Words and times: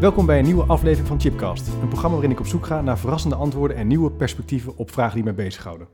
Welkom 0.00 0.26
bij 0.26 0.38
een 0.38 0.44
nieuwe 0.44 0.64
aflevering 0.64 1.08
van 1.08 1.20
Chipcast, 1.20 1.66
een 1.66 1.88
programma 1.88 2.16
waarin 2.16 2.30
ik 2.30 2.40
op 2.40 2.46
zoek 2.46 2.66
ga 2.66 2.80
naar 2.80 2.98
verrassende 2.98 3.36
antwoorden 3.36 3.76
en 3.76 3.86
nieuwe 3.86 4.10
perspectieven 4.10 4.76
op 4.76 4.90
vragen 4.90 5.14
die 5.14 5.24
mij 5.24 5.34
bezighouden. 5.34 5.88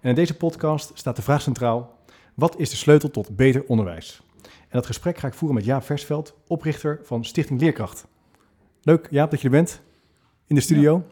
En 0.00 0.08
in 0.08 0.14
deze 0.14 0.36
podcast 0.36 0.90
staat 0.94 1.16
de 1.16 1.22
vraag 1.22 1.42
centraal: 1.42 1.98
wat 2.34 2.58
is 2.58 2.70
de 2.70 2.76
sleutel 2.76 3.10
tot 3.10 3.36
beter 3.36 3.64
onderwijs? 3.66 4.22
En 4.42 4.68
dat 4.70 4.86
gesprek 4.86 5.18
ga 5.18 5.26
ik 5.26 5.34
voeren 5.34 5.56
met 5.56 5.66
Jaap 5.66 5.82
Versveld, 5.82 6.34
oprichter 6.46 7.00
van 7.02 7.24
Stichting 7.24 7.60
Leerkracht. 7.60 8.06
Leuk, 8.82 9.08
Jaap, 9.10 9.30
dat 9.30 9.40
je 9.40 9.46
er 9.46 9.52
bent 9.52 9.80
in 10.46 10.54
de 10.54 10.60
studio. 10.60 11.02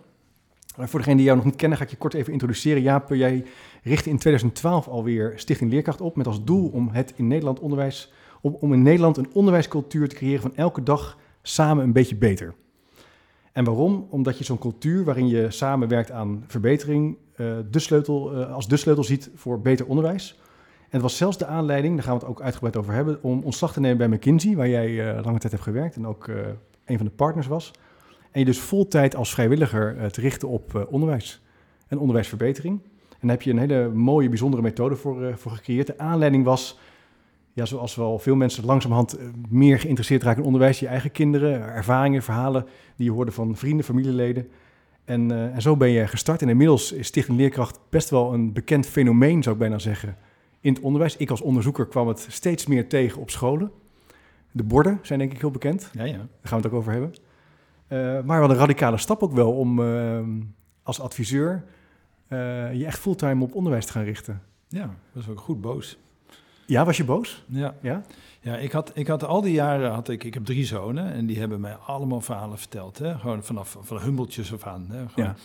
Ja. 0.77 0.87
Voor 0.87 0.98
degenen 0.98 1.17
die 1.17 1.27
jou 1.27 1.37
nog 1.37 1.47
niet 1.47 1.56
kennen, 1.56 1.78
ga 1.78 1.84
ik 1.84 1.91
je 1.91 1.97
kort 1.97 2.15
even 2.15 2.33
introduceren. 2.33 2.83
Jaap, 2.83 3.09
jij 3.09 3.45
richtte 3.83 4.11
in 4.11 4.19
2012 4.19 4.89
alweer 4.89 5.33
Stichting 5.37 5.70
Leerkracht 5.70 6.01
op 6.01 6.17
met 6.17 6.27
als 6.27 6.45
doel 6.45 6.69
om 6.69 6.89
het 6.92 7.12
in 7.17 7.27
Nederland 7.27 7.61
onderwijs, 7.61 8.12
om, 8.41 8.56
om 8.61 8.73
in 8.73 8.83
Nederland 8.83 9.17
een 9.17 9.31
onderwijscultuur 9.33 10.09
te 10.09 10.15
creëren 10.15 10.42
van 10.42 10.56
elke 10.56 10.83
dag 10.83 11.19
samen 11.43 11.85
een 11.85 11.93
beetje 11.93 12.17
beter. 12.17 12.55
En 13.53 13.65
waarom? 13.65 14.07
Omdat 14.11 14.39
je 14.39 14.45
zo'n 14.45 14.59
cultuur 14.59 15.05
waarin 15.05 15.29
je 15.29 15.51
samenwerkt 15.51 16.11
aan 16.11 16.45
verbetering 16.47 17.17
uh, 17.37 17.56
de 17.70 17.78
sleutel, 17.78 18.39
uh, 18.39 18.53
als 18.53 18.69
de 18.69 18.77
sleutel 18.77 19.05
ziet 19.05 19.31
voor 19.34 19.61
beter 19.61 19.87
onderwijs. 19.87 20.39
En 20.79 20.97
het 20.97 21.03
was 21.03 21.17
zelfs 21.17 21.39
de 21.39 21.47
aanleiding, 21.47 21.95
daar 21.95 22.05
gaan 22.05 22.14
we 22.14 22.20
het 22.20 22.29
ook 22.29 22.42
uitgebreid 22.42 22.77
over 22.77 22.92
hebben, 22.92 23.23
om 23.23 23.42
ontslag 23.42 23.73
te 23.73 23.81
nemen 23.81 23.98
bij 23.98 24.09
McKinsey, 24.09 24.56
waar 24.56 24.69
jij 24.69 24.89
uh, 24.89 25.25
lange 25.25 25.39
tijd 25.39 25.53
hebt 25.53 25.64
gewerkt 25.64 25.97
en 25.97 26.06
ook 26.06 26.29
een 26.84 26.97
van 26.97 27.06
de 27.06 27.12
partners 27.12 27.47
was. 27.47 27.70
En 28.31 28.41
je 28.41 28.47
dus 28.47 28.61
vol 28.61 28.89
tijd 28.89 29.17
als 29.17 29.34
vrijwilliger 29.34 30.11
te 30.11 30.20
richten 30.20 30.48
op 30.48 30.86
onderwijs 30.91 31.42
en 31.86 31.98
onderwijsverbetering. 31.98 32.81
En 33.09 33.27
daar 33.29 33.31
heb 33.31 33.42
je 33.42 33.51
een 33.51 33.59
hele 33.59 33.89
mooie, 33.89 34.29
bijzondere 34.29 34.62
methode 34.62 34.97
voor, 34.97 35.39
voor 35.39 35.53
gecreëerd. 35.53 35.86
De 35.86 35.98
aanleiding 35.98 36.45
was 36.45 36.79
ja, 37.53 37.65
zoals 37.65 37.95
wel 37.95 38.19
veel 38.19 38.37
mensen 38.37 38.65
langzamerhand 38.65 39.19
meer 39.48 39.79
geïnteresseerd 39.79 40.23
raken 40.23 40.41
in 40.41 40.47
onderwijs, 40.47 40.81
je 40.81 40.87
eigen 40.87 41.11
kinderen, 41.11 41.61
ervaringen, 41.61 42.23
verhalen 42.23 42.67
die 42.97 43.07
je 43.07 43.12
hoorde 43.12 43.33
van 43.33 43.57
vrienden, 43.57 43.84
familieleden. 43.84 44.48
En, 45.05 45.33
uh, 45.33 45.55
en 45.55 45.62
zo 45.62 45.77
ben 45.77 45.89
je 45.89 46.07
gestart. 46.07 46.42
En 46.42 46.48
inmiddels 46.48 46.92
is 46.92 47.07
Stichting 47.07 47.39
Leerkracht 47.39 47.81
best 47.89 48.11
wel 48.11 48.34
een 48.34 48.53
bekend 48.53 48.87
fenomeen, 48.87 49.42
zou 49.42 49.55
ik 49.55 49.61
bijna 49.61 49.79
zeggen, 49.79 50.17
in 50.61 50.73
het 50.73 50.83
onderwijs. 50.83 51.17
Ik 51.17 51.31
als 51.31 51.41
onderzoeker 51.41 51.87
kwam 51.87 52.09
het 52.09 52.27
steeds 52.29 52.67
meer 52.67 52.89
tegen 52.89 53.20
op 53.20 53.31
scholen. 53.31 53.70
De 54.53 54.62
borden 54.62 54.98
zijn 55.03 55.19
denk 55.19 55.33
ik 55.33 55.41
heel 55.41 55.51
bekend. 55.51 55.91
Ja, 55.92 56.05
ja. 56.05 56.17
Daar 56.17 56.27
gaan 56.42 56.59
we 56.61 56.64
het 56.64 56.73
ook 56.73 56.79
over 56.79 56.92
hebben. 56.92 57.14
Uh, 57.89 58.25
maar 58.27 58.41
wel 58.41 58.51
een 58.51 58.57
radicale 58.57 58.98
stap 58.98 59.23
ook 59.23 59.33
wel 59.33 59.53
om 59.53 59.79
uh, 59.79 60.20
als 60.83 61.01
adviseur 61.01 61.64
je 62.73 62.83
echt 62.87 62.98
fulltime 62.98 63.45
op 63.45 63.55
onderwijs 63.55 63.87
te 63.87 63.92
gaan 63.92 64.05
richten. 64.05 64.42
Ja, 64.69 64.81
dat 64.87 65.25
was 65.25 65.29
ook 65.29 65.41
goed 65.41 65.61
boos. 65.61 65.98
Ja, 66.71 66.85
was 66.85 66.97
je 66.97 67.05
boos? 67.05 67.45
Ja. 67.47 67.75
Ja, 67.83 68.03
ja 68.41 68.57
ik, 68.57 68.73
had, 68.73 68.91
ik 68.95 69.07
had 69.07 69.25
al 69.25 69.41
die 69.41 69.53
jaren, 69.53 69.91
had 69.91 70.09
ik, 70.09 70.25
ik 70.25 70.35
heb 70.35 70.45
drie 70.45 70.65
zonen 70.65 71.13
en 71.13 71.27
die 71.27 71.39
hebben 71.39 71.61
mij 71.61 71.75
allemaal 71.75 72.21
verhalen 72.21 72.59
verteld. 72.59 72.99
Hè? 72.99 73.19
Gewoon 73.19 73.45
vanaf 73.45 73.77
van 73.81 74.01
humbeltjes 74.01 74.53
af 74.53 74.65
aan. 74.65 74.87
Hè? 74.89 75.09
Gewoon, 75.09 75.29
Ja. 75.29 75.37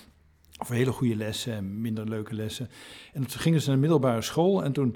Over 0.62 0.76
hele 0.76 0.92
goede 0.92 1.16
lessen 1.16 1.54
en 1.54 1.82
minder 1.82 2.10
leuke 2.10 2.36
lessen. 2.36 2.70
En 3.14 3.28
toen 3.28 3.40
gingen 3.40 3.62
ze 3.62 3.66
naar 3.66 3.76
de 3.76 3.82
middelbare 3.82 4.22
school 4.22 4.64
en 4.64 4.72
toen, 4.72 4.96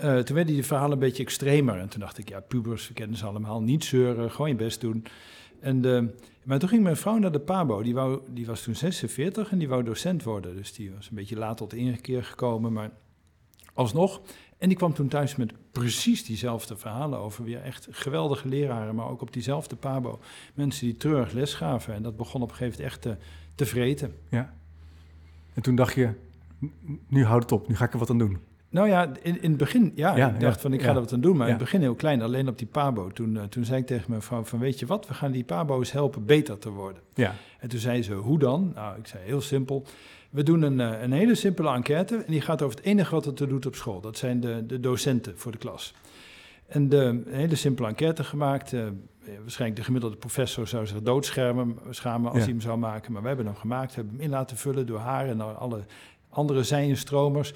uh, 0.00 0.18
toen 0.18 0.34
werden 0.36 0.54
die 0.54 0.64
verhalen 0.64 0.92
een 0.92 0.98
beetje 0.98 1.22
extremer. 1.22 1.78
En 1.78 1.88
toen 1.88 2.00
dacht 2.00 2.18
ik, 2.18 2.28
ja, 2.28 2.40
pubers, 2.40 2.88
we 2.88 2.94
kennen 2.94 3.16
ze 3.16 3.26
allemaal, 3.26 3.62
niet 3.62 3.84
zeuren, 3.84 4.30
gewoon 4.30 4.48
je 4.48 4.56
best 4.56 4.80
doen. 4.80 5.04
En, 5.60 5.86
uh, 5.86 6.02
maar 6.44 6.58
toen 6.58 6.68
ging 6.68 6.82
mijn 6.82 6.96
vrouw 6.96 7.18
naar 7.18 7.32
de 7.32 7.40
PABO, 7.40 7.82
die, 7.82 7.94
wou, 7.94 8.20
die 8.28 8.46
was 8.46 8.62
toen 8.62 8.74
46 8.74 9.50
en 9.50 9.58
die 9.58 9.68
wou 9.68 9.82
docent 9.82 10.22
worden. 10.22 10.56
Dus 10.56 10.72
die 10.72 10.92
was 10.94 11.08
een 11.08 11.16
beetje 11.16 11.36
laat 11.36 11.56
tot 11.56 11.74
ingekeer 11.74 12.24
gekomen, 12.24 12.72
maar 12.72 12.90
alsnog. 13.80 14.20
En 14.58 14.68
die 14.68 14.76
kwam 14.76 14.94
toen 14.94 15.08
thuis 15.08 15.36
met 15.36 15.52
precies 15.72 16.24
diezelfde 16.24 16.76
verhalen 16.76 17.18
over 17.18 17.44
weer 17.44 17.62
echt 17.62 17.88
geweldige 17.90 18.48
leraren, 18.48 18.94
maar 18.94 19.08
ook 19.08 19.22
op 19.22 19.32
diezelfde 19.32 19.76
pabo. 19.76 20.18
Mensen 20.54 20.86
die 20.86 20.96
treurig 20.96 21.32
les 21.32 21.54
gaven. 21.54 21.94
En 21.94 22.02
dat 22.02 22.16
begon 22.16 22.42
op 22.42 22.50
een 22.50 22.56
gegeven 22.56 22.78
moment 22.82 22.92
echt 22.92 23.02
te, 23.02 23.16
te 23.54 23.66
vreten. 23.66 24.14
Ja. 24.28 24.54
En 25.54 25.62
toen 25.62 25.74
dacht 25.74 25.94
je, 25.94 26.10
nu 27.08 27.24
houdt 27.24 27.42
het 27.42 27.52
op, 27.52 27.68
nu 27.68 27.76
ga 27.76 27.84
ik 27.84 27.92
er 27.92 27.98
wat 27.98 28.10
aan 28.10 28.18
doen. 28.18 28.38
Nou 28.70 28.88
ja, 28.88 29.12
in, 29.22 29.42
in 29.42 29.48
het 29.48 29.58
begin, 29.58 29.92
ja, 29.94 30.16
Ja, 30.16 30.28
ik 30.28 30.40
dacht 30.40 30.54
ja, 30.54 30.60
van 30.60 30.72
ik 30.72 30.80
ga 30.80 30.88
ja. 30.88 30.94
er 30.94 31.00
wat 31.00 31.12
aan 31.12 31.20
doen, 31.20 31.36
maar 31.36 31.46
in 31.46 31.52
het 31.52 31.62
begin 31.62 31.80
heel 31.80 31.94
klein, 31.94 32.22
alleen 32.22 32.48
op 32.48 32.58
die 32.58 32.66
pabo. 32.66 33.08
Toen, 33.08 33.34
uh, 33.34 33.42
toen 33.42 33.64
zei 33.64 33.80
ik 33.80 33.86
tegen 33.86 34.10
mijn 34.10 34.22
vrouw 34.22 34.44
van 34.44 34.58
weet 34.58 34.78
je 34.78 34.86
wat, 34.86 35.06
we 35.08 35.14
gaan 35.14 35.30
die 35.30 35.44
pabo's 35.44 35.92
helpen 35.92 36.24
beter 36.24 36.58
te 36.58 36.70
worden. 36.70 37.02
Ja, 37.14 37.34
En 37.58 37.68
toen 37.68 37.78
zei 37.78 38.02
ze, 38.02 38.14
hoe 38.14 38.38
dan? 38.38 38.72
Nou, 38.74 38.98
ik 38.98 39.06
zei 39.06 39.24
heel 39.24 39.40
simpel. 39.40 39.86
We 40.30 40.42
doen 40.42 40.62
een, 40.62 40.78
uh, 40.78 41.02
een 41.02 41.12
hele 41.12 41.34
simpele 41.34 41.72
enquête 41.74 42.16
en 42.16 42.32
die 42.32 42.40
gaat 42.40 42.62
over 42.62 42.76
het 42.76 42.86
enige 42.86 43.14
wat 43.14 43.24
het 43.24 43.40
er 43.40 43.48
doet 43.48 43.66
op 43.66 43.74
school. 43.74 44.00
Dat 44.00 44.16
zijn 44.16 44.40
de, 44.40 44.66
de 44.66 44.80
docenten 44.80 45.38
voor 45.38 45.52
de 45.52 45.58
klas. 45.58 45.94
En 46.66 46.88
de, 46.88 46.96
een 46.96 47.24
hele 47.28 47.54
simpele 47.54 47.88
enquête 47.88 48.24
gemaakt. 48.24 48.72
Uh, 48.72 48.84
waarschijnlijk 49.40 49.78
de 49.78 49.84
gemiddelde 49.84 50.16
professor 50.16 50.66
zou 50.66 50.86
zich 50.86 51.02
doodschermen 51.02 51.78
schamen 51.90 52.28
als 52.30 52.38
Ja. 52.38 52.44
hij 52.44 52.52
hem 52.52 52.60
zou 52.60 52.78
maken. 52.78 53.12
Maar 53.12 53.22
wij 53.22 53.30
hebben 53.30 53.52
hem 53.52 53.60
gemaakt, 53.60 53.94
hebben 53.94 54.14
hem 54.14 54.22
in 54.22 54.30
laten 54.30 54.56
vullen 54.56 54.86
door 54.86 54.98
haar 54.98 55.28
en 55.28 55.38
door 55.38 55.54
alle 55.54 55.80
andere 56.28 56.62
zijenstromers. 56.62 57.52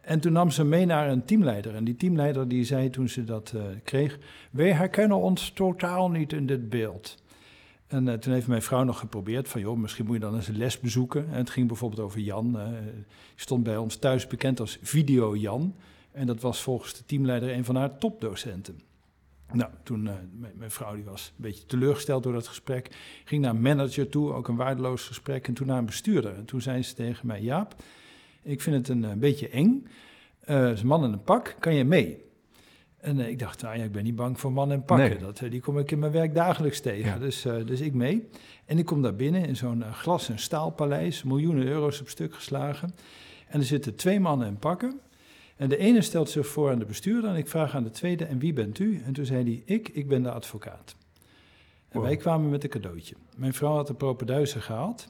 En 0.00 0.20
toen 0.20 0.32
nam 0.32 0.50
ze 0.50 0.64
mee 0.64 0.86
naar 0.86 1.08
een 1.08 1.24
teamleider. 1.24 1.74
En 1.74 1.84
die 1.84 1.96
teamleider 1.96 2.48
die 2.48 2.64
zei 2.64 2.90
toen 2.90 3.08
ze 3.08 3.24
dat 3.24 3.52
uh, 3.56 3.62
kreeg... 3.84 4.18
wij 4.50 4.72
herkennen 4.72 5.16
ons 5.16 5.50
totaal 5.50 6.10
niet 6.10 6.32
in 6.32 6.46
dit 6.46 6.68
beeld. 6.68 7.22
En 7.86 8.06
uh, 8.06 8.14
toen 8.14 8.32
heeft 8.32 8.46
mijn 8.46 8.62
vrouw 8.62 8.84
nog 8.84 8.98
geprobeerd 8.98 9.48
van... 9.48 9.60
joh, 9.60 9.76
misschien 9.76 10.04
moet 10.04 10.14
je 10.14 10.20
dan 10.20 10.34
eens 10.34 10.48
een 10.48 10.56
les 10.56 10.80
bezoeken. 10.80 11.28
En 11.30 11.36
het 11.36 11.50
ging 11.50 11.68
bijvoorbeeld 11.68 12.00
over 12.00 12.20
Jan. 12.20 12.56
Uh, 12.56 12.68
stond 13.34 13.62
bij 13.62 13.76
ons 13.76 13.96
thuis 13.96 14.26
bekend 14.26 14.60
als 14.60 14.78
Video 14.82 15.36
Jan. 15.36 15.74
En 16.12 16.26
dat 16.26 16.40
was 16.40 16.62
volgens 16.62 16.94
de 16.94 17.04
teamleider 17.06 17.52
een 17.52 17.64
van 17.64 17.76
haar 17.76 17.98
topdocenten. 17.98 18.80
Nou, 19.52 19.70
toen, 19.82 20.06
uh, 20.06 20.12
mijn, 20.54 20.70
vrouw 20.70 20.94
die 20.94 21.04
was 21.04 21.32
een 21.36 21.42
beetje 21.42 21.66
teleurgesteld 21.66 22.22
door 22.22 22.32
dat 22.32 22.48
gesprek. 22.48 22.96
Ging 23.24 23.42
naar 23.42 23.54
een 23.54 23.60
manager 23.60 24.08
toe, 24.08 24.32
ook 24.32 24.48
een 24.48 24.56
waardeloos 24.56 25.06
gesprek. 25.06 25.48
En 25.48 25.54
toen 25.54 25.66
naar 25.66 25.78
een 25.78 25.86
bestuurder. 25.86 26.34
En 26.34 26.44
toen 26.44 26.60
zei 26.60 26.82
ze 26.82 26.94
tegen 26.94 27.26
mij, 27.26 27.40
Jaap, 27.40 27.74
ik 28.42 28.60
vind 28.60 28.76
het 28.76 28.88
een, 28.88 29.02
een 29.02 29.18
beetje 29.18 29.48
eng. 29.48 29.86
Uh, 30.48 30.70
is 30.70 30.80
een 30.80 30.86
man 30.86 31.04
in 31.04 31.12
een 31.12 31.22
pak, 31.22 31.56
kan 31.58 31.74
je 31.74 31.84
mee? 31.84 32.24
En 33.04 33.18
uh, 33.18 33.28
ik 33.28 33.38
dacht, 33.38 33.62
nou 33.62 33.78
ja, 33.78 33.84
ik 33.84 33.92
ben 33.92 34.04
niet 34.04 34.16
bang 34.16 34.40
voor 34.40 34.52
mannen 34.52 34.76
en 34.76 34.84
pakken. 34.84 35.08
Nee. 35.08 35.18
Dat, 35.18 35.40
uh, 35.40 35.50
die 35.50 35.60
kom 35.60 35.78
ik 35.78 35.90
in 35.90 35.98
mijn 35.98 36.12
werk 36.12 36.34
dagelijks 36.34 36.80
tegen. 36.80 37.10
Ja. 37.10 37.18
Dus, 37.18 37.46
uh, 37.46 37.66
dus 37.66 37.80
ik 37.80 37.94
mee. 37.94 38.28
En 38.64 38.78
ik 38.78 38.84
kom 38.84 39.02
daar 39.02 39.14
binnen 39.14 39.44
in 39.44 39.56
zo'n 39.56 39.84
glas- 39.92 40.28
en 40.28 40.38
staalpaleis, 40.38 41.22
miljoenen 41.22 41.66
euro's 41.66 42.00
op 42.00 42.08
stuk 42.08 42.34
geslagen. 42.34 42.94
En 43.48 43.60
er 43.60 43.66
zitten 43.66 43.94
twee 43.94 44.20
mannen 44.20 44.46
in 44.46 44.58
pakken. 44.58 45.00
En 45.56 45.68
de 45.68 45.76
ene 45.76 46.00
stelt 46.02 46.30
zich 46.30 46.46
voor 46.46 46.70
aan 46.70 46.78
de 46.78 46.84
bestuurder 46.84 47.30
en 47.30 47.36
ik 47.36 47.48
vraag 47.48 47.74
aan 47.74 47.82
de 47.82 47.90
tweede, 47.90 48.24
en 48.24 48.38
wie 48.38 48.52
bent 48.52 48.78
u? 48.78 49.02
En 49.06 49.12
toen 49.12 49.24
zei 49.26 49.44
hij, 49.44 49.76
ik, 49.76 49.88
ik 49.88 50.08
ben 50.08 50.22
de 50.22 50.30
advocaat. 50.30 50.96
En 51.88 51.98
Wow. 52.00 52.02
wij 52.08 52.16
kwamen 52.16 52.50
met 52.50 52.64
een 52.64 52.70
cadeautje. 52.70 53.14
Mijn 53.36 53.54
vrouw 53.54 53.74
had 53.74 53.88
een 53.88 53.96
propenduizen 53.96 54.62
gehaald. 54.62 55.08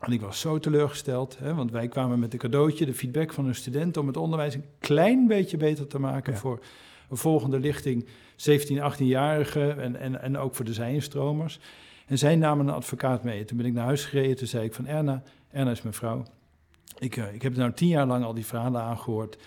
En 0.00 0.12
ik 0.12 0.20
was 0.20 0.40
zo 0.40 0.58
teleurgesteld, 0.58 1.38
hè, 1.38 1.54
want 1.54 1.70
wij 1.70 1.88
kwamen 1.88 2.18
met 2.18 2.32
een 2.32 2.38
cadeautje, 2.38 2.86
de 2.86 2.94
feedback 2.94 3.32
van 3.32 3.46
een 3.46 3.54
student, 3.54 3.96
om 3.96 4.06
het 4.06 4.16
onderwijs 4.16 4.54
een 4.54 4.64
klein 4.78 5.26
beetje 5.26 5.56
beter 5.56 5.86
te 5.86 5.98
maken 5.98 6.32
Ja. 6.32 6.38
voor 6.38 6.60
een 7.10 7.16
volgende 7.16 7.60
lichting 7.60 8.06
17, 8.36 8.78
18-jarigen 8.78 9.78
en, 9.78 9.96
en, 9.96 10.20
en 10.22 10.36
ook 10.38 10.54
voor 10.54 10.64
de 10.64 10.72
zijnstromers. 10.72 11.60
En 12.06 12.18
zij 12.18 12.36
namen 12.36 12.68
een 12.68 12.74
advocaat 12.74 13.24
mee. 13.24 13.44
Toen 13.44 13.56
ben 13.56 13.66
ik 13.66 13.72
naar 13.72 13.84
huis 13.84 14.04
gereden, 14.04 14.36
toen 14.36 14.46
zei 14.46 14.64
ik 14.64 14.74
van 14.74 14.86
Erna, 14.86 15.22
Erna 15.50 15.70
is 15.70 15.82
mijn 15.82 15.94
vrouw. 15.94 16.24
Ik, 16.98 17.16
uh, 17.16 17.34
ik 17.34 17.42
heb 17.42 17.56
nou 17.56 17.72
tien 17.72 17.88
jaar 17.88 18.06
lang 18.06 18.24
al 18.24 18.34
die 18.34 18.46
verhalen 18.46 18.80
aangehoord. 18.80 19.38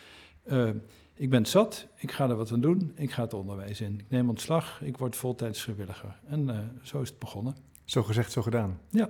Uh, 0.51 0.69
ik 1.13 1.29
ben 1.29 1.45
zat, 1.45 1.87
ik 1.95 2.11
ga 2.11 2.29
er 2.29 2.35
wat 2.35 2.51
aan 2.51 2.61
doen, 2.61 2.91
ik 2.95 3.11
ga 3.11 3.23
het 3.23 3.33
onderwijs 3.33 3.81
in. 3.81 3.99
Ik 3.99 4.09
neem 4.09 4.29
ontslag, 4.29 4.81
ik 4.81 4.97
word 4.97 5.15
voltijds 5.15 5.61
vrijwilliger. 5.61 6.19
En 6.27 6.47
uh, 6.47 6.57
zo 6.81 7.01
is 7.01 7.09
het 7.09 7.19
begonnen. 7.19 7.55
zo 7.85 8.03
gezegd, 8.03 8.31
zo 8.31 8.41
gedaan. 8.41 8.79
Ja. 8.89 9.09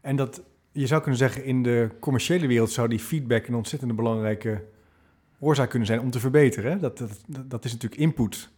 En 0.00 0.16
dat, 0.16 0.42
je 0.72 0.86
zou 0.86 1.00
kunnen 1.00 1.18
zeggen, 1.18 1.44
in 1.44 1.62
de 1.62 1.90
commerciële 2.00 2.46
wereld 2.46 2.70
zou 2.70 2.88
die 2.88 2.98
feedback 2.98 3.46
een 3.46 3.54
ontzettend 3.54 3.96
belangrijke 3.96 4.64
oorzaak 5.42 5.70
kunnen 5.70 5.88
zijn 5.88 6.00
om 6.00 6.10
te 6.10 6.20
verbeteren. 6.20 6.80
Dat, 6.80 6.98
dat, 6.98 7.20
dat 7.46 7.64
is 7.64 7.72
natuurlijk 7.72 8.00
input. 8.00 8.50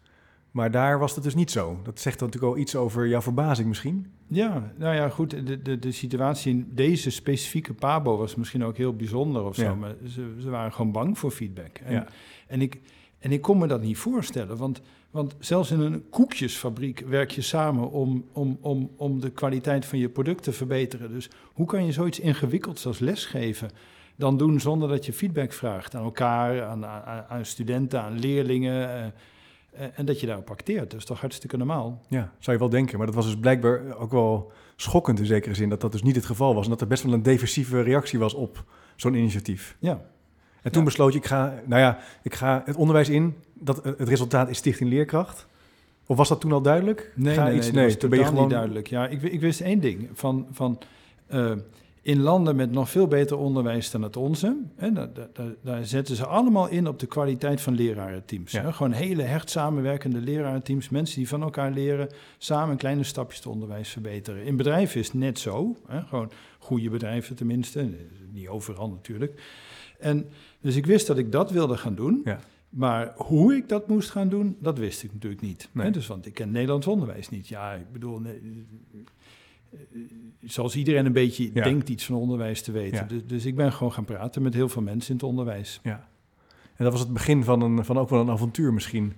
Maar 0.51 0.71
daar 0.71 0.99
was 0.99 1.15
dat 1.15 1.25
dus 1.25 1.35
niet 1.35 1.51
zo. 1.51 1.81
Dat 1.83 2.01
zegt 2.01 2.19
dan 2.19 2.29
natuurlijk 2.29 2.55
al 2.55 2.61
iets 2.63 2.77
over 2.77 3.07
jouw 3.09 3.23
verbazing 3.23 3.69
misschien. 3.69 4.07
Ja, 4.27 4.73
nou 4.77 4.95
ja, 4.95 5.09
goed. 5.09 5.47
De, 5.47 5.63
de, 5.63 5.79
de 5.79 5.93
situatie 5.93 6.53
in 6.53 6.69
deze 6.75 7.11
specifieke 7.11 7.75
Pabo 7.75 8.17
was 8.17 8.35
misschien 8.35 8.65
ook 8.65 8.77
heel 8.77 8.97
bijzonder 8.97 9.45
of 9.45 9.55
zo. 9.55 9.63
Ja. 9.63 9.75
Maar 9.75 9.95
ze, 10.09 10.35
ze 10.41 10.51
waren 10.51 10.73
gewoon 10.73 10.93
bang 10.93 11.19
voor 11.19 11.31
feedback. 11.31 11.79
En, 11.79 11.93
Ja. 11.93 12.07
en 12.47 12.61
ik, 12.61 12.81
En 13.19 13.33
ik 13.33 13.41
kon 13.41 13.59
me 13.59 13.67
dat 13.67 13.83
niet 13.83 13.97
voorstellen, 13.99 14.57
want, 14.57 14.81
want 15.11 15.35
zelfs 15.39 15.71
in 15.71 15.81
een 15.81 16.05
koekjesfabriek 16.11 17.01
werk 17.09 17.31
je 17.31 17.43
samen 17.43 17.91
om, 17.91 18.25
om, 18.33 18.59
om, 18.61 18.91
om 18.97 19.21
de 19.21 19.31
kwaliteit 19.31 19.85
van 19.87 19.99
je 19.99 20.09
product 20.09 20.43
te 20.43 20.53
verbeteren. 20.53 21.13
Dus 21.13 21.31
hoe 21.53 21.67
kan 21.67 21.85
je 21.87 21.93
zoiets 21.93 22.21
ingewikkelds 22.21 22.87
als 22.87 22.99
lesgeven 22.99 23.71
dan 24.17 24.37
doen 24.37 24.61
zonder 24.61 24.89
dat 24.89 25.07
je 25.07 25.13
feedback 25.13 25.53
vraagt 25.53 25.95
aan 25.95 26.05
elkaar, 26.05 26.63
aan, 26.65 26.87
aan, 26.87 27.25
aan 27.29 27.45
studenten, 27.45 28.01
aan 28.03 28.19
leerlingen. 28.19 28.89
eh, 28.95 29.05
eh, 29.05 29.89
en 29.95 30.05
dat 30.07 30.21
je 30.21 30.27
daarop 30.27 30.51
acteert. 30.51 30.91
Dat 30.91 30.99
is 31.01 31.05
toch 31.07 31.21
hartstikke 31.21 31.57
normaal. 31.57 32.01
Ja, 32.09 32.33
zou 32.39 32.57
je 32.57 32.63
wel 32.63 32.69
denken. 32.73 32.97
Maar 32.99 33.07
dat 33.07 33.15
was 33.15 33.25
dus 33.27 33.37
blijkbaar 33.37 33.97
ook 33.99 34.11
wel 34.13 34.53
schokkend 34.77 35.19
in 35.19 35.27
zekere 35.27 35.55
zin 35.55 35.69
dat 35.69 35.81
dat 35.81 35.93
dus 35.93 36.03
niet 36.03 36.17
het 36.17 36.27
geval 36.27 36.55
was. 36.55 36.65
En 36.65 36.71
dat 36.71 36.81
er 36.81 36.87
best 36.87 37.03
wel 37.03 37.13
een 37.13 37.23
defensieve 37.23 37.81
reactie 37.81 38.19
was 38.19 38.35
op 38.35 38.65
zo'n 38.97 39.15
initiatief. 39.15 39.77
Ja, 39.79 40.01
En 40.63 40.71
toen 40.73 40.81
Ja. 40.81 40.87
besloot 40.89 41.13
je, 41.13 41.19
ik 41.19 41.27
ga, 41.27 41.55
nou 41.65 41.81
ja, 41.81 41.99
ik 42.23 42.35
ga 42.35 42.63
het 42.65 42.77
onderwijs 42.77 43.09
in. 43.09 43.35
Dat, 43.55 43.85
het 43.85 44.09
resultaat 44.09 44.49
is 44.49 44.57
Stichting 44.59 44.91
Leerkracht. 44.91 45.47
Of 46.07 46.17
was 46.17 46.29
dat 46.29 46.41
toen 46.41 46.53
al 46.53 46.63
duidelijk? 46.63 47.13
nee, 47.15 47.35
Ga 47.35 47.45
nee, 47.45 47.57
iets- 47.57 47.71
nee, 47.71 47.97
toen 47.97 48.11
ben 48.11 48.19
je 48.19 48.25
gewoon... 48.25 48.41
niet 48.43 48.51
duidelijk. 48.51 48.87
Ja, 48.87 49.07
ik, 49.07 49.23
ik 49.23 49.41
wist 49.41 49.61
één 49.61 49.81
ding. 49.81 50.09
Van, 50.13 50.47
van, 50.51 50.79
eh, 51.27 51.53
in 52.05 52.21
landen 52.21 52.57
met 52.57 52.71
nog 52.71 52.91
veel 52.91 53.07
beter 53.07 53.37
onderwijs 53.37 53.91
dan 53.91 54.03
het 54.03 54.17
onze... 54.17 54.57
Hè, 54.77 54.93
daar, 54.93 55.09
daar- 55.13 55.55
daar, 55.63 55.85
zetten 55.87 56.17
ze 56.17 56.27
allemaal 56.27 56.69
in 56.69 56.89
op 56.89 56.99
de 56.99 57.07
kwaliteit 57.07 57.61
van 57.61 57.75
lerarenteams. 57.75 58.53
Ja. 58.53 58.63
Hè? 58.63 58.73
Gewoon 58.73 58.93
hele 58.93 59.23
hecht 59.23 59.51
samenwerkende 59.51 60.21
lerarenteams. 60.21 60.89
Mensen 60.89 61.17
die 61.17 61.29
van 61.29 61.43
elkaar 61.43 61.71
leren, 61.71 62.09
samen 62.39 62.77
kleine 62.77 63.05
stapjes 63.05 63.37
het 63.37 63.47
onderwijs 63.47 63.89
verbeteren. 63.89 64.45
In 64.45 64.57
bedrijven 64.57 65.01
is 65.01 65.07
het 65.07 65.17
net 65.17 65.39
zo. 65.39 65.77
Hè? 65.87 66.01
Gewoon 66.03 66.31
goede 66.59 66.91
bedrijven 66.91 67.37
tenminste. 67.37 67.91
Niet 68.33 68.49
overal 68.49 68.89
natuurlijk. 68.89 69.43
En, 69.99 70.29
dus 70.61 70.77
ik 70.77 70.87
wist 70.87 71.07
dat 71.07 71.19
ik 71.19 71.33
dat 71.33 71.51
wilde 71.51 71.77
gaan 71.77 71.95
doen... 71.95 72.21
Ja. 72.25 72.41
Maar 72.69 73.13
hoe 73.17 73.57
ik 73.57 73.69
dat 73.69 73.89
moest 73.89 74.11
gaan 74.11 74.29
doen, 74.29 74.57
dat 74.61 74.79
wist 74.79 75.03
ik 75.03 75.13
natuurlijk 75.13 75.43
niet. 75.43 75.69
Nee. 75.73 75.85
Hè, 75.85 75.93
dus, 75.93 76.07
want 76.07 76.27
ik 76.27 76.35
ken 76.35 76.51
Nederlands 76.51 76.87
onderwijs 76.87 77.29
niet. 77.29 77.49
Ja, 77.49 77.73
ik 77.73 77.93
bedoel, 77.93 78.19
nee, 78.19 78.35
eh, 78.35 79.01
zoals 80.41 80.77
iedereen 80.77 81.07
een 81.07 81.13
beetje 81.13 81.51
Ja. 81.55 81.63
denkt 81.65 81.89
iets 81.89 82.05
van 82.07 82.15
onderwijs 82.17 82.63
te 82.63 82.73
weten. 82.73 82.99
Ja. 82.99 83.05
Dus, 83.05 83.27
dus 83.27 83.47
ik 83.47 83.55
ben 83.57 83.73
gewoon 83.73 83.93
gaan 83.93 84.05
praten 84.05 84.43
met 84.43 84.55
heel 84.55 84.69
veel 84.69 84.83
mensen 84.83 85.09
in 85.11 85.17
het 85.17 85.25
onderwijs. 85.25 85.81
Ja. 85.83 86.09
En 86.77 86.85
dat 86.85 86.93
was 86.93 87.01
het 87.03 87.13
begin 87.13 87.45
van, 87.45 87.61
een, 87.61 87.85
van 87.85 87.99
ook 87.99 88.09
wel 88.09 88.21
een 88.21 88.31
avontuur 88.31 88.73
misschien. 88.73 89.13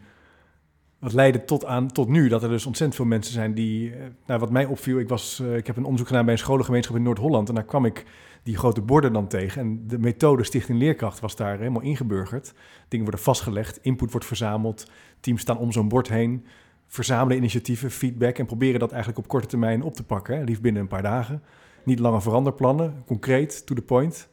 Wat 0.98 1.12
leidde 1.12 1.44
tot, 1.44 1.64
aan, 1.64 1.88
tot 1.92 2.08
nu, 2.08 2.28
dat 2.28 2.42
er 2.42 2.48
dus 2.48 2.66
ontzettend 2.66 2.96
veel 3.00 3.08
mensen 3.08 3.32
zijn 3.32 3.54
die... 3.54 3.90
eh, 3.94 4.04
Nou, 4.26 4.40
wat 4.40 4.50
mij 4.50 4.64
opviel, 4.64 4.98
ik, 4.98 5.08
was, 5.08 5.40
eh, 5.40 5.56
ik 5.56 5.66
heb 5.66 5.76
een 5.76 5.84
onderzoek 5.84 6.06
gedaan 6.06 6.24
bij 6.24 6.32
een 6.32 6.38
scholengemeenschap 6.40 6.96
in 6.96 7.02
Noord-Holland... 7.02 7.48
en 7.48 7.54
daar 7.54 7.64
kwam 7.64 7.84
ik 7.84 8.04
die 8.42 8.56
grote 8.56 8.80
borden 8.80 9.12
dan 9.12 9.26
tegen. 9.28 9.60
En 9.60 9.86
de 9.86 9.98
methode 9.98 10.44
Stichting 10.44 10.78
Leerkracht 10.78 11.20
was 11.20 11.36
daar 11.36 11.58
helemaal 11.58 11.82
ingeburgerd. 11.82 12.54
Dingen 12.88 13.04
worden 13.04 13.24
vastgelegd, 13.24 13.78
input 13.82 14.10
wordt 14.10 14.26
verzameld... 14.26 14.90
teams 15.20 15.40
staan 15.40 15.58
om 15.58 15.72
zo'n 15.72 15.88
bord 15.88 16.08
heen, 16.08 16.44
verzamelen 16.86 17.36
initiatieven, 17.36 17.90
feedback... 17.90 18.38
en 18.38 18.46
proberen 18.46 18.80
dat 18.80 18.90
eigenlijk 18.90 19.18
op 19.24 19.28
korte 19.28 19.46
termijn 19.46 19.82
op 19.82 19.94
te 19.94 20.02
pakken. 20.04 20.36
Hè, 20.38 20.44
liefst 20.44 20.62
binnen 20.62 20.82
een 20.82 20.88
paar 20.88 21.02
dagen. 21.02 21.42
Niet 21.84 21.98
lange 21.98 22.20
veranderplannen, 22.20 23.02
concreet, 23.06 23.66
to 23.66 23.74
the 23.74 23.82
point... 23.82 24.28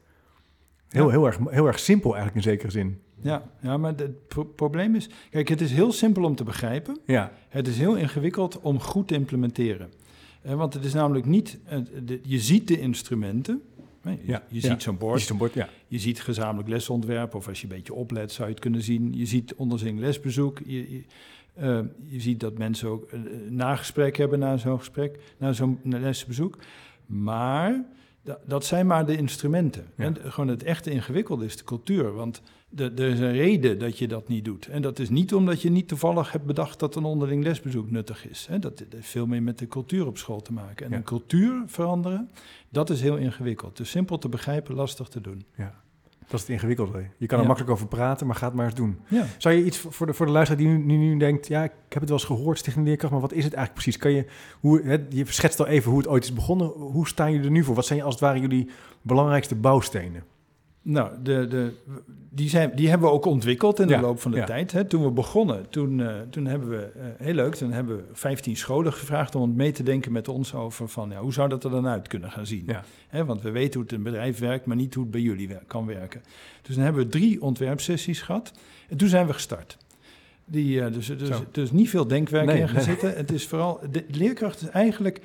Heel, 0.90 1.06
Ja. 1.06 1.10
heel, 1.12 1.26
erg, 1.26 1.38
heel 1.50 1.68
erg 1.68 1.80
simpel 1.80 2.16
eigenlijk 2.16 2.46
in 2.46 2.52
zekere 2.52 2.72
zin. 2.72 3.00
Ja, 3.22 3.44
ja 3.62 3.78
maar 3.78 3.94
het 3.96 4.28
pro- 4.28 4.44
probleem 4.44 4.96
is... 4.96 5.10
Kijk, 5.30 5.48
het 5.48 5.62
is 5.62 5.72
heel 5.72 5.92
simpel 5.92 6.24
om 6.24 6.36
te 6.36 6.44
begrijpen. 6.44 6.98
Ja, 7.06 7.32
Het 7.50 7.68
is 7.68 7.78
heel 7.78 7.96
ingewikkeld 7.96 8.60
om 8.62 8.80
goed 8.80 9.08
te 9.08 9.14
implementeren. 9.14 9.92
Eh, 10.42 10.54
want 10.54 10.74
het 10.74 10.86
is 10.86 10.94
namelijk 10.94 11.26
niet... 11.26 11.60
eh, 11.66 11.80
de- 12.04 12.20
je 12.24 12.40
ziet 12.40 12.68
de 12.68 12.80
instrumenten. 12.80 13.62
Je, 14.04 14.10
Ja, 14.26 14.44
je 14.48 14.62
ja. 14.62 14.68
ziet 14.70 14.82
zo'n 14.84 14.98
bord. 14.98 15.22
zo'n 15.22 15.38
bord, 15.38 15.54
ja. 15.54 15.70
Je 15.88 16.00
ziet 16.00 16.22
gezamenlijk 16.22 16.70
lesontwerp, 16.70 17.36
of 17.36 17.48
als 17.48 17.62
je 17.62 17.68
een 17.68 17.76
beetje 17.76 17.94
oplet 17.94 18.32
zou 18.32 18.48
je 18.48 18.54
het 18.54 18.64
kunnen 18.64 18.82
zien. 18.82 19.14
Je 19.18 19.26
ziet 19.26 19.54
onderling 19.56 20.00
lesbezoek. 20.00 20.60
Je, 20.66 21.04
je, 21.56 21.62
eh, 21.62 22.12
je 22.12 22.20
ziet 22.20 22.40
dat 22.40 22.58
mensen 22.58 22.90
ook 22.90 23.12
een 23.12 23.56
nagesprek 23.56 24.18
hebben 24.18 24.40
na 24.40 24.58
zo'n 24.58 24.78
gesprek, 24.78 25.20
na 25.38 25.54
zo'n 25.54 25.80
lesbezoek. 25.84 26.58
Maar 27.06 27.84
da- 28.22 28.40
dat 28.46 28.66
zijn 28.66 28.88
maar 28.88 29.06
de 29.06 29.18
instrumenten. 29.18 29.86
Ja. 29.98 30.04
En 30.06 30.18
gewoon 30.22 30.48
het 30.48 30.64
echte 30.64 30.92
ingewikkelde 30.92 31.46
is 31.46 31.58
de 31.58 31.64
cultuur. 31.64 32.14
Want 32.14 32.42
er 32.76 33.00
is 33.00 33.20
een 33.20 33.32
reden 33.32 33.80
dat 33.80 33.98
je 33.98 34.08
dat 34.08 34.28
niet 34.28 34.46
doet. 34.46 34.68
En 34.68 34.82
dat 34.82 35.00
is 35.00 35.10
niet 35.10 35.34
omdat 35.34 35.62
je 35.62 35.70
niet 35.70 35.88
toevallig 35.88 36.32
hebt 36.32 36.46
bedacht 36.46 36.80
dat 36.80 36.96
een 36.96 37.04
onderling 37.04 37.44
lesbezoek 37.44 37.92
nuttig 37.92 38.30
is. 38.30 38.46
Hè. 38.50 38.60
Dat, 38.60 38.78
dat 38.78 38.88
heeft 38.90 39.08
veel 39.08 39.28
meer 39.28 39.44
met 39.44 39.60
de 39.60 39.68
cultuur 39.68 40.08
op 40.08 40.18
school 40.18 40.42
te 40.42 40.54
maken. 40.54 40.86
En 40.86 40.92
Ja. 40.92 40.98
een 40.98 41.04
cultuur 41.04 41.64
veranderen, 41.66 42.30
dat 42.70 42.90
is 42.90 43.02
heel 43.02 43.18
ingewikkeld. 43.18 43.78
Dus 43.78 43.90
simpel 43.90 44.18
te 44.18 44.30
begrijpen, 44.30 44.76
lastig 44.76 45.08
te 45.08 45.22
doen. 45.22 45.44
ja. 45.56 45.82
Dat 46.28 46.34
is 46.34 46.40
het 46.42 46.50
ingewikkelde. 46.50 47.04
Je 47.18 47.26
kan 47.26 47.36
er 47.38 47.42
Ja. 47.42 47.48
makkelijk 47.48 47.74
over 47.74 47.88
praten, 47.88 48.28
maar 48.28 48.36
ga 48.36 48.46
het 48.46 48.56
maar 48.56 48.66
eens 48.66 48.76
doen. 48.76 49.00
Ja. 49.08 49.26
Zou 49.38 49.56
je 49.56 49.64
iets 49.64 49.78
voor 49.90 50.06
de, 50.06 50.14
voor 50.14 50.26
de 50.26 50.32
luisteraar 50.32 50.64
die 50.64 50.72
nu, 50.72 50.78
nu, 50.78 50.98
nu 50.98 51.18
denkt... 51.18 51.48
ja, 51.48 51.64
ik 51.64 51.72
heb 51.90 52.00
het 52.00 52.10
wel 52.10 52.18
eens 52.18 52.28
gehoord, 52.28 52.58
Stichting 52.58 52.86
Leerkracht... 52.86 53.12
maar 53.14 53.22
wat 53.22 53.34
is 53.34 53.44
het 53.44 53.54
eigenlijk 53.54 53.84
precies? 53.84 54.02
Kan 54.02 54.12
je, 54.12 54.26
hoe, 54.60 54.82
hè, 54.82 54.98
je 55.10 55.26
schetst 55.28 55.60
al 55.60 55.68
even 55.68 55.90
hoe 55.90 56.00
het 56.00 56.10
ooit 56.10 56.24
is 56.24 56.34
begonnen. 56.34 56.68
Hoe 56.68 57.08
staan 57.08 57.32
jullie 57.32 57.46
er 57.46 57.52
nu 57.52 57.64
voor? 57.64 57.76
Wat 57.76 57.86
zijn 57.86 58.02
als 58.02 58.14
het 58.14 58.24
ware 58.24 58.40
jullie 58.40 58.70
belangrijkste 59.02 59.56
bouwstenen? 59.56 60.24
Nou, 60.86 61.12
de, 61.24 61.48
de, 61.48 61.72
die, 62.30 62.50
zijn, 62.50 62.72
die 62.76 62.90
hebben 62.90 63.08
we 63.08 63.14
ook 63.14 63.26
ontwikkeld 63.26 63.80
in 63.80 63.88
de 63.88 63.94
Ja, 63.94 64.02
loop 64.02 64.20
van 64.22 64.32
de 64.32 64.38
ja. 64.38 64.46
tijd. 64.46 64.72
Hè. 64.72 64.86
Toen 64.86 65.04
we 65.04 65.12
begonnen, 65.12 65.70
toen, 65.70 66.02
eh, 66.02 66.16
toen 66.30 66.46
hebben 66.46 66.70
we, 66.70 66.78
eh, 66.86 67.06
heel 67.18 67.34
leuk, 67.34 67.56
toen 67.56 67.72
hebben 67.72 67.96
we 67.98 68.04
15 68.14 68.58
scholen 68.58 68.94
gevraagd 68.94 69.36
om 69.36 69.56
mee 69.56 69.72
te 69.72 69.84
denken 69.84 70.12
met 70.12 70.28
ons 70.28 70.54
over 70.54 70.88
van, 70.88 71.10
ja, 71.10 71.20
hoe 71.20 71.34
zou 71.34 71.50
dat 71.50 71.64
er 71.64 71.70
dan 71.70 71.88
uit 71.88 72.08
kunnen 72.08 72.32
gaan 72.32 72.46
zien? 72.46 72.64
Ja. 72.68 72.84
Hè, 73.08 73.26
want 73.26 73.42
we 73.42 73.52
weten 73.52 73.74
hoe 73.74 73.82
het 73.84 73.92
in 73.92 73.98
een 73.98 74.04
bedrijf 74.04 74.40
werkt, 74.40 74.66
maar 74.66 74.76
niet 74.76 74.94
hoe 74.94 75.04
het 75.04 75.12
bij 75.12 75.22
jullie 75.22 75.48
wer- 75.48 75.64
kan 75.68 75.86
werken. 75.86 76.22
Dus 76.62 76.76
dan 76.76 76.84
hebben 76.84 77.04
we 77.04 77.10
drie 77.10 77.42
ontwerpsessies 77.42 78.22
gehad 78.22 78.52
en 78.90 78.98
toen 78.98 79.08
zijn 79.08 79.28
we 79.28 79.34
gestart. 79.34 79.78
Die, 80.46 80.82
eh, 80.82 80.94
dus, 80.94 81.08
dus, 81.08 81.30
dus 81.52 81.72
niet 81.72 81.90
veel 81.90 82.08
denkwerk 82.08 82.46
Nee, 82.46 82.60
in 82.60 82.68
gaan 82.68 82.76
nee. 82.76 82.86
zitten. 82.86 83.16
Het 83.16 83.32
is 83.32 83.48
vooral, 83.48 83.80
de 83.92 84.06
leerkracht 84.08 84.62
is 84.62 84.68
eigenlijk 84.70 85.22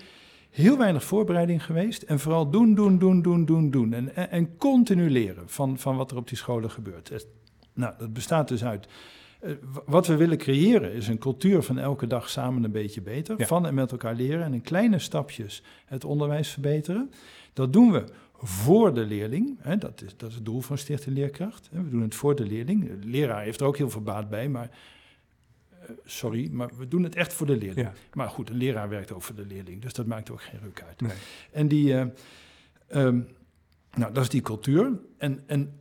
heel 0.59 0.79
weinig 0.79 1.05
voorbereiding 1.05 1.65
geweest. 1.65 2.03
En 2.03 2.19
vooral 2.19 2.51
doen, 2.51 2.75
doen, 2.75 2.99
doen, 2.99 3.23
doen, 3.23 3.45
doen, 3.45 3.71
doen. 3.71 3.93
En, 3.93 4.17
en, 4.17 4.31
en 4.31 4.57
continu 4.57 5.11
leren 5.11 5.49
van, 5.49 5.79
van 5.79 5.97
wat 5.97 6.11
er 6.11 6.17
op 6.17 6.29
die 6.29 6.37
scholen 6.37 6.71
gebeurt. 6.71 7.27
Nou, 7.73 7.95
dat 7.99 8.13
bestaat 8.13 8.49
dus 8.49 8.65
uit. 8.65 8.89
eh, 9.41 9.53
wat 9.87 10.07
we 10.07 10.17
willen 10.17 10.39
creëren 10.39 10.93
is 10.93 11.09
een 11.09 11.19
cultuur 11.19 11.63
van 11.63 11.79
elke 11.79 12.07
dag 12.07 12.29
samen 12.31 12.65
een 12.65 12.73
beetje 12.73 13.03
beter. 13.03 13.35
Ja. 13.39 13.47
Van 13.47 13.67
en 13.67 13.75
met 13.75 13.93
elkaar 13.93 14.15
leren 14.15 14.45
en 14.45 14.55
in 14.55 14.63
kleine 14.63 14.99
stapjes 14.99 15.63
het 15.87 16.05
onderwijs 16.05 16.49
verbeteren. 16.49 17.11
Dat 17.53 17.73
doen 17.73 17.93
we 17.93 18.05
voor 18.43 18.95
de 18.95 19.05
leerling. 19.05 19.57
Hè, 19.61 19.77
dat, 19.79 20.03
is, 20.03 20.17
dat 20.17 20.29
is 20.29 20.35
het 20.35 20.45
doel 20.45 20.61
van 20.61 20.79
Stichting 20.79 21.17
Leerkracht. 21.17 21.69
Hè, 21.73 21.83
we 21.83 21.91
doen 21.91 22.03
het 22.03 22.15
voor 22.15 22.35
de 22.37 22.47
leerling. 22.47 23.01
De 23.01 23.09
leraar 23.09 23.43
heeft 23.43 23.61
er 23.61 23.67
ook 23.67 23.77
heel 23.77 23.91
veel 23.91 24.03
baat 24.03 24.29
bij, 24.29 24.49
maar. 24.49 24.71
Eh, 25.89 25.95
Sorry, 26.05 26.49
maar 26.53 26.71
we 26.77 26.89
doen 26.89 27.03
het 27.03 27.15
echt 27.15 27.33
voor 27.33 27.47
de 27.47 27.57
leerling. 27.57 27.87
Ja. 27.87 27.93
Maar 28.13 28.29
goed, 28.29 28.51
een 28.51 28.57
leraar 28.57 28.89
werkt 28.89 29.13
ook 29.13 29.23
voor 29.23 29.35
de 29.35 29.47
leerling, 29.47 29.83
dus 29.83 29.93
dat 29.93 30.07
maakt 30.07 30.31
ook 30.31 30.43
geen 30.43 30.61
ruk 30.61 30.83
uit. 30.87 31.01
Nee. 31.01 31.13
En 31.53 31.69
die, 31.69 31.95
eh, 31.95 32.07
ehm, 32.87 33.21
nou, 33.95 34.13
dat 34.13 34.23
is 34.23 34.29
die 34.29 34.41
cultuur. 34.41 34.99
En, 35.17 35.43
en 35.47 35.73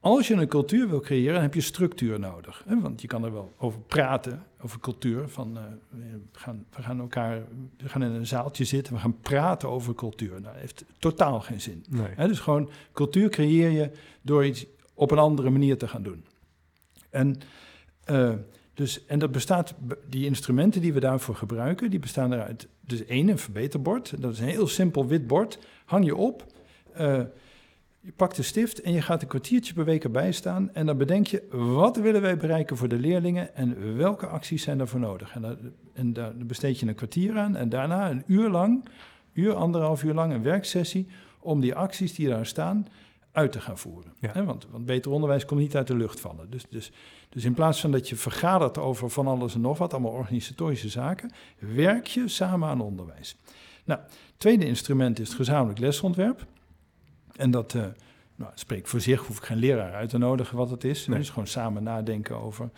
als 0.00 0.28
je 0.28 0.34
een 0.34 0.48
cultuur 0.48 0.88
wil 0.88 1.00
creëren, 1.00 1.32
dan 1.32 1.42
heb 1.42 1.54
je 1.54 1.60
structuur 1.60 2.20
nodig. 2.20 2.62
Hè? 2.66 2.80
Want 2.80 3.00
je 3.00 3.06
kan 3.06 3.24
er 3.24 3.32
wel 3.32 3.54
over 3.58 3.80
praten, 3.80 4.42
over 4.60 4.80
cultuur. 4.80 5.28
Van, 5.28 5.56
eh, 5.56 5.62
we, 5.88 6.20
gaan, 6.32 6.66
we, 6.76 6.82
gaan 6.82 7.00
elkaar, 7.00 7.42
we 7.76 7.88
gaan 7.88 8.02
in 8.02 8.10
een 8.10 8.26
zaaltje 8.26 8.64
zitten, 8.64 8.94
we 8.94 9.00
gaan 9.00 9.20
praten 9.20 9.68
over 9.68 9.94
cultuur. 9.94 10.30
Nou, 10.30 10.42
dat 10.42 10.54
heeft 10.54 10.84
totaal 10.98 11.40
geen 11.40 11.60
zin. 11.60 11.84
Nee. 11.88 12.08
Hè, 12.14 12.28
dus 12.28 12.40
gewoon 12.40 12.70
cultuur 12.92 13.28
creëer 13.28 13.70
je 13.70 13.90
door 14.22 14.44
iets 14.44 14.66
op 14.94 15.10
een 15.10 15.18
andere 15.18 15.50
manier 15.50 15.78
te 15.78 15.88
gaan 15.88 16.02
doen. 16.02 16.24
En, 17.10 17.38
dus, 18.74 19.06
en 19.06 19.18
dat 19.18 19.32
bestaat, 19.32 19.74
die 20.08 20.24
instrumenten 20.24 20.80
die 20.80 20.92
we 20.92 21.00
daarvoor 21.00 21.34
gebruiken, 21.34 21.90
die 21.90 21.98
bestaan 21.98 22.32
eruit. 22.32 22.68
Dus 22.80 23.04
één, 23.04 23.28
een 23.28 23.38
verbeterbord. 23.38 24.22
Dat 24.22 24.32
is 24.32 24.38
een 24.38 24.48
heel 24.48 24.66
simpel 24.66 25.06
wit 25.06 25.26
bord. 25.26 25.58
Hang 25.84 26.04
je 26.04 26.16
op. 26.16 26.46
eh, 26.92 27.20
je 28.00 28.12
pakt 28.16 28.36
de 28.36 28.42
stift 28.42 28.80
en 28.80 28.92
je 28.92 29.02
gaat 29.02 29.22
een 29.22 29.28
kwartiertje 29.28 29.74
per 29.74 29.84
week 29.84 30.04
erbij 30.04 30.32
staan. 30.32 30.70
En 30.74 30.86
dan 30.86 30.96
bedenk 30.96 31.26
je, 31.26 31.42
wat 31.50 31.96
willen 31.96 32.20
wij 32.20 32.36
bereiken 32.36 32.76
voor 32.76 32.88
de 32.88 32.98
leerlingen 32.98 33.54
en 33.54 33.96
welke 33.96 34.26
acties 34.26 34.62
zijn 34.62 34.78
daarvoor 34.78 35.00
nodig? 35.00 35.34
En, 35.34 35.42
daar, 35.42 35.56
en 35.92 36.12
daar 36.12 36.32
besteed 36.36 36.80
je 36.80 36.86
een 36.86 36.94
kwartier 36.94 37.38
aan 37.38 37.56
en 37.56 37.68
daarna 37.68 38.10
een 38.10 38.22
uur 38.26 38.50
lang, 38.50 38.84
uur, 39.32 39.54
anderhalf 39.54 40.02
uur 40.02 40.14
lang, 40.14 40.32
een 40.32 40.42
werksessie 40.42 41.06
om 41.40 41.60
die 41.60 41.74
acties 41.74 42.14
die 42.14 42.28
daar 42.28 42.46
staan 42.46 42.86
uit 43.34 43.52
te 43.52 43.60
gaan 43.60 43.78
voeren. 43.78 44.12
Ja. 44.20 44.44
Want, 44.44 44.66
want 44.70 44.86
beter 44.86 45.10
onderwijs 45.10 45.44
komt 45.44 45.60
niet 45.60 45.76
uit 45.76 45.86
de 45.86 45.96
lucht 45.96 46.20
vallen. 46.20 46.50
Dus, 46.50 46.64
dus, 46.70 46.92
dus 47.28 47.44
in 47.44 47.54
plaats 47.54 47.80
van 47.80 47.90
dat 47.90 48.08
je 48.08 48.16
vergadert 48.16 48.78
over 48.78 49.10
van 49.10 49.26
alles 49.26 49.54
en 49.54 49.60
nog 49.60 49.78
wat, 49.78 49.92
allemaal 49.92 50.12
organisatorische 50.12 50.88
zaken, 50.88 51.32
werk 51.58 52.06
je 52.06 52.28
samen 52.28 52.68
aan 52.68 52.80
onderwijs. 52.80 53.36
Nou, 53.84 54.00
het 54.00 54.34
tweede 54.36 54.66
instrument 54.66 55.18
is 55.18 55.28
het 55.28 55.36
gezamenlijk 55.36 55.78
lesontwerp. 55.78 56.46
En 57.36 57.50
dat 57.50 57.74
eh, 57.74 57.84
nou, 58.36 58.52
spreekt 58.54 58.88
voor 58.88 59.00
zich, 59.00 59.26
hoef 59.26 59.36
ik 59.36 59.44
geen 59.44 59.58
leraar 59.58 59.92
uit 59.92 60.08
te 60.08 60.18
nodigen 60.18 60.56
wat 60.56 60.70
het 60.70 60.84
is. 60.84 61.06
Nee. 61.06 61.18
Dus 61.18 61.30
gewoon 61.30 61.46
samen 61.46 61.82
nadenken 61.82 62.36
over. 62.36 62.70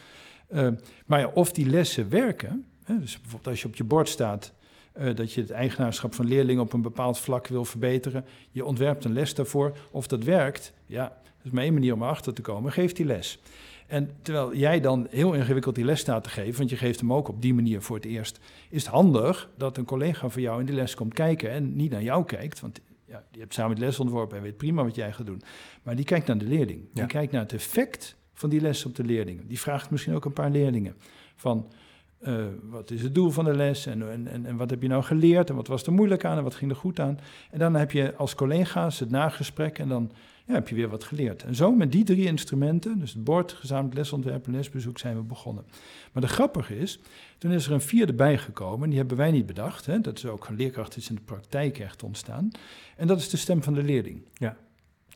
Eh, 0.48 0.68
maar 1.06 1.20
ja, 1.20 1.26
of 1.26 1.52
die 1.52 1.66
lessen 1.66 2.08
werken, 2.08 2.66
hè, 2.84 2.98
dus 2.98 3.20
bijvoorbeeld 3.20 3.46
als 3.50 3.62
je 3.62 3.68
op 3.68 3.76
je 3.76 3.84
bord 3.84 4.08
staat 4.08 4.52
eh, 4.96 5.14
dat 5.14 5.32
je 5.32 5.40
het 5.40 5.50
eigenaarschap 5.50 6.14
van 6.14 6.26
leerlingen 6.26 6.62
op 6.62 6.72
een 6.72 6.82
bepaald 6.82 7.18
vlak 7.18 7.46
wil 7.46 7.64
verbeteren, 7.64 8.24
je 8.50 8.64
ontwerpt 8.64 9.04
een 9.04 9.12
les 9.12 9.34
daarvoor. 9.34 9.76
Of 9.90 10.06
dat 10.06 10.24
werkt, 10.24 10.72
ja, 10.86 11.02
dat 11.02 11.44
is 11.44 11.50
maar 11.50 11.62
één 11.62 11.72
manier 11.72 11.94
om 11.94 12.02
erachter 12.02 12.34
te 12.34 12.42
komen, 12.42 12.72
geef 12.72 12.92
die 12.92 13.06
les. 13.06 13.38
En 13.86 14.10
terwijl 14.22 14.54
jij 14.54 14.80
dan 14.80 15.06
heel 15.10 15.32
ingewikkeld 15.32 15.74
die 15.74 15.84
les 15.84 16.00
staat 16.00 16.24
te 16.24 16.30
geven, 16.30 16.58
want 16.58 16.70
je 16.70 16.76
geeft 16.76 17.00
hem 17.00 17.12
ook 17.12 17.28
op 17.28 17.42
die 17.42 17.54
manier 17.54 17.82
voor 17.82 17.96
het 17.96 18.04
eerst, 18.04 18.40
is 18.70 18.82
het 18.82 18.92
handig 18.92 19.50
dat 19.56 19.76
een 19.76 19.84
collega 19.84 20.28
van 20.28 20.42
jou 20.42 20.60
in 20.60 20.66
die 20.66 20.74
les 20.74 20.94
komt 20.94 21.14
kijken 21.14 21.50
en 21.50 21.76
niet 21.76 21.90
naar 21.90 22.02
jou 22.02 22.24
kijkt. 22.24 22.60
Want 22.60 22.80
ja, 23.04 23.24
die 23.30 23.40
hebt 23.40 23.54
samen 23.54 23.76
de 23.76 23.82
les 23.82 24.00
ontworpen 24.00 24.36
en 24.36 24.42
weet 24.42 24.56
prima 24.56 24.84
wat 24.84 24.94
jij 24.94 25.12
gaat 25.12 25.26
doen. 25.26 25.42
Maar 25.82 25.96
die 25.96 26.04
kijkt 26.04 26.26
naar 26.26 26.38
de 26.38 26.44
leerling. 26.44 26.80
Die 26.80 27.02
Ja. 27.02 27.06
kijkt 27.06 27.32
naar 27.32 27.42
het 27.42 27.52
effect 27.52 28.16
van 28.32 28.48
die 28.50 28.60
les 28.60 28.84
op 28.84 28.94
de 28.94 29.04
leerlingen. 29.04 29.46
Die 29.46 29.60
vraagt 29.60 29.90
misschien 29.90 30.14
ook 30.14 30.24
een 30.24 30.32
paar 30.32 30.50
leerlingen 30.50 30.96
van 31.36 31.66
eh, 32.18 32.44
wat 32.62 32.90
is 32.90 33.02
het 33.02 33.14
doel 33.14 33.30
van 33.30 33.44
de 33.44 33.54
les 33.54 33.86
en, 33.86 34.10
en, 34.10 34.46
en, 34.46 34.56
wat 34.56 34.70
heb 34.70 34.82
je 34.82 34.88
nou 34.88 35.02
geleerd 35.02 35.48
en 35.48 35.56
wat 35.56 35.66
was 35.66 35.82
er 35.82 35.92
moeilijk 35.92 36.24
aan 36.24 36.36
en 36.36 36.42
wat 36.42 36.54
ging 36.54 36.70
er 36.70 36.76
goed 36.76 37.00
aan. 37.00 37.18
En 37.50 37.58
dan 37.58 37.74
heb 37.74 37.90
je 37.90 38.14
als 38.16 38.34
collega's 38.34 38.98
het 38.98 39.10
nagesprek 39.10 39.78
en 39.78 39.88
dan 39.88 40.10
ja, 40.46 40.54
heb 40.54 40.68
je 40.68 40.74
weer 40.74 40.88
wat 40.88 41.04
geleerd. 41.04 41.42
En 41.42 41.54
zo 41.54 41.72
met 41.72 41.92
die 41.92 42.04
drie 42.04 42.26
instrumenten, 42.26 42.98
dus 42.98 43.12
het 43.12 43.24
bord, 43.24 43.52
gezamenlijk 43.52 43.94
lesontwerp 43.94 44.46
en 44.46 44.52
lesbezoek, 44.52 44.98
zijn 44.98 45.16
we 45.16 45.22
begonnen. 45.22 45.64
Maar 46.12 46.22
de 46.22 46.28
grappige 46.28 46.78
is, 46.78 47.00
toen 47.38 47.52
is 47.52 47.66
er 47.66 47.72
een 47.72 47.80
vierde 47.80 48.14
bijgekomen, 48.14 48.82
en 48.82 48.88
die 48.88 48.98
hebben 48.98 49.16
wij 49.16 49.30
niet 49.30 49.46
bedacht. 49.46 49.86
Hè, 49.86 50.00
dat 50.00 50.16
is 50.16 50.26
ook 50.26 50.48
een 50.48 50.56
leerkracht 50.56 50.96
is 50.96 51.08
in 51.08 51.14
de 51.14 51.20
praktijk 51.20 51.78
echt 51.78 52.02
ontstaan. 52.02 52.50
En 52.96 53.06
dat 53.06 53.18
is 53.18 53.28
de 53.28 53.36
stem 53.36 53.62
van 53.62 53.74
de 53.74 53.82
leerling. 53.82 54.22
Ja. 54.34 54.56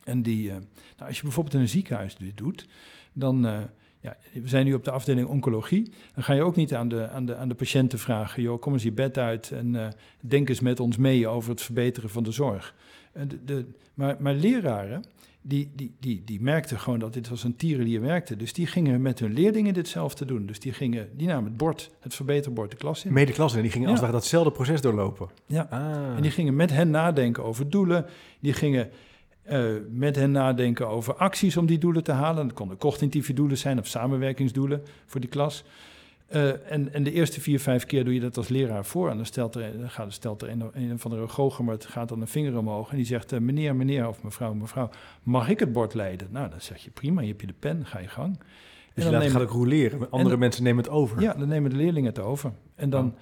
En 0.03 0.21
die, 0.21 0.49
eh, 0.49 0.55
nou, 0.97 1.07
als 1.07 1.17
je 1.17 1.23
bijvoorbeeld 1.23 1.55
in 1.55 1.61
een 1.61 1.69
ziekenhuis 1.69 2.15
dit 2.15 2.37
doet, 2.37 2.67
dan, 3.13 3.45
eh, 3.45 3.59
ja, 4.01 4.17
we 4.33 4.47
zijn 4.47 4.65
nu 4.65 4.73
op 4.73 4.83
de 4.83 4.91
afdeling 4.91 5.27
oncologie, 5.27 5.91
dan 6.13 6.23
ga 6.23 6.33
je 6.33 6.41
ook 6.41 6.55
niet 6.55 6.73
aan 6.73 6.87
de, 6.87 7.09
aan 7.09 7.25
de, 7.25 7.35
aan 7.35 7.47
de 7.49 7.55
patiënten 7.55 7.99
vragen, 7.99 8.41
joh, 8.41 8.59
kom 8.61 8.73
eens 8.73 8.83
je 8.83 8.91
bed 8.91 9.17
uit 9.17 9.51
en 9.51 9.75
eh, 9.75 9.87
denk 10.19 10.49
eens 10.49 10.59
met 10.59 10.79
ons 10.79 10.97
mee 10.97 11.27
over 11.27 11.49
het 11.49 11.61
verbeteren 11.61 12.09
van 12.09 12.23
de 12.23 12.31
zorg. 12.31 12.75
En 13.11 13.27
de, 13.27 13.43
de, 13.45 13.65
maar, 13.93 14.15
maar 14.19 14.33
leraren, 14.33 15.03
die, 15.41 15.71
die, 15.75 15.95
die, 15.99 16.21
die 16.25 16.41
merkten 16.41 16.79
gewoon 16.79 16.99
dat 16.99 17.13
dit 17.13 17.29
als 17.29 17.43
een 17.43 17.55
tierenlier 17.55 18.01
werkte. 18.01 18.35
Dus 18.35 18.53
die 18.53 18.67
gingen 18.67 19.01
met 19.01 19.19
hun 19.19 19.33
leerlingen 19.33 19.73
ditzelfde 19.73 20.25
doen. 20.25 20.45
Dus 20.45 20.59
die, 20.59 20.73
gingen, 20.73 21.09
die 21.17 21.27
namen 21.27 21.43
het 21.43 21.57
bord, 21.57 21.89
het 21.99 22.15
verbeterbord 22.15 22.71
de 22.71 22.77
klas 22.77 23.05
in. 23.05 23.13
Medeklassen, 23.13 23.57
en 23.57 23.63
die 23.63 23.73
gingen 23.73 23.89
als 23.89 23.99
Ja. 23.99 24.05
het 24.05 24.13
datzelfde 24.13 24.51
proces 24.51 24.81
doorlopen. 24.81 25.29
Ja. 25.45 25.67
Ah. 25.69 26.15
En 26.15 26.21
die 26.21 26.31
gingen 26.31 26.55
met 26.55 26.71
hen 26.71 26.89
nadenken 26.89 27.43
over 27.43 27.69
doelen. 27.69 28.05
Die 28.39 28.53
gingen 28.53 28.89
eh, 29.51 29.65
met 29.89 30.15
hen 30.15 30.31
nadenken 30.31 30.87
over 30.87 31.13
acties 31.15 31.57
om 31.57 31.65
die 31.65 31.77
doelen 31.77 32.03
te 32.03 32.11
halen. 32.11 32.47
Dat 32.47 32.55
konden 32.55 32.77
cognitieve 32.77 33.33
doelen 33.33 33.57
zijn 33.57 33.79
of 33.79 33.87
samenwerkingsdoelen 33.87 34.81
voor 35.05 35.21
die 35.21 35.29
klas. 35.29 35.63
Eh, 36.27 36.71
en, 36.71 36.93
en 36.93 37.03
de 37.03 37.11
eerste 37.11 37.41
vier, 37.41 37.59
vijf 37.59 37.85
keer 37.85 38.03
doe 38.03 38.13
je 38.13 38.19
dat 38.19 38.37
als 38.37 38.47
leraar 38.47 38.85
voor. 38.85 39.09
En 39.09 39.15
dan 39.15 39.25
stelt 39.25 39.55
er, 39.55 39.79
dan 39.79 39.89
gaat, 39.89 40.13
stelt 40.13 40.41
er 40.41 40.49
een, 40.49 40.63
een 40.73 40.99
van 40.99 41.11
de 41.11 41.27
goochel, 41.27 41.75
gaat 41.79 42.09
dan 42.09 42.21
een 42.21 42.27
vinger 42.27 42.57
omhoog. 42.57 42.89
En 42.89 42.95
die 42.95 43.05
zegt, 43.05 43.31
eh, 43.31 43.39
meneer, 43.39 43.75
meneer 43.75 44.07
of 44.07 44.23
mevrouw, 44.23 44.53
mevrouw, 44.53 44.89
mag 45.23 45.49
ik 45.49 45.59
het 45.59 45.71
bord 45.71 45.93
leiden? 45.93 46.27
Nou, 46.31 46.49
dan 46.49 46.61
zeg 46.61 46.77
je, 46.83 46.89
prima, 46.89 47.21
je 47.21 47.27
hebt 47.27 47.41
je 47.41 47.47
de 47.47 47.53
pen, 47.59 47.85
ga 47.85 47.99
je 47.99 48.07
gang. 48.07 48.37
Dus 48.37 48.43
En 48.93 49.01
dan 49.03 49.11
laat, 49.11 49.21
nemen- 49.21 49.31
gaat 49.41 49.49
ook 49.49 49.55
roleren. 49.55 49.99
Andere 50.09 50.29
dan- 50.29 50.39
mensen 50.39 50.63
nemen 50.63 50.83
het 50.83 50.91
over. 50.93 51.21
ja, 51.21 51.33
dan 51.33 51.47
nemen 51.47 51.69
de 51.69 51.75
leerlingen 51.75 52.09
het 52.09 52.19
over. 52.19 52.51
En 52.75 52.89
dan, 52.89 53.15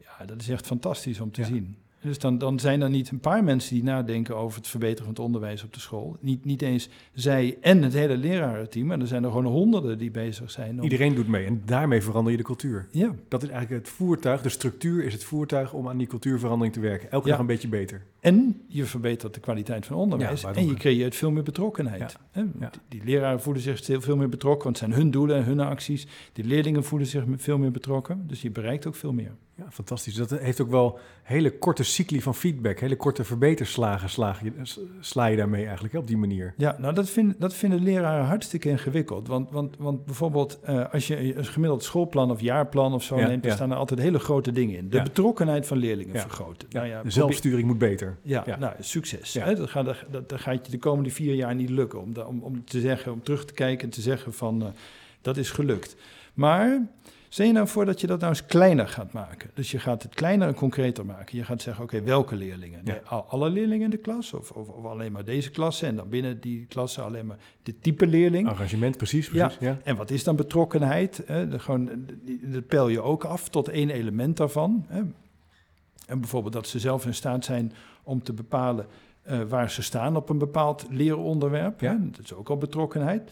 ja, 0.00 0.24
dat 0.26 0.40
is 0.40 0.48
echt 0.48 0.66
fantastisch 0.66 1.20
om 1.20 1.30
te 1.30 1.40
Ja. 1.40 1.46
zien. 1.46 1.76
Dus 2.04 2.18
dan, 2.18 2.38
dan 2.38 2.60
zijn 2.60 2.80
er 2.80 2.90
niet 2.90 3.10
een 3.10 3.18
paar 3.20 3.44
mensen 3.44 3.74
die 3.74 3.84
nadenken 3.84 4.36
over 4.36 4.58
het 4.58 4.68
verbeteren 4.68 5.04
van 5.04 5.12
het 5.14 5.22
onderwijs 5.24 5.64
op 5.64 5.72
de 5.72 5.80
school. 5.80 6.16
Niet, 6.20 6.44
niet 6.44 6.62
eens 6.62 6.88
zij 7.12 7.56
en 7.60 7.82
het 7.82 7.92
hele 7.92 8.16
lerarenteam, 8.16 8.86
maar 8.86 9.00
er 9.00 9.06
zijn 9.06 9.24
er 9.24 9.30
gewoon 9.30 9.46
honderden 9.52 9.98
die 9.98 10.10
bezig 10.10 10.50
zijn. 10.50 10.76
Om, 10.76 10.82
Iedereen 10.82 11.14
doet 11.14 11.28
mee 11.28 11.46
en 11.46 11.62
daarmee 11.64 12.02
verander 12.02 12.30
je 12.32 12.38
de 12.38 12.44
cultuur. 12.44 12.86
Ja, 12.90 13.14
Dat 13.28 13.42
is 13.42 13.48
eigenlijk 13.48 13.84
het 13.84 13.94
voertuig, 13.94 14.42
de 14.42 14.48
structuur 14.48 15.04
is 15.04 15.12
het 15.12 15.24
voertuig 15.24 15.72
om 15.72 15.88
aan 15.88 15.96
die 15.96 16.06
cultuurverandering 16.06 16.74
te 16.74 16.80
werken. 16.80 17.10
Elke 17.10 17.24
Ja. 17.26 17.30
dag 17.32 17.40
een 17.40 17.46
beetje 17.46 17.68
beter. 17.68 18.02
en 18.20 18.60
je 18.66 18.84
verbetert 18.84 19.34
de 19.34 19.40
kwaliteit 19.40 19.86
van 19.86 19.96
onderwijs 19.96 20.40
Ja, 20.40 20.52
en 20.54 20.66
je 20.66 20.74
creëert 20.74 21.14
veel 21.16 21.30
meer 21.30 21.42
betrokkenheid. 21.42 22.16
Ja. 22.32 22.46
Die, 22.60 22.68
die 22.88 23.04
leraren 23.04 23.40
voelen 23.40 23.62
zich 23.62 23.84
veel, 23.84 24.00
veel 24.00 24.16
meer 24.16 24.28
betrokken, 24.28 24.64
want 24.64 24.78
het 24.80 24.88
zijn 24.88 25.00
hun 25.00 25.10
doelen 25.10 25.36
en 25.36 25.44
hun 25.44 25.60
acties. 25.60 26.06
Die 26.32 26.44
leerlingen 26.44 26.84
voelen 26.84 27.08
zich 27.08 27.24
veel 27.36 27.58
meer 27.58 27.70
betrokken, 27.70 28.24
dus 28.26 28.42
je 28.42 28.50
bereikt 28.50 28.86
ook 28.86 28.94
veel 28.94 29.12
meer. 29.12 29.32
Ja, 29.56 29.64
fantastisch. 29.70 30.14
Dat 30.14 30.30
heeft 30.30 30.60
ook 30.60 30.70
wel 30.70 30.98
hele 31.22 31.58
korte 31.58 31.82
cycli 31.82 32.22
van 32.22 32.34
feedback, 32.34 32.80
hele 32.80 32.96
korte 32.96 33.24
verbeterslagen 33.24 34.10
slaag 34.10 34.42
je, 34.42 34.52
sla 35.00 35.26
je 35.26 35.36
daarmee 35.36 35.62
eigenlijk 35.64 35.94
hè, 35.94 36.00
op 36.00 36.06
die 36.06 36.16
manier. 36.16 36.54
Ja, 36.56 36.76
nou 36.78 36.94
dat, 36.94 37.10
vind, 37.10 37.40
dat 37.40 37.54
vinden 37.54 37.82
leraren 37.82 38.24
hartstikke 38.24 38.68
ingewikkeld. 38.68 39.28
Want, 39.28 39.50
want, 39.50 39.76
want 39.78 40.04
bijvoorbeeld 40.04 40.60
eh, 40.62 40.92
als 40.92 41.06
je 41.06 41.36
een 41.36 41.44
gemiddeld 41.44 41.82
schoolplan 41.82 42.30
of 42.30 42.40
jaarplan 42.40 42.94
of 42.94 43.02
zo 43.02 43.18
Ja, 43.18 43.26
neemt, 43.26 43.42
dan 43.42 43.50
ja. 43.50 43.56
staan 43.56 43.70
er 43.70 43.76
altijd 43.76 44.00
hele 44.00 44.18
grote 44.18 44.52
dingen 44.52 44.76
in. 44.76 44.88
De 44.88 45.02
betrokkenheid 45.02 45.66
van 45.66 45.76
leerlingen 45.76 46.20
vergroten. 46.20 46.68
Ja, 46.70 46.84
Nou 46.84 47.02
de 47.02 47.10
zelfsturing 47.10 47.66
moet 47.66 47.78
beter. 47.78 48.16
ja, 48.22 48.56
nou, 48.58 48.74
succes. 48.80 49.34
Hè? 49.34 49.54
Dat, 49.54 49.70
gaat, 49.70 49.84
dat, 50.10 50.28
dat 50.28 50.40
gaat 50.40 50.66
je 50.66 50.70
de 50.70 50.78
komende 50.78 51.10
vier 51.10 51.34
jaar 51.34 51.54
niet 51.54 51.70
lukken 51.70 52.00
om, 52.00 52.42
om 52.42 52.64
te 52.64 52.80
zeggen, 52.80 53.12
om 53.12 53.22
terug 53.22 53.44
te 53.44 53.54
kijken 53.54 53.84
en 53.84 53.90
te 53.90 54.00
zeggen 54.00 54.32
van 54.32 54.62
eh, 54.62 54.68
dat 55.20 55.36
is 55.36 55.50
gelukt. 55.50 55.96
Maar 56.34 56.86
stel 57.34 57.46
je 57.46 57.52
nou 57.52 57.68
voor 57.68 57.84
dat 57.84 58.00
je 58.00 58.06
dat 58.06 58.18
nou 58.20 58.30
eens 58.32 58.46
kleiner 58.46 58.88
gaat 58.88 59.12
maken. 59.12 59.50
Dus 59.54 59.70
je 59.70 59.78
gaat 59.78 60.02
het 60.02 60.14
kleiner 60.14 60.48
en 60.48 60.54
concreter 60.54 61.06
maken. 61.06 61.38
Je 61.38 61.44
gaat 61.44 61.62
zeggen, 61.62 61.84
oké, 61.84 62.02
welke 62.02 62.36
leerlingen? 62.36 62.80
Ja. 62.84 62.92
Nee, 62.92 63.00
al- 63.04 63.24
alle 63.28 63.50
leerlingen 63.50 63.84
in 63.84 63.90
de 63.90 63.96
klas 63.96 64.32
of, 64.32 64.50
of, 64.50 64.68
of 64.68 64.84
alleen 64.84 65.12
maar 65.12 65.24
deze 65.24 65.50
klasse 65.50 65.86
en 65.86 65.96
dan 65.96 66.08
binnen 66.08 66.40
die 66.40 66.66
klasse 66.66 67.00
alleen 67.00 67.26
maar 67.26 67.36
dit 67.62 67.82
type 67.82 68.06
leerling. 68.06 68.48
Arrangement, 68.48 68.96
precies. 68.96 69.28
precies 69.28 69.56
ja. 69.60 69.78
En 69.84 69.96
wat 69.96 70.10
is 70.10 70.24
dan 70.24 70.36
betrokkenheid? 70.36 71.22
Hè? 71.26 71.48
De, 71.48 71.58
gewoon, 71.58 71.90
die- 72.24 72.48
dat 72.50 72.66
peil 72.66 72.88
je 72.88 73.00
ook 73.00 73.24
af 73.24 73.48
tot 73.48 73.68
één 73.68 73.90
element 73.90 74.36
daarvan. 74.36 74.84
Hè? 74.88 75.02
En 76.06 76.20
bijvoorbeeld 76.20 76.52
dat 76.54 76.66
ze 76.66 76.78
zelf 76.78 77.06
in 77.06 77.14
staat 77.14 77.44
zijn 77.44 77.72
om 78.02 78.22
te 78.22 78.32
bepalen 78.32 78.86
eh, 79.22 79.40
waar 79.48 79.70
ze 79.70 79.82
staan 79.82 80.16
op 80.16 80.28
een 80.28 80.38
bepaald 80.38 80.86
leeronderwerp. 80.90 81.80
Ja. 81.80 81.90
Hè? 81.90 82.10
Dat 82.10 82.20
is 82.24 82.32
ook 82.34 82.48
al 82.50 82.56
betrokkenheid. 82.56 83.30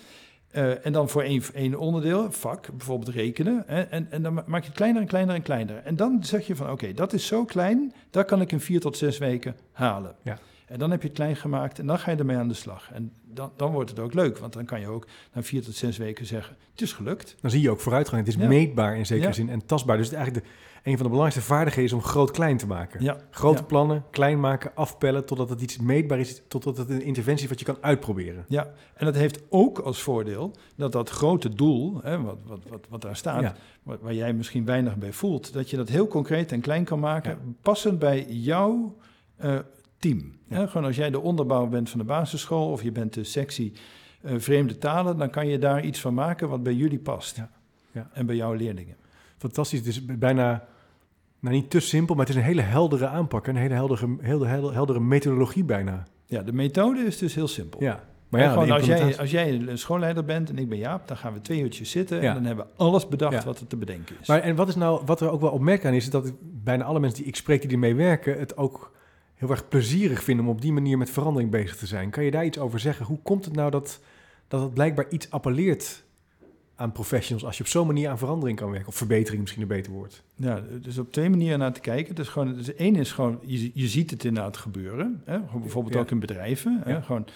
Eh, 0.53 0.87
en 0.87 0.93
dan 0.93 1.09
voor 1.09 1.23
één, 1.23 1.79
onderdeel, 1.79 2.33
vak, 2.33 2.69
bijvoorbeeld 2.71 3.09
rekenen. 3.15 3.63
Hè? 3.67 3.81
En, 3.83 4.07
en 4.11 4.23
dan 4.23 4.35
ma- 4.35 4.45
maak 4.47 4.61
je 4.61 4.67
het 4.69 4.77
kleiner 4.77 5.01
en 5.03 5.09
kleiner 5.09 5.35
en 5.35 5.43
kleiner. 5.43 5.77
En 5.85 5.97
dan 5.97 6.25
zeg 6.25 6.47
je 6.47 6.57
van, 6.57 6.71
oké, 6.71 6.93
dat 6.93 7.13
is 7.13 7.27
zo 7.27 7.45
klein, 7.45 7.93
dat 8.11 8.27
kan 8.27 8.41
ik 8.41 8.53
in 8.53 8.61
vier 8.61 8.81
tot 8.81 8.97
zes 8.97 9.19
weken 9.19 9.57
halen. 9.73 10.15
Ja. 10.23 10.39
En 10.73 10.79
dan 10.79 10.91
heb 10.91 11.01
je 11.03 11.09
het 11.09 11.17
klein 11.17 11.37
gemaakt 11.37 11.79
en 11.79 11.87
dan 11.87 11.99
ga 11.99 12.11
je 12.11 12.17
ermee 12.17 12.37
aan 12.37 12.49
de 12.49 12.55
slag. 12.55 12.91
En 12.93 13.13
dan, 13.25 13.53
dan 13.57 13.73
wordt 13.73 13.91
het 13.91 13.99
ook 13.99 14.15
leuk, 14.15 14.39
want 14.39 14.53
dan 14.53 14.65
kan 14.65 14.81
je 14.81 14.87
ook 14.89 15.07
na 15.33 15.43
vier 15.43 15.63
tot 15.63 15.75
zes 15.75 15.97
weken 15.97 16.27
zeggen, 16.27 16.57
het 16.71 16.81
is 16.81 16.93
gelukt. 16.93 17.37
Dan 17.41 17.51
zie 17.51 17.61
je 17.61 17.71
ook 17.71 17.81
vooruitgang. 17.81 18.25
Het 18.27 18.35
is 18.35 18.41
Ja. 18.41 18.49
meetbaar 18.49 18.97
in 18.97 19.07
zekere 19.07 19.27
Ja. 19.27 19.33
zin 19.35 19.49
en 19.49 19.67
tastbaar. 19.67 19.97
Dus 19.97 20.07
het 20.07 20.15
is 20.15 20.21
eigenlijk 20.23 20.47
de, 20.47 20.53
een 20.91 20.97
van 20.97 21.03
de 21.07 21.11
belangrijkste 21.13 21.53
vaardigheden 21.53 21.91
is 21.91 21.97
om 21.97 22.03
groot 22.03 22.31
klein 22.31 22.57
te 22.57 22.67
maken. 22.67 23.03
Ja, 23.03 23.17
Grote 23.31 23.65
plannen, 23.65 24.05
klein 24.11 24.41
maken, 24.41 24.71
afpellen 24.75 25.25
totdat 25.25 25.49
het 25.51 25.61
iets 25.61 25.79
meetbaar 25.79 26.19
is, 26.19 26.43
totdat 26.49 26.77
het 26.77 26.91
een 26.91 27.03
interventie 27.03 27.45
is 27.45 27.51
wat 27.51 27.59
je 27.59 27.65
kan 27.65 27.77
uitproberen. 27.81 28.45
Ja, 28.49 28.71
en 28.95 29.05
dat 29.05 29.15
heeft 29.15 29.43
ook 29.49 29.79
als 29.79 30.03
voordeel 30.03 30.55
dat 30.77 30.93
dat 30.93 31.11
grote 31.11 31.49
doel, 31.55 32.01
hè, 32.03 32.21
wat, 32.23 32.39
wat, 32.47 32.61
wat, 32.69 32.87
wat 32.89 33.01
daar 33.03 33.17
staat, 33.17 33.53
waar, 33.83 33.99
waar 34.01 34.15
jij 34.15 34.33
misschien 34.33 34.65
weinig 34.65 34.97
bij 34.97 35.13
voelt, 35.13 35.53
dat 35.53 35.71
je 35.71 35.77
dat 35.77 35.89
heel 35.89 36.09
concreet 36.09 36.53
en 36.53 36.61
klein 36.61 36.85
kan 36.85 37.01
maken, 37.01 37.57
passend 37.63 37.99
bij 37.99 38.27
jouw 38.29 38.97
eh, 39.37 39.59
team. 40.03 40.33
Ja. 40.49 40.57
Hè, 40.57 40.69
gewoon 40.69 40.87
als 40.87 40.97
jij 40.97 41.11
de 41.11 41.21
onderbouw 41.21 41.67
bent 41.67 41.91
van 41.91 41.99
de 41.99 42.05
basisschool 42.05 42.71
of 42.71 42.83
je 42.83 42.93
bent 42.93 43.15
de 43.15 43.25
sectie 43.25 43.73
eh, 44.23 44.35
vreemde 44.39 44.79
talen, 44.79 45.17
dan 45.19 45.31
kan 45.31 45.49
je 45.49 45.59
daar 45.59 45.85
iets 45.85 46.01
van 46.01 46.15
maken 46.15 46.49
wat 46.49 46.63
bij 46.63 46.75
jullie 46.75 46.99
past. 46.99 47.37
Ja. 47.37 47.51
Ja. 47.93 48.11
En 48.13 48.27
bij 48.27 48.37
jouw 48.37 48.53
leerlingen. 48.53 48.97
Fantastisch. 49.39 49.79
Het 49.79 49.89
is 49.89 50.05
bijna, 50.05 50.65
nou 51.41 51.55
niet 51.55 51.71
te 51.71 51.81
simpel, 51.81 52.15
maar 52.15 52.27
het 52.27 52.35
is 52.35 52.41
een 52.41 52.47
hele 52.47 52.63
heldere 52.63 53.07
aanpak. 53.07 53.47
Een 53.47 53.57
hele 53.57 53.75
heldere, 53.75 54.17
hele, 54.21 54.47
heldere 54.73 55.01
methodologie 55.01 55.65
bijna. 55.65 56.07
Ja, 56.27 56.43
de 56.43 56.53
methode 56.53 57.01
is 57.01 57.19
dus 57.19 57.35
heel 57.35 57.49
simpel. 57.49 57.83
Ja. 57.83 58.05
Maar 58.29 58.41
ja, 58.41 58.53
gewoon 58.53 58.71
als, 58.71 58.87
jij, 58.87 59.19
als 59.19 59.31
jij 59.31 59.55
een 59.55 59.79
schoolleider 59.79 60.25
bent 60.25 60.51
en 60.51 60.59
ik 60.59 60.69
ben 60.69 60.79
Jaap, 60.79 61.09
dan 61.09 61.17
gaan 61.17 61.33
we 61.33 61.41
twee 61.41 61.61
uurtjes 61.61 61.91
zitten 61.91 62.23
Ja. 62.23 62.29
en 62.29 62.35
dan 62.35 62.45
hebben 62.45 62.65
we 62.65 62.71
alles 62.77 63.09
bedacht 63.09 63.33
Ja. 63.33 63.45
wat 63.45 63.61
er 63.61 63.67
te 63.67 63.77
bedenken 63.77 64.17
is. 64.21 64.29
Maar 64.29 64.41
en 64.41 64.57
wat 64.57 64.69
is 64.69 64.75
nou, 64.75 65.03
wat 65.07 65.21
er 65.21 65.31
ook 65.31 65.41
wel 65.41 65.51
opmerkelijk 65.51 65.89
aan 65.89 65.95
is, 65.95 66.05
is 66.05 66.11
dat 66.11 66.33
bijna 66.41 66.85
alle 66.85 67.01
mensen 67.01 67.19
die 67.19 67.29
ik 67.29 67.37
spreek 67.37 67.63
die 67.63 67.71
ermee 67.71 67.95
werken, 67.95 68.39
het 68.39 68.57
ook 68.57 68.93
heel 69.43 69.51
erg 69.51 69.69
plezierig 69.69 70.23
vinden 70.23 70.45
om 70.45 70.51
op 70.51 70.61
die 70.61 70.73
manier 70.73 70.99
met 70.99 71.11
verandering 71.11 71.51
bezig 71.51 71.77
te 71.77 71.87
zijn. 71.87 72.11
Kan 72.11 72.25
je 72.25 72.31
daar 72.31 72.45
iets 72.45 72.59
over 72.59 72.79
zeggen? 72.79 73.07
Hoe 73.07 73.19
komt 73.23 73.45
het 73.45 73.55
nou 73.55 73.71
dat, 73.71 74.01
dat 74.49 74.63
het 74.63 74.75
blijkbaar 74.75 75.07
iets 75.09 75.31
appelleert 75.31 76.05
aan 76.75 76.93
professionals 76.93 77.45
als 77.45 77.57
je 77.57 77.63
op 77.63 77.69
zo'n 77.69 77.87
manier 77.87 78.09
aan 78.09 78.19
verandering 78.19 78.59
kan 78.59 78.71
werken? 78.71 78.89
Of 78.89 78.95
verbetering 78.95 79.41
misschien 79.41 79.63
een 79.63 79.69
beter 79.69 79.93
woord. 79.93 80.23
Ja, 80.35 80.63
dus 80.83 80.99
op 80.99 81.13
twee 81.13 81.31
manieren 81.31 81.59
naar 81.59 81.73
te 81.73 81.81
kijken. 81.81 82.15
Dus 82.15 82.29
gewoon, 82.29 82.55
dus 82.55 82.75
één 82.75 82.97
is 82.97 83.13
gewoon, 83.13 83.39
je, 83.45 83.71
je 83.75 83.89
ziet 83.89 84.11
het 84.11 84.25
inderdaad 84.25 84.57
gebeuren. 84.57 85.23
Hè? 85.25 85.39
Bijvoorbeeld 85.61 85.95
Ja. 85.95 86.01
ook 86.01 86.11
in 86.11 86.21
bedrijven. 86.21 86.81
Hè? 86.85 86.91
Ja. 86.93 87.01
Gewoon, 87.01 87.27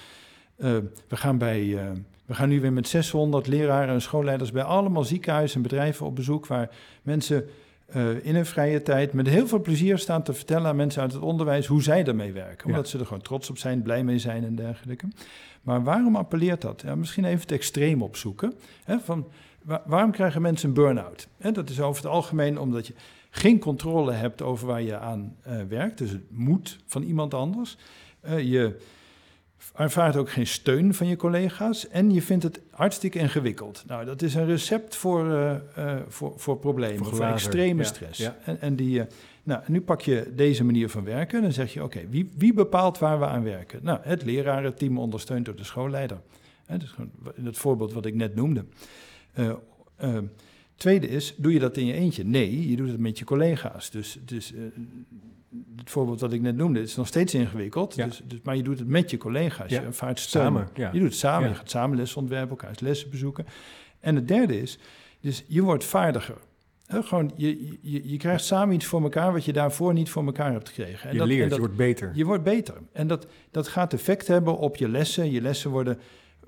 eh, 0.57 0.77
we, 1.09 1.17
gaan 1.17 1.39
bij, 1.39 1.79
eh, 1.79 1.91
we 2.27 2.35
gaan 2.35 2.49
nu 2.49 2.61
weer 2.61 2.73
met 2.73 2.89
600 2.89 3.47
leraren 3.47 3.95
en 3.95 4.03
schoolleiders 4.03 4.53
bij 4.53 4.63
allemaal 4.63 5.05
ziekenhuizen 5.05 5.57
en 5.57 5.63
bedrijven 5.63 6.07
op 6.07 6.15
bezoek... 6.17 6.47
waar 6.47 6.71
mensen 7.03 7.49
eh, 7.87 8.25
in 8.25 8.35
hun 8.35 8.47
vrije 8.47 8.83
tijd 8.83 9.13
met 9.13 9.29
heel 9.29 9.47
veel 9.47 9.61
plezier 9.61 9.99
staan 9.99 10.23
te 10.23 10.33
vertellen 10.33 10.67
aan 10.67 10.77
mensen 10.77 11.03
uit 11.03 11.13
het 11.13 11.23
onderwijs... 11.23 11.67
hoe 11.67 11.83
zij 11.83 12.05
ermee 12.05 12.33
werken. 12.33 12.69
Ja. 12.69 12.75
Omdat 12.75 12.89
ze 12.89 12.99
er 12.99 13.07
gewoon 13.07 13.23
trots 13.23 13.51
op 13.51 13.59
zijn, 13.59 13.83
blij 13.83 14.05
mee 14.05 14.19
zijn 14.19 14.45
en 14.45 14.55
dergelijke. 14.55 15.07
Maar 15.63 15.83
waarom 15.85 16.17
appelleert 16.17 16.61
dat? 16.61 16.83
Ja, 16.87 16.95
misschien 16.95 17.25
even 17.25 17.41
het 17.41 17.53
extreem 17.53 18.03
opzoeken. 18.03 18.55
Hè? 18.85 18.99
Van, 18.99 19.27
wa- 19.63 19.83
waarom 19.87 20.11
krijgen 20.11 20.43
mensen 20.43 20.69
een 20.69 20.75
burn-out? 20.75 21.29
Hè, 21.39 21.53
dat 21.53 21.71
is 21.71 21.81
over 21.81 22.03
het 22.03 22.13
algemeen 22.13 22.59
omdat 22.59 22.87
je 22.87 22.95
geen 23.31 23.59
controle 23.59 24.13
hebt 24.13 24.43
over 24.43 24.67
waar 24.67 24.83
je 24.83 24.99
aan 24.99 25.37
eh, 25.43 25.57
werkt. 25.69 25.99
Dus 25.99 26.11
het 26.11 26.23
moet 26.31 26.79
van 26.87 27.03
iemand 27.03 27.35
anders. 27.35 27.77
Eh, 28.21 28.51
je, 28.51 28.77
ervaart 29.75 30.17
ook 30.17 30.31
geen 30.31 30.47
steun 30.47 30.95
van 30.95 31.07
je 31.07 31.17
collega's 31.17 31.89
en 31.89 32.11
je 32.11 32.23
vindt 32.23 32.43
het 32.43 32.61
hartstikke 32.71 33.19
ingewikkeld. 33.19 33.85
Nou, 33.87 34.05
dat 34.05 34.23
is 34.23 34.35
een 34.35 34.47
recept 34.47 34.97
voor, 34.97 35.27
uh, 35.27 35.55
uh, 35.79 35.95
voor, 36.09 36.33
voor 36.37 36.59
problemen, 36.59 37.05
voor, 37.05 37.17
voor 37.17 37.25
extreme 37.25 37.83
ja, 37.83 37.89
stress. 37.89 38.19
Ja. 38.19 38.37
En, 38.45 38.61
en, 38.61 38.77
die, 38.77 38.99
uh, 38.99 39.05
nou, 39.43 39.63
nu 39.67 39.81
pak 39.81 40.01
je 40.01 40.33
deze 40.35 40.65
manier 40.65 40.89
van 40.89 41.05
werken 41.05 41.37
en 41.37 41.43
dan 41.43 41.53
zeg 41.53 41.73
je, 41.73 41.85
oké, 41.85 41.97
okay, 41.97 42.11
wie, 42.11 42.31
wie 42.37 42.55
bepaalt 42.55 42.99
waar 42.99 43.19
we 43.19 43.27
aan 43.27 43.43
werken? 43.43 43.81
Nou, 43.83 43.99
het 44.03 44.25
lerarenteam 44.25 44.99
ondersteund 44.99 45.45
door 45.45 45.57
de 45.57 45.65
schoolleider. 45.65 46.21
Hè, 46.67 46.79
dus 46.79 46.95
in 47.35 47.47
het 47.47 47.59
voorbeeld 47.59 47.93
wat 47.93 48.07
ik 48.07 48.15
net 48.15 48.35
noemde. 48.35 48.65
tweede 50.77 51.09
is, 51.09 51.35
doe 51.37 51.53
je 51.53 51.59
dat 51.59 51.77
in 51.77 51.87
je 51.87 51.93
eentje? 51.93 52.25
Nee, 52.25 52.71
je 52.71 52.77
doet 52.77 52.89
het 52.89 52.99
met 52.99 53.19
je 53.19 53.25
collega's. 53.25 53.91
Dus, 53.91 54.19
dus 54.25 54.53
het 55.77 55.91
voorbeeld 55.91 56.19
dat 56.19 56.33
ik 56.33 56.41
net 56.41 56.57
noemde, 56.57 56.81
is 56.81 56.97
nog 56.97 57.07
steeds 57.07 57.35
ingewikkeld. 57.35 57.95
Ja. 57.95 58.07
Dus, 58.07 58.23
dus, 58.25 58.39
maar 58.43 58.57
je 58.57 58.63
doet 58.63 58.79
het 58.79 58.89
met 58.89 59.11
je 59.11 59.17
collega's. 59.17 59.71
Ja. 59.71 59.81
Je 59.81 59.87
ervaart 59.87 60.19
Samen, 60.19 60.69
ja. 60.75 60.91
Je 60.93 60.99
doet 60.99 61.09
het 61.09 61.19
samen. 61.19 61.49
Je 61.49 61.55
gaat 61.55 61.71
samen 61.71 61.97
lessen 61.97 62.21
ontwerpen, 62.21 62.51
elkaars 62.51 62.81
lessen 62.81 63.11
bezoeken. 63.11 63.47
En 64.01 64.15
het 64.15 64.29
derde 64.29 64.61
is, 64.61 64.79
dus 65.21 65.45
je 65.49 65.63
wordt 65.63 65.85
vaardiger. 65.85 66.37
He, 66.87 67.03
gewoon, 67.03 67.33
je, 67.37 67.79
je, 67.81 68.09
je 68.09 68.17
krijgt 68.17 68.45
samen 68.45 68.75
iets 68.75 68.87
voor 68.87 69.03
elkaar 69.03 69.33
wat 69.33 69.45
je 69.45 69.53
daarvoor 69.53 69.93
niet 69.93 70.11
voor 70.11 70.25
elkaar 70.25 70.53
hebt 70.53 70.69
gekregen. 70.69 71.09
En 71.09 71.13
je 71.13 71.19
dat, 71.19 71.29
leert, 71.29 71.43
dat, 71.43 71.53
je 71.53 71.59
wordt 71.59 71.77
beter. 71.77 72.11
Je 72.15 72.25
wordt 72.25 72.43
beter. 72.43 72.75
En 72.93 73.07
dat, 73.07 73.27
dat 73.51 73.69
gaat 73.69 73.93
effect 73.93 74.27
hebben 74.27 74.59
op 74.59 74.77
je 74.77 74.89
lessen. 74.89 75.31
Je 75.31 75.41
lessen 75.41 75.71
worden 75.71 75.99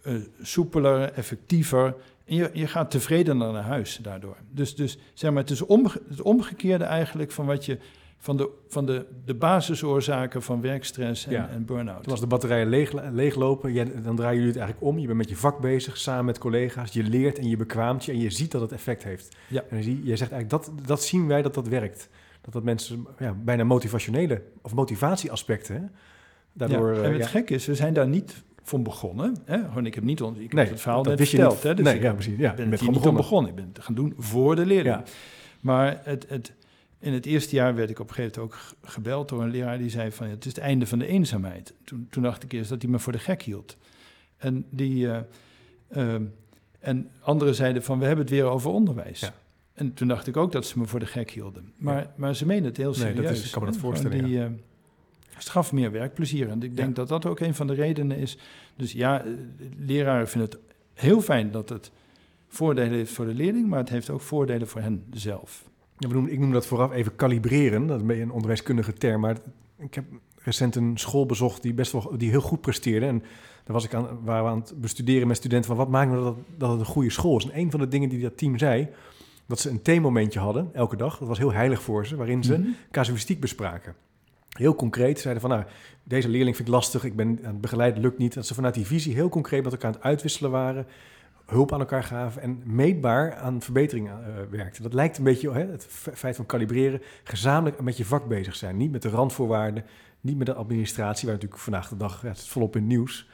uh, 0.04 0.14
soepeler, 0.42 1.12
effectiever. 1.12 1.94
En 2.24 2.34
je, 2.34 2.50
je 2.52 2.66
gaat 2.66 2.90
tevredener 2.90 3.52
naar 3.52 3.62
huis 3.62 3.98
daardoor. 4.02 4.36
Dus, 4.50 4.74
dus 4.74 4.98
zeg 5.14 5.30
maar, 5.30 5.40
het 5.40 5.50
is 5.50 5.62
omge 5.62 6.02
het 6.08 6.22
omgekeerde 6.22 6.84
eigenlijk 6.84 7.30
van 7.30 7.46
wat 7.46 7.64
je 7.64 7.78
van 8.18 8.36
de, 8.36 8.50
van 8.68 8.86
de, 8.86 9.06
de 9.24 9.34
basisoorzaken 9.34 10.42
van 10.42 10.60
werkstress 10.60 11.26
en, 11.26 11.32
ja. 11.32 11.48
en 11.48 11.64
burn-out. 11.64 12.10
Als 12.10 12.20
de 12.20 12.26
batterijen 12.26 12.68
leeg, 12.68 12.92
leeglopen, 13.12 13.72
jij, 13.72 14.02
dan 14.02 14.16
draaien 14.16 14.36
jullie 14.36 14.52
het 14.52 14.60
eigenlijk 14.60 14.90
om. 14.90 14.98
Je 14.98 15.06
bent 15.06 15.18
met 15.18 15.28
je 15.28 15.36
vak 15.36 15.58
bezig, 15.58 15.96
samen 15.96 16.24
met 16.24 16.38
collega's. 16.38 16.92
Je 16.92 17.02
leert 17.02 17.38
en 17.38 17.48
je 17.48 17.56
bekwaamt 17.56 18.04
je 18.04 18.12
en 18.12 18.20
je 18.20 18.30
ziet 18.30 18.50
dat 18.50 18.60
het 18.60 18.72
effect 18.72 19.04
heeft. 19.04 19.36
Ja. 19.48 19.64
En 19.70 19.84
je, 19.84 20.04
je 20.04 20.16
zegt 20.16 20.32
eigenlijk, 20.32 20.50
dat, 20.50 20.86
dat 20.86 21.02
zien 21.02 21.26
wij 21.26 21.42
dat 21.42 21.54
dat 21.54 21.68
werkt. 21.68 22.08
Dat 22.40 22.52
dat 22.52 22.62
mensen 22.62 23.06
ja, 23.18 23.32
bijna 23.32 23.64
motivationele 23.64 24.42
of 24.62 24.74
motivatieaspecten... 24.74 25.74
Hè, 25.74 25.82
daardoor, 26.52 26.94
ja, 26.94 27.02
en 27.02 27.12
het 27.12 27.22
ja. 27.22 27.28
gek 27.28 27.50
is, 27.50 27.66
we 27.66 27.74
zijn 27.74 27.94
daar 27.94 28.08
niet 28.08 28.42
van 28.62 28.82
begonnen. 28.82 29.36
Hè? 29.44 29.58
Gewoon, 29.58 29.86
ik 29.86 29.94
heb 29.94 30.04
niet 30.04 30.20
ik 30.20 30.52
heb 30.52 30.68
het 30.68 30.80
verhaal 30.80 31.02
net 31.02 31.28
verteld. 31.28 31.62
Hè? 31.62 31.74
Dus 31.74 31.84
nee, 31.84 32.00
ja, 32.00 32.12
precies. 32.12 32.38
Ja, 32.38 32.54
ben 32.54 32.70
het 32.70 32.80
niet 32.80 32.90
begonnen. 32.90 33.14
begonnen. 33.14 33.50
Ik 33.50 33.56
ben 33.56 33.70
het 33.72 33.84
gaan 33.84 33.94
doen 33.94 34.14
voor 34.18 34.56
de 34.56 34.66
leerling. 34.66 34.94
Ja. 34.94 35.02
Maar 35.60 36.00
het, 36.02 36.26
het, 36.28 36.52
in 37.00 37.12
het 37.12 37.26
eerste 37.26 37.54
jaar 37.54 37.74
werd 37.74 37.90
ik 37.90 37.98
op 37.98 38.08
een 38.08 38.14
gegeven 38.14 38.40
moment 38.40 38.56
ook 38.58 38.90
gebeld 38.90 39.28
door 39.28 39.42
een 39.42 39.50
leraar 39.50 39.78
die 39.78 39.90
zei 39.90 40.12
van 40.12 40.26
het 40.26 40.44
is 40.44 40.54
het 40.54 40.60
einde 40.60 40.86
van 40.86 40.98
de 40.98 41.06
eenzaamheid. 41.06 41.74
Toen, 41.84 42.06
toen 42.10 42.22
dacht 42.22 42.42
ik 42.42 42.52
eerst 42.52 42.70
dat 42.70 42.82
hij 42.82 42.90
me 42.90 42.98
voor 42.98 43.12
de 43.12 43.18
gek 43.18 43.42
hield. 43.42 43.76
En, 44.36 44.66
die, 44.70 45.06
uh, 45.06 45.18
uh, 45.96 46.14
en 46.78 47.10
anderen 47.20 47.54
zeiden 47.54 47.82
van 47.82 47.98
we 47.98 48.04
hebben 48.04 48.24
het 48.24 48.34
weer 48.34 48.44
over 48.44 48.70
onderwijs. 48.70 49.20
Ja. 49.20 49.34
En 49.72 49.94
toen 49.94 50.08
dacht 50.08 50.26
ik 50.26 50.36
ook 50.36 50.52
dat 50.52 50.66
ze 50.66 50.78
me 50.78 50.86
voor 50.86 51.00
de 51.00 51.06
gek 51.06 51.30
hielden. 51.30 51.72
Maar, 51.76 52.00
ja. 52.00 52.12
maar 52.16 52.34
ze 52.34 52.46
menen 52.46 52.64
het 52.64 52.76
heel 52.76 52.94
serieus. 52.94 53.14
Nee, 53.14 53.24
dat 53.24 53.32
is, 53.32 53.44
ik 53.44 53.50
kan 53.50 53.62
me 53.62 53.70
dat 53.70 53.78
voorstellen. 53.78 54.24
Die, 54.24 54.32
ja. 54.32 54.50
het 55.30 55.48
gaf 55.48 55.72
meer 55.72 55.92
werkplezier. 55.92 56.48
En 56.48 56.62
ik 56.62 56.76
denk 56.76 56.96
dat 56.96 57.08
dat 57.08 57.26
ook 57.26 57.40
een 57.40 57.54
van 57.54 57.66
de 57.66 57.74
redenen 57.74 58.16
is. 58.16 58.38
Dus 58.76 58.92
ja, 58.92 59.24
leraren 59.78 60.28
vinden 60.28 60.50
het 60.50 60.58
heel 60.94 61.20
fijn 61.20 61.50
dat 61.50 61.68
het 61.68 61.90
voordelen 62.48 62.92
heeft 62.92 63.12
voor 63.12 63.26
de 63.26 63.34
leerling, 63.34 63.68
maar 63.68 63.78
het 63.78 63.88
heeft 63.88 64.10
ook 64.10 64.20
voordelen 64.20 64.68
voor 64.68 64.80
hen 64.80 65.04
zelf. 65.10 65.68
Ja, 65.98 66.08
we 66.08 66.14
noemen, 66.14 66.32
ik 66.32 66.38
noem 66.38 66.52
dat 66.52 66.66
vooraf 66.66 66.92
even 66.92 67.16
kalibreren. 67.16 67.86
Dat 67.86 68.00
is 68.00 68.08
een 68.08 68.20
een 68.20 68.30
onderwijskundige 68.30 68.92
term. 68.92 69.20
Maar 69.20 69.36
ik 69.78 69.94
heb 69.94 70.04
recent 70.36 70.76
een 70.76 70.98
school 70.98 71.26
bezocht 71.26 71.62
die, 71.62 71.74
best 71.74 71.92
wel, 71.92 72.14
die 72.16 72.30
heel 72.30 72.40
goed 72.40 72.60
presteerde. 72.60 73.06
En 73.06 73.18
daar 73.64 73.72
was 73.74 73.84
ik 73.84 73.94
aan, 73.94 74.08
waren 74.24 74.44
we 74.44 74.50
aan 74.50 74.60
het 74.60 74.74
bestuderen 74.80 75.28
met 75.28 75.36
studenten 75.36 75.68
van 75.68 75.76
wat 75.76 75.88
maakt 75.88 76.10
nou 76.10 76.22
dat, 76.22 76.36
dat 76.56 76.70
het 76.70 76.80
een 76.80 76.86
goede 76.86 77.10
school 77.10 77.36
is. 77.36 77.44
En 77.44 77.58
een 77.58 77.70
van 77.70 77.80
de 77.80 77.88
dingen 77.88 78.08
die 78.08 78.20
dat 78.20 78.36
team 78.36 78.58
zei, 78.58 78.88
dat 79.46 79.60
ze 79.60 79.70
een 79.70 79.82
theemomentje 79.82 80.38
hadden 80.38 80.70
elke 80.72 80.96
dag. 80.96 81.18
Dat 81.18 81.28
was 81.28 81.38
heel 81.38 81.52
heilig 81.52 81.82
voor 81.82 82.06
ze, 82.06 82.16
waarin 82.16 82.42
ze 82.42 82.58
mm 82.58 82.76
casuïstiek 82.90 83.40
bespraken. 83.40 83.94
Heel 84.48 84.74
concreet 84.74 85.20
zeiden 85.20 85.42
van, 85.42 85.50
nou, 85.50 85.64
deze 86.04 86.28
leerling 86.28 86.56
vind 86.56 86.68
ik 86.68 86.74
lastig, 86.74 87.04
ik 87.04 87.16
ben 87.16 87.38
aan 87.42 87.52
het 87.52 87.60
begeleiden, 87.60 88.02
lukt 88.02 88.18
niet. 88.18 88.34
Dat 88.34 88.46
ze 88.46 88.54
vanuit 88.54 88.74
die 88.74 88.86
visie 88.86 89.14
heel 89.14 89.28
concreet 89.28 89.62
met 89.62 89.72
elkaar 89.72 89.88
aan 89.88 89.94
het 89.94 90.02
uitwisselen 90.02 90.50
waren 90.50 90.86
hulp 91.50 91.72
aan 91.72 91.80
elkaar 91.80 92.02
gaven 92.02 92.42
en 92.42 92.62
meetbaar 92.64 93.34
aan 93.34 93.62
verbeteringen 93.62 94.18
uh, 94.20 94.34
werkten. 94.50 94.82
Dat 94.82 94.92
lijkt 94.92 95.18
een 95.18 95.24
beetje 95.24 95.52
hè, 95.52 95.66
het 95.66 95.86
feit 96.14 96.36
van 96.36 96.46
kalibreren, 96.46 97.02
gezamenlijk 97.24 97.80
met 97.80 97.96
je 97.96 98.04
vak 98.04 98.28
bezig 98.28 98.56
zijn. 98.56 98.76
Niet 98.76 98.92
met 98.92 99.02
de 99.02 99.08
randvoorwaarden, 99.08 99.84
niet 100.20 100.36
met 100.36 100.46
de 100.46 100.54
administratie, 100.54 101.24
waar 101.24 101.34
natuurlijk 101.34 101.62
vandaag 101.62 101.88
de 101.88 101.96
dag 101.96 102.22
ja, 102.22 102.28
het 102.28 102.36
is 102.36 102.48
volop 102.48 102.76
in 102.76 102.86
nieuws. 102.86 103.28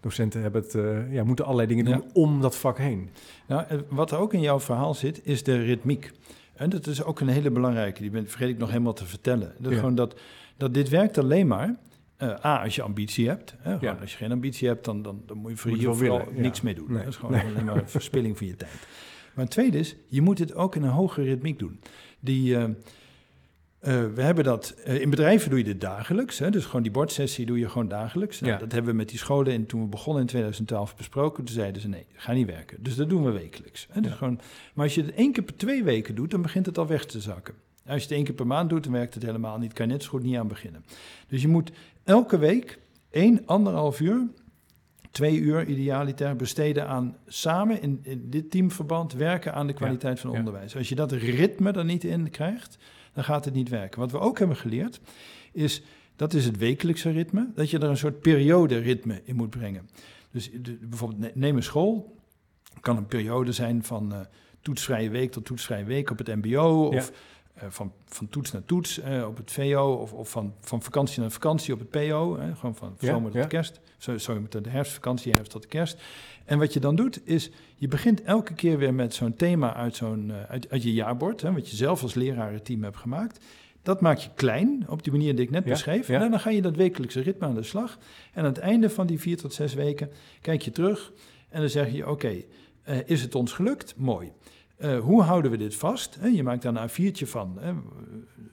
Docenten 0.00 0.42
hebben 0.42 0.62
het, 0.62 0.74
uh, 0.74 1.12
ja, 1.12 1.24
moeten 1.24 1.44
allerlei 1.44 1.68
dingen 1.68 1.84
doen 1.84 2.04
om 2.12 2.40
dat 2.40 2.56
vak 2.56 2.78
heen. 2.78 3.10
Nou, 3.46 3.64
wat 3.88 4.10
er 4.10 4.18
ook 4.18 4.34
in 4.34 4.40
jouw 4.40 4.60
verhaal 4.60 4.94
zit, 4.94 5.20
is 5.26 5.42
de 5.42 5.62
ritmiek. 5.62 6.12
En 6.54 6.70
dat 6.70 6.86
is 6.86 7.02
ook 7.02 7.20
een 7.20 7.28
hele 7.28 7.50
belangrijke, 7.50 8.00
die 8.00 8.10
ben, 8.10 8.28
vergeet 8.28 8.48
ik 8.48 8.58
nog 8.58 8.68
helemaal 8.68 8.92
te 8.92 9.06
vertellen. 9.06 9.52
Dat, 9.58 9.72
ja. 9.72 9.78
gewoon 9.78 9.94
dat, 9.94 10.20
dat 10.56 10.74
dit 10.74 10.88
werkt 10.88 11.18
alleen 11.18 11.46
maar 11.46 11.76
uh, 12.18 12.44
A, 12.44 12.62
als 12.62 12.74
je 12.74 12.82
ambitie 12.82 13.28
hebt. 13.28 13.54
Hè, 13.58 13.76
ja. 13.80 13.98
Als 14.00 14.10
je 14.10 14.16
geen 14.16 14.32
ambitie 14.32 14.68
hebt, 14.68 14.84
dan, 14.84 15.02
dan, 15.02 15.22
dan 15.26 15.36
moet 15.36 15.50
je 15.50 15.56
voor 15.56 15.70
moet 15.70 15.80
je 15.80 15.94
vooral 15.94 16.28
niks 16.32 16.60
mee 16.60 16.74
doen. 16.74 16.92
Nee. 16.92 16.98
Dat 16.98 17.12
is 17.12 17.16
gewoon 17.16 17.32
nee. 17.32 17.44
alleen 17.44 17.64
maar 17.64 17.76
een 17.76 17.88
verspilling 17.88 18.38
van 18.38 18.46
je 18.46 18.56
tijd. 18.56 18.86
Maar 19.34 19.44
het 19.44 19.54
tweede 19.54 19.78
is, 19.78 19.96
je 20.06 20.22
moet 20.22 20.38
het 20.38 20.54
ook 20.54 20.76
in 20.76 20.82
een 20.82 20.90
hogere 20.90 21.26
ritmiek 21.26 21.58
doen. 21.58 21.80
Die, 22.20 22.50
uh, 22.50 22.62
uh, 22.62 22.68
we 24.14 24.22
hebben 24.22 24.44
dat, 24.44 24.70
in 24.84 25.10
bedrijven 25.10 25.50
doe 25.50 25.58
je 25.58 25.64
dit 25.64 25.80
dagelijks. 25.80 26.38
Hè, 26.38 26.50
dus 26.50 26.64
gewoon 26.64 26.82
die 26.82 26.90
bordsessie 26.90 27.46
doe 27.46 27.58
je 27.58 27.68
gewoon 27.68 27.88
dagelijks. 27.88 28.40
Nou, 28.40 28.58
dat 28.58 28.72
hebben 28.72 28.90
we 28.90 28.96
met 28.96 29.08
die 29.08 29.18
scholen, 29.18 29.52
en 29.52 29.66
toen 29.66 29.82
we 29.82 29.88
begonnen 29.88 30.22
in 30.22 30.28
2012 30.28 30.96
besproken. 30.96 31.44
Toen 31.44 31.54
zeiden 31.54 31.82
ze, 31.82 31.88
nee, 31.88 32.06
ga 32.12 32.32
niet 32.32 32.46
werken. 32.46 32.82
Dus 32.82 32.96
dat 32.96 33.08
doen 33.08 33.24
we 33.24 33.30
wekelijks. 33.30 33.86
Hè, 33.90 34.00
dus 34.00 34.12
gewoon, 34.12 34.40
maar 34.74 34.84
als 34.84 34.94
je 34.94 35.02
het 35.02 35.14
één 35.14 35.32
keer 35.32 35.44
per 35.44 35.56
twee 35.56 35.84
weken 35.84 36.14
doet, 36.14 36.30
dan 36.30 36.42
begint 36.42 36.66
het 36.66 36.78
al 36.78 36.86
weg 36.86 37.06
te 37.06 37.20
zakken. 37.20 37.54
Als 37.88 37.96
je 37.96 38.02
het 38.02 38.16
één 38.16 38.24
keer 38.24 38.34
per 38.34 38.46
maand 38.46 38.70
doet, 38.70 38.84
dan 38.84 38.92
werkt 38.92 39.14
het 39.14 39.22
helemaal 39.22 39.58
niet. 39.58 39.72
Kan 39.72 39.86
je 39.86 39.92
net 39.92 40.02
zo 40.02 40.08
goed 40.08 40.22
niet 40.22 40.36
aan 40.36 40.48
beginnen. 40.48 40.84
Dus 41.28 41.42
je 41.42 41.48
moet 41.48 41.70
elke 42.04 42.38
week 42.38 42.78
één, 43.10 43.46
anderhalf 43.46 44.00
uur, 44.00 44.28
twee 45.10 45.38
uur 45.38 45.66
idealiter 45.66 46.36
besteden 46.36 46.86
aan 46.86 47.16
samen 47.26 47.82
in, 47.82 48.00
in 48.02 48.30
dit 48.30 48.50
teamverband 48.50 49.12
werken 49.12 49.54
aan 49.54 49.66
de 49.66 49.72
kwaliteit 49.72 50.20
van 50.20 50.30
onderwijs. 50.30 50.76
Als 50.76 50.88
je 50.88 50.94
dat 50.94 51.12
ritme 51.12 51.72
er 51.72 51.84
niet 51.84 52.04
in 52.04 52.30
krijgt, 52.30 52.78
dan 53.12 53.24
gaat 53.24 53.44
het 53.44 53.54
niet 53.54 53.68
werken. 53.68 54.00
Wat 54.00 54.10
we 54.10 54.18
ook 54.18 54.38
hebben 54.38 54.56
geleerd 54.56 55.00
is, 55.52 55.82
dat 56.16 56.34
is 56.34 56.44
het 56.44 56.56
wekelijkse 56.56 57.10
ritme, 57.10 57.50
dat 57.54 57.70
je 57.70 57.78
er 57.78 57.88
een 57.88 57.96
soort 57.96 58.20
periode 58.20 58.78
ritme 58.78 59.20
in 59.24 59.36
moet 59.36 59.50
brengen. 59.50 59.88
Dus 60.30 60.50
de, 60.62 60.78
bijvoorbeeld 60.80 61.34
neem 61.34 61.56
een 61.56 61.62
school, 61.62 62.16
kan 62.80 62.96
een 62.96 63.06
periode 63.06 63.52
zijn 63.52 63.84
van 63.84 64.12
uh, 64.12 64.20
toetsvrije 64.60 65.10
week 65.10 65.32
tot 65.32 65.44
toetsvrije 65.44 65.84
week 65.84 66.10
op 66.10 66.18
het 66.18 66.26
mbo 66.26 66.86
of 66.86 67.12
van, 67.68 67.92
van 68.06 68.28
toets 68.28 68.52
naar 68.52 68.64
toets 68.64 68.98
uh, 68.98 69.26
op 69.26 69.36
het 69.36 69.52
VO 69.52 69.92
of, 69.92 70.12
of 70.12 70.30
van, 70.30 70.54
van 70.60 70.82
vakantie 70.82 71.20
naar 71.20 71.30
vakantie 71.30 71.74
op 71.74 71.78
het 71.78 71.90
PO. 71.90 72.38
Hè, 72.38 72.54
gewoon 72.54 72.74
van 72.74 72.96
zomer 73.00 73.30
tot 73.30 73.46
kerst. 73.46 73.80
Zo, 73.98 74.18
sorry, 74.18 74.40
met 74.40 74.52
de 74.52 74.60
herfstvakantie, 74.68 75.32
herfst 75.32 75.52
tot 75.52 75.62
de 75.62 75.68
kerst. 75.68 76.02
En 76.44 76.58
wat 76.58 76.72
je 76.72 76.80
dan 76.80 76.96
doet, 76.96 77.20
is 77.26 77.50
je 77.76 77.88
begint 77.88 78.22
elke 78.22 78.54
keer 78.54 78.78
weer 78.78 78.94
met 78.94 79.14
zo'n 79.14 79.34
thema 79.34 79.74
uit, 79.74 79.96
zo'n, 79.96 80.32
uit, 80.48 80.70
uit, 80.70 80.82
je 80.82 80.92
jaarbord, 80.92 81.40
hè, 81.40 81.52
wat 81.52 81.70
je 81.70 81.76
zelf 81.76 82.02
als 82.02 82.14
lerarenteam 82.14 82.82
hebt 82.82 82.96
gemaakt. 82.96 83.44
Dat 83.82 84.00
maak 84.00 84.18
je 84.18 84.28
klein, 84.34 84.86
op 84.88 85.02
die 85.02 85.12
manier 85.12 85.34
die 85.34 85.44
ik 85.44 85.50
net 85.50 85.64
beschreef. 85.64 86.08
En 86.08 86.30
dan 86.30 86.40
ga 86.40 86.50
je 86.50 86.62
dat 86.62 86.76
wekelijkse 86.76 87.20
ritme 87.20 87.46
aan 87.46 87.54
de 87.54 87.62
slag. 87.62 87.98
En 88.32 88.42
aan 88.42 88.48
het 88.48 88.58
einde 88.58 88.90
van 88.90 89.06
die 89.06 89.20
vier 89.20 89.36
tot 89.36 89.54
zes 89.54 89.74
weken 89.74 90.10
kijk 90.40 90.62
je 90.62 90.70
terug 90.70 91.12
en 91.48 91.60
dan 91.60 91.70
zeg 91.70 91.92
je, 91.92 92.08
oké, 92.08 92.10
okay, 92.84 93.04
is 93.06 93.22
het 93.22 93.34
ons 93.34 93.52
gelukt? 93.52 93.94
Mooi. 93.96 94.32
Uh, 94.80 94.98
hoe 94.98 95.22
houden 95.22 95.50
we 95.50 95.56
dit 95.56 95.74
vast? 95.74 96.18
je 96.34 96.42
maakt 96.42 96.62
daar 96.62 96.76
een 96.76 96.88
A4'tje 96.88 97.26
van. 97.26 97.58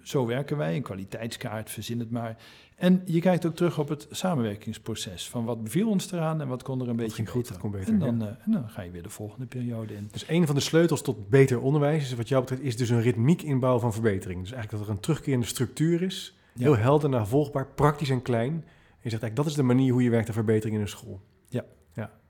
Zo 0.03 0.25
werken 0.25 0.57
wij, 0.57 0.75
een 0.75 0.81
kwaliteitskaart, 0.81 1.69
verzin 1.69 1.99
het 1.99 2.11
maar. 2.11 2.37
En 2.75 3.01
je 3.05 3.19
kijkt 3.19 3.45
ook 3.45 3.55
terug 3.55 3.79
op 3.79 3.89
het 3.89 4.07
samenwerkingsproces. 4.11 5.29
Van 5.29 5.45
wat 5.45 5.63
beviel 5.63 5.89
ons 5.89 6.11
eraan 6.11 6.41
en 6.41 6.47
wat 6.47 6.63
kon 6.63 6.81
er 6.81 6.89
een 6.89 6.95
beetje 6.95 7.25
goed, 7.25 7.57
kon 7.57 7.71
beter. 7.71 7.93
En 7.93 7.99
dan, 7.99 8.19
ja. 8.19 8.25
uh, 8.25 8.45
en 8.45 8.51
dan, 8.51 8.69
ga 8.69 8.81
je 8.81 8.91
weer 8.91 9.03
de 9.03 9.09
volgende 9.09 9.45
periode 9.45 9.93
in. 9.93 10.09
Dus 10.11 10.27
een 10.27 10.45
van 10.45 10.55
de 10.55 10.61
sleutels 10.61 11.01
tot 11.01 11.29
beter 11.29 11.61
onderwijs, 11.61 12.15
wat 12.15 12.27
jou 12.27 12.41
betreft, 12.41 12.61
is 12.61 12.77
dus 12.77 12.89
een 12.89 13.01
ritmiek 13.01 13.41
inbouw 13.41 13.79
van 13.79 13.93
verbetering. 13.93 14.41
Dus 14.41 14.51
eigenlijk 14.51 14.81
dat 14.81 14.89
er 14.89 14.95
een 14.95 15.01
terugkerende 15.01 15.45
structuur 15.45 16.01
is. 16.01 16.37
Heel 16.57 16.77
helder, 16.77 17.09
navolgbaar, 17.09 17.67
praktisch 17.67 18.09
en 18.09 18.21
klein. 18.21 18.51
En 18.51 18.61
je 19.01 19.09
zegt 19.09 19.23
eigenlijk, 19.23 19.35
dat 19.35 19.45
is 19.45 19.53
de 19.53 19.63
manier 19.63 19.91
hoe 19.91 20.03
je 20.03 20.09
werkt 20.09 20.27
aan 20.27 20.33
verbetering 20.33 20.75
in 20.75 20.81
een 20.81 20.87
school. 20.87 21.21
Ja. 21.49 21.65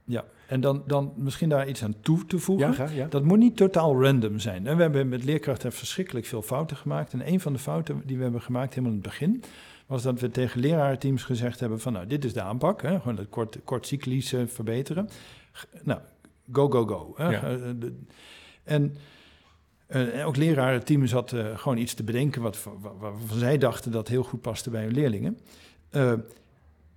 Ja. 0.06 0.24
En 0.48 0.62
dan, 0.62 0.84
dan 0.88 1.14
misschien 1.16 1.50
daar 1.50 1.68
iets 1.68 1.84
aan 1.84 1.96
toe 2.02 2.26
te 2.26 2.40
voegen. 2.40 2.74
Ja, 2.78 2.90
ja. 2.90 3.08
Dat 3.08 3.24
moet 3.24 3.38
niet 3.38 3.58
totaal 3.58 4.04
random 4.04 4.40
zijn. 4.40 4.68
En 4.68 4.76
we 4.76 4.82
hebben 4.82 5.10
met 5.10 5.24
leerkrachten 5.24 5.72
verschrikkelijk 5.72 6.26
veel 6.26 6.42
fouten 6.42 6.78
gemaakt. 6.78 7.14
En 7.14 7.28
een 7.28 7.40
van 7.40 7.54
de 7.54 7.60
fouten 7.60 8.02
die 8.06 8.18
we 8.18 8.24
hebben 8.24 8.42
gemaakt 8.42 8.70
helemaal 8.70 8.96
in 8.96 9.02
het 9.02 9.08
begin... 9.08 9.44
was 9.86 10.04
dat 10.04 10.20
we 10.20 10.30
tegen 10.30 10.60
leraarteams 10.62 11.24
gezegd 11.24 11.60
hebben 11.60 11.80
van... 11.80 11.94
nou, 11.94 12.08
dit 12.08 12.26
is 12.26 12.34
de 12.34 12.42
aanpak, 12.42 12.82
hè, 12.82 13.00
gewoon 13.00 13.18
het 13.18 13.30
kort, 13.30 13.60
kort 13.64 13.88
cyclisch 13.88 14.34
uh, 14.34 14.42
verbeteren. 14.48 15.10
Nou, 15.84 16.00
go, 16.52 16.70
go, 16.70 16.86
go. 16.86 17.14
Hè. 17.16 17.30
Ja. 17.30 17.52
Uh, 17.52 17.70
de, 17.80 18.00
en... 18.64 18.96
Uh, 19.90 20.20
elk 20.20 20.36
lerarenteam 20.36 21.06
zat 21.06 21.32
uh, 21.32 21.58
gewoon 21.58 21.78
iets 21.78 21.94
te 21.94 22.04
bedenken 22.04 22.42
wat, 22.42 22.68
waarvan 23.00 23.38
zij 23.38 23.58
dachten 23.58 23.92
dat 23.92 24.08
heel 24.08 24.24
goed 24.24 24.42
paste 24.42 24.70
bij 24.70 24.84
hun 24.84 24.94
leerlingen. 24.94 25.40
Uh, 25.92 26.14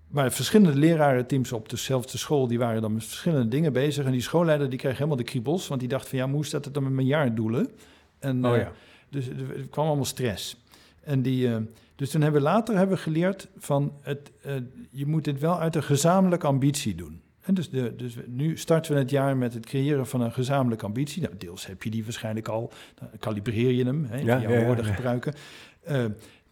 maar 0.09 0.33
verschillende 0.33 0.79
lerarenteams 0.79 1.53
op 1.53 1.69
dezelfde 1.69 2.19
school, 2.19 2.47
die 2.47 2.59
waren 2.59 2.83
dan 2.83 2.93
met 2.93 3.05
verschillende 3.05 3.49
dingen 3.49 3.73
bezig. 3.73 4.05
En 4.05 4.13
die 4.13 4.21
schoolleider 4.21 4.71
die 4.71 4.79
kreeg 4.79 4.97
helemaal 4.97 5.17
de 5.17 5.23
kriebels, 5.23 5.69
want 5.69 5.81
die 5.81 5.89
dacht 5.89 6.09
van 6.09 6.19
ja, 6.19 6.31
hoe 6.31 6.47
staat 6.47 6.65
het 6.65 6.75
dan 6.75 6.83
met 6.83 6.93
mijn 6.93 7.07
jaardoelen? 7.07 7.71
En, 8.19 8.45
Oh 8.45 8.55
eh, 8.55 8.61
ja. 8.61 8.73
Dus 9.09 9.29
er 9.29 9.69
kwam 9.71 9.87
allemaal 9.87 10.05
stress. 10.05 10.57
En 11.05 11.23
die, 11.23 11.49
eh, 11.49 11.57
dus 11.97 12.11
toen 12.11 12.23
hebben 12.23 12.41
we 12.41 12.47
later 12.47 12.77
hebben 12.77 12.97
we 12.97 13.03
geleerd 13.03 13.49
van 13.59 13.93
het, 14.01 14.31
eh, 14.43 14.55
je 14.91 15.07
moet 15.07 15.25
dit 15.25 15.41
wel 15.41 15.61
uit 15.61 15.77
een 15.77 15.83
gezamenlijke 15.83 16.47
ambitie 16.47 16.95
doen. 16.95 17.21
En 17.41 17.55
dus, 17.55 17.71
de, 17.71 17.97
dus 17.97 18.17
nu 18.27 18.57
starten 18.57 18.93
we 18.93 18.99
het 18.99 19.11
jaar 19.11 19.37
met 19.37 19.55
het 19.55 19.67
creëren 19.67 20.07
van 20.07 20.21
een 20.21 20.33
gezamenlijke 20.33 20.85
ambitie. 20.85 21.23
Nou, 21.23 21.35
deels 21.39 21.67
heb 21.67 21.83
je 21.83 21.91
die 21.91 22.05
waarschijnlijk 22.05 22.49
al, 22.49 22.73
dan 22.95 23.09
kalibreer 23.19 23.73
je 23.73 23.85
hem, 23.85 24.05
hè, 24.09 24.19
Ja, 24.19 24.37
ja, 24.37 24.65
woorden 24.65 24.85
gebruiken. 24.85 25.35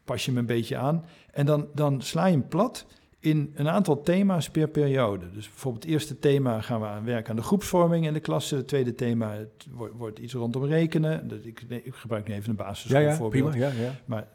Pas 0.05 0.25
je 0.25 0.31
hem 0.31 0.40
een 0.40 0.47
beetje 0.47 0.77
aan. 0.77 1.05
En 1.33 1.47
dan, 1.47 1.66
dan 1.75 2.03
sla 2.03 2.27
je 2.27 2.33
hem 2.33 2.49
plat 2.49 2.87
in 3.27 3.53
een 3.55 3.69
aantal 3.69 4.03
thema's 4.03 4.51
per 4.51 4.69
periode. 4.69 5.25
Dus 5.35 5.49
bijvoorbeeld 5.49 5.85
het 5.85 5.93
eerste 5.93 6.19
thema 6.19 6.61
gaan 6.61 6.81
we 6.81 6.87
aan 6.87 7.05
werken 7.05 7.31
aan 7.31 7.37
de 7.37 7.43
groepsvorming 7.43 8.07
in 8.07 8.12
de 8.12 8.21
klasse. 8.21 8.57
Het 8.57 8.69
tweede 8.69 8.95
thema 8.95 9.33
het 9.33 9.67
wordt, 9.73 9.95
wordt 9.97 10.19
iets 10.19 10.33
rondom 10.35 10.65
rekenen. 10.65 11.29
Dat 11.29 11.39
ik, 11.43 11.65
nee, 11.69 11.81
ik 11.85 11.95
gebruik 11.95 12.29
nu 12.29 12.35
even 12.35 12.51
een 12.51 12.57
Ja, 12.59 12.62
ja, 12.65 12.69
basisschoolvoorbeeld. 12.69 13.51
prima. 13.51 13.67
Ja, 13.67 13.73
ja. 13.83 13.91
Maar 14.05 14.27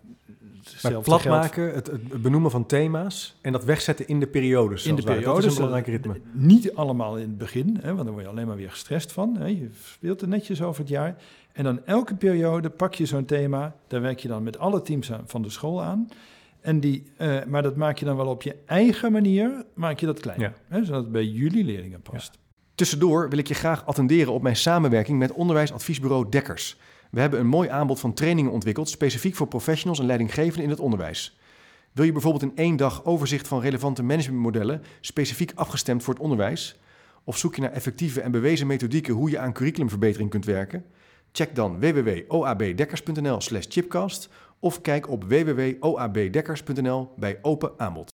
Maar 0.84 1.02
plat 1.02 1.26
maken, 1.26 1.74
het, 1.74 1.88
het 1.88 2.22
benoemen 2.22 2.52
van 2.52 2.66
thema's 2.66 3.36
en 3.42 3.52
dat 3.52 3.64
wegzetten 3.66 4.08
in 4.08 4.20
de 4.20 4.28
periodes. 4.28 4.86
in 4.86 4.96
de 4.96 5.02
als 5.02 5.06
het 5.06 5.08
ware. 5.10 5.20
periode. 5.20 5.42
Dat 5.42 5.52
is 5.52 5.58
een 5.58 5.66
belangrijk 5.66 5.98
ritme. 6.04 6.20
Niet 6.34 6.74
allemaal 6.76 7.16
in 7.18 7.28
het 7.28 7.38
begin, 7.38 7.78
hè, 7.82 7.94
want 7.94 8.04
dan 8.06 8.12
word 8.14 8.24
je 8.24 8.30
alleen 8.32 8.48
maar 8.48 8.56
weer 8.56 8.70
gestrest 8.72 9.12
van. 9.12 9.36
Hè. 9.40 9.46
Je 9.46 9.70
speelt 9.84 10.22
er 10.22 10.28
netjes 10.28 10.62
over 10.62 10.82
het 10.82 10.90
jaar. 10.90 11.16
En 11.54 11.64
dan 11.64 11.86
elke 11.86 12.16
periode 12.16 12.70
pak 12.70 12.94
je 12.94 13.06
zo'n 13.06 13.26
thema. 13.26 13.76
Daar 13.88 14.02
werk 14.02 14.20
je 14.20 14.28
dan 14.28 14.44
met 14.44 14.58
alle 14.58 14.82
teams 14.82 15.12
aan- 15.12 15.24
van 15.26 15.42
de 15.42 15.50
school 15.50 15.84
aan. 15.84 16.10
En 16.62 16.80
die, 16.80 17.04
eh, 17.18 17.44
maar 17.48 17.62
dat 17.62 17.76
maak 17.76 17.98
je 17.98 18.06
dan 18.06 18.16
wel 18.16 18.28
op 18.28 18.42
je 18.42 18.56
eigen 18.66 19.12
manier, 19.12 19.66
maak 19.74 20.00
je 20.00 20.06
dat 20.06 20.20
klein. 20.20 20.40
Ja. 20.40 20.54
Hè, 20.68 20.86
zodat 20.86 21.04
het 21.04 21.12
bij 21.12 21.26
jullie 21.26 21.64
leerlingen 21.64 22.02
past. 22.02 22.40
Tussendoor 22.76 23.30
wil 23.30 23.38
ik 23.38 23.48
je 23.48 23.54
graag 23.54 23.86
attenderen 23.86 24.34
op 24.34 24.42
mijn 24.42 24.56
samenwerking 24.56 25.20
met 25.20 25.32
onderwijsadviesbureau 25.32 26.30
Dekkers. 26.30 26.78
We 27.12 27.20
hebben 27.20 27.40
een 27.40 27.48
mooi 27.48 27.70
aanbod 27.70 28.00
van 28.00 28.14
trainingen 28.14 28.52
ontwikkeld, 28.52 28.90
specifiek 28.90 29.36
voor 29.36 29.48
professionals 29.48 30.00
en 30.00 30.06
leidinggevenden 30.06 30.64
in 30.64 30.70
het 30.70 30.80
onderwijs. 30.80 31.38
Wil 31.92 32.06
je 32.06 32.12
bijvoorbeeld 32.12 32.44
in 32.44 32.56
één 32.56 32.76
dag 32.76 33.06
overzicht 33.06 33.48
van 33.48 33.62
relevante 33.62 34.04
managementmodellen, 34.04 34.82
specifiek 35.02 35.52
afgestemd 35.56 36.04
voor 36.04 36.14
het 36.14 36.24
onderwijs? 36.24 36.80
Of 37.24 37.38
zoek 37.38 37.56
je 37.56 37.62
naar 37.62 37.72
effectieve 37.72 38.22
en 38.22 38.32
bewezen 38.32 38.68
methodieken 38.68 39.14
hoe 39.14 39.30
je 39.30 39.40
aan 39.40 39.54
curriculumverbetering 39.54 40.30
kunt 40.30 40.46
werken? 40.46 40.86
Check 41.32 41.56
dan 41.56 41.80
www.oabdekkers.nl 41.80 43.42
slash 43.42 43.66
chipcast 43.70 44.30
of 44.62 44.82
kijk 44.82 45.10
op 45.10 45.24
www.oabdekkers.nl 45.24 47.14
bij 47.18 47.40
open 47.42 47.72
aanbod. 47.78 48.14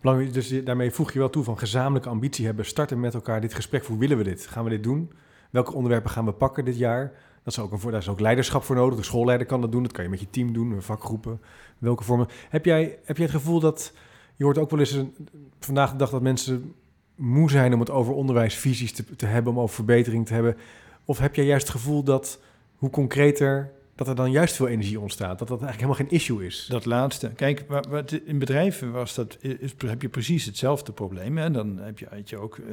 Belangrijk, 0.00 0.32
dus 0.32 0.64
daarmee 0.64 0.90
voeg 0.90 1.12
je 1.12 1.18
wel 1.18 1.30
toe 1.30 1.44
van 1.44 1.58
gezamenlijke 1.58 2.08
ambitie 2.08 2.46
hebben. 2.46 2.64
Starten 2.64 3.00
met 3.00 3.14
elkaar 3.14 3.40
dit 3.40 3.54
gesprek. 3.54 3.84
Hoe 3.84 3.98
willen 3.98 4.16
we 4.16 4.24
dit? 4.24 4.46
Gaan 4.46 4.64
we 4.64 4.70
dit 4.70 4.82
doen? 4.82 5.12
Welke 5.50 5.72
onderwerpen 5.72 6.10
gaan 6.10 6.24
we 6.24 6.32
pakken 6.32 6.64
dit 6.64 6.78
jaar? 6.78 7.12
Dat 7.42 7.52
is 7.52 7.58
ook 7.58 7.72
een, 7.72 7.90
daar 7.90 8.00
is 8.00 8.08
ook 8.08 8.20
leiderschap 8.20 8.62
voor 8.62 8.76
nodig. 8.76 8.98
De 8.98 9.04
schoolleider 9.04 9.46
kan 9.46 9.60
dat 9.60 9.72
doen. 9.72 9.82
Dat 9.82 9.92
kan 9.92 10.04
je 10.04 10.10
met 10.10 10.20
je 10.20 10.30
team 10.30 10.52
doen, 10.52 10.82
vakgroepen. 10.82 11.40
Welke 11.78 12.04
vormen? 12.04 12.28
Heb 12.48 12.64
jij, 12.64 12.98
heb 13.04 13.16
jij 13.16 13.26
het 13.26 13.34
gevoel 13.34 13.60
dat... 13.60 13.92
Je 14.36 14.44
hoort 14.44 14.58
ook 14.58 14.70
wel 14.70 14.80
eens 14.80 14.92
een, 14.92 15.14
vandaag 15.60 15.90
de 15.90 15.96
dag 15.96 16.10
dat 16.10 16.22
mensen 16.22 16.74
moe 17.14 17.50
zijn 17.50 17.74
om 17.74 17.80
het 17.80 17.90
over 17.90 18.14
onderwijsvisies 18.14 18.92
te, 18.92 19.16
te 19.16 19.26
hebben, 19.26 19.52
om 19.52 19.60
over 19.60 19.74
verbetering 19.74 20.26
te 20.26 20.34
hebben. 20.34 20.56
Of 21.04 21.18
heb 21.18 21.34
jij 21.34 21.44
juist 21.44 21.66
het 21.66 21.76
gevoel 21.76 22.02
dat 22.02 22.40
hoe 22.76 22.90
concreter, 22.90 23.72
dat 23.94 24.08
er 24.08 24.14
dan 24.14 24.30
juist 24.30 24.54
veel 24.56 24.68
energie 24.68 25.00
ontstaat? 25.00 25.38
Dat 25.38 25.48
dat 25.48 25.62
eigenlijk 25.62 25.80
helemaal 25.90 26.08
geen 26.10 26.18
issue 26.18 26.46
is? 26.46 26.66
Dat 26.70 26.84
laatste. 26.84 27.28
Kijk, 27.28 27.64
wa- 27.68 27.84
wat 27.88 28.12
in 28.12 28.38
bedrijven 28.38 28.92
was 28.92 29.14
dat, 29.14 29.36
is, 29.40 29.74
heb 29.86 30.02
je 30.02 30.08
precies 30.08 30.44
hetzelfde 30.44 30.92
probleem. 30.92 31.38
En 31.38 31.52
dan 31.52 31.78
heb 31.78 31.98
je, 31.98 32.06
had 32.10 32.28
je 32.30 32.38
ook 32.38 32.58
eh, 32.58 32.64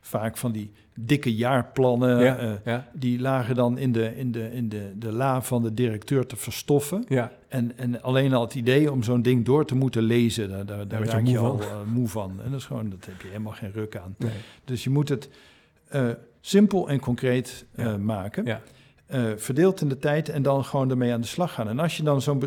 vaak 0.00 0.36
van 0.36 0.52
die 0.52 0.72
dikke 0.94 1.34
jaarplannen. 1.34 2.20
ja, 2.20 2.38
eh, 2.38 2.52
ja, 2.64 2.90
die 2.92 3.20
lagen 3.20 3.54
dan 3.54 3.78
in 3.78 3.92
de, 3.92 4.16
in 4.16 4.32
de, 4.32 4.52
in 4.52 4.68
de, 4.68 4.92
de 4.96 5.12
la 5.12 5.42
van 5.42 5.62
de 5.62 5.74
directeur 5.74 6.26
te 6.26 6.36
verstoffen. 6.36 7.04
ja, 7.08 7.32
En, 7.48 7.78
en 7.78 8.02
alleen 8.02 8.32
al 8.32 8.40
het 8.42 8.54
idee 8.54 8.92
om 8.92 9.02
zo'n 9.02 9.22
ding 9.22 9.44
door 9.44 9.64
te 9.66 9.74
moeten 9.74 10.02
lezen, 10.02 10.48
daar, 10.66 10.88
daar, 10.88 11.04
je 11.04 11.16
je 11.24 11.38
moe 11.38 11.38
al 11.38 11.58
van. 11.58 11.68
eh, 11.70 11.82
moe 11.86 12.08
van. 12.08 12.30
En 12.44 12.50
dat 12.50 12.60
is 12.60 12.66
gewoon, 12.66 12.90
dat 12.90 13.04
heb 13.04 13.20
je 13.20 13.28
helemaal 13.28 13.52
geen 13.52 13.72
ruk 13.72 13.96
aan. 13.96 14.14
nee. 14.18 14.30
Dus 14.64 14.84
je 14.84 14.90
moet 14.90 15.08
het 15.08 15.28
simpel 16.40 16.88
en 16.88 17.00
concreet 17.00 17.66
maken. 18.00 18.44
Ja. 18.44 18.60
Eh, 19.10 19.24
verdeeld 19.36 19.80
in 19.80 19.88
de 19.88 19.98
tijd 19.98 20.28
en 20.28 20.42
dan 20.42 20.64
gewoon 20.64 20.90
ermee 20.90 21.12
aan 21.12 21.20
de 21.20 21.26
slag 21.26 21.54
gaan. 21.54 21.68
En 21.68 21.78
als 21.78 21.96
je 21.96 22.02
dan 22.02 22.22
zo'n 22.22 22.42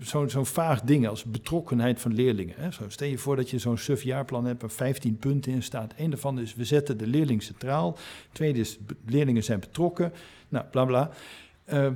zo- 0.00 0.28
zo'n 0.28 0.46
vaag 0.46 0.80
ding 0.82 1.08
als 1.08 1.24
betrokkenheid 1.24 2.00
van 2.00 2.14
leerlingen. 2.14 2.54
Hè, 2.58 2.70
zo, 2.70 2.82
stel 2.88 3.08
je 3.08 3.18
voor 3.18 3.36
dat 3.36 3.50
je 3.50 3.58
zo'n 3.58 3.78
suf 3.78 4.02
jaarplan 4.02 4.44
hebt 4.44 4.60
waar 4.60 4.70
15 4.70 5.16
punten 5.16 5.52
in 5.52 5.62
staat. 5.62 5.94
Eén 5.96 6.10
daarvan 6.10 6.38
is 6.40 6.54
we 6.54 6.64
zetten 6.64 6.98
de 6.98 7.06
leerling 7.06 7.42
centraal. 7.42 7.96
Tweede 8.32 8.58
is 8.58 8.78
leerlingen 9.06 9.44
zijn 9.44 9.60
betrokken. 9.60 10.12
Nou, 10.48 10.64
bla 10.70 10.84
bla. 10.84 11.10
Eh, 11.64 11.86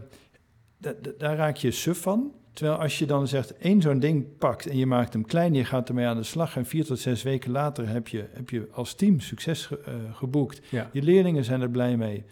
da- 0.79 0.95
da- 1.03 1.11
daar 1.19 1.37
raak 1.37 1.57
je 1.57 1.71
suf 1.71 2.01
van. 2.01 2.33
Terwijl 2.53 2.79
als 2.79 2.99
je 2.99 3.07
dan 3.07 3.29
zegt 3.29 3.57
één 3.57 3.83
zo'n 3.83 3.99
ding 3.99 4.27
pakt 4.39 4.67
en 4.67 4.77
je 4.77 4.87
maakt 4.87 5.13
hem 5.13 5.27
klein, 5.27 5.55
je 5.55 5.65
gaat 5.65 5.89
ermee 5.89 6.07
aan 6.07 6.17
de 6.17 6.23
slag. 6.23 6.57
En 6.57 6.67
vier 6.67 6.85
tot 6.85 6.99
zes 6.99 7.23
weken 7.23 7.51
later 7.51 7.89
heb 7.89 8.09
je, 8.09 8.25
heb 8.33 8.51
je 8.51 8.69
als 8.73 8.95
team 8.95 9.21
succes 9.21 9.67
ge- 9.67 9.81
eh, 9.85 9.95
geboekt. 10.13 10.61
ja. 10.71 10.89
Je 10.93 11.03
leerlingen 11.03 11.45
zijn 11.45 11.61
er 11.61 11.71
blij 11.71 11.97
mee. 11.97 12.25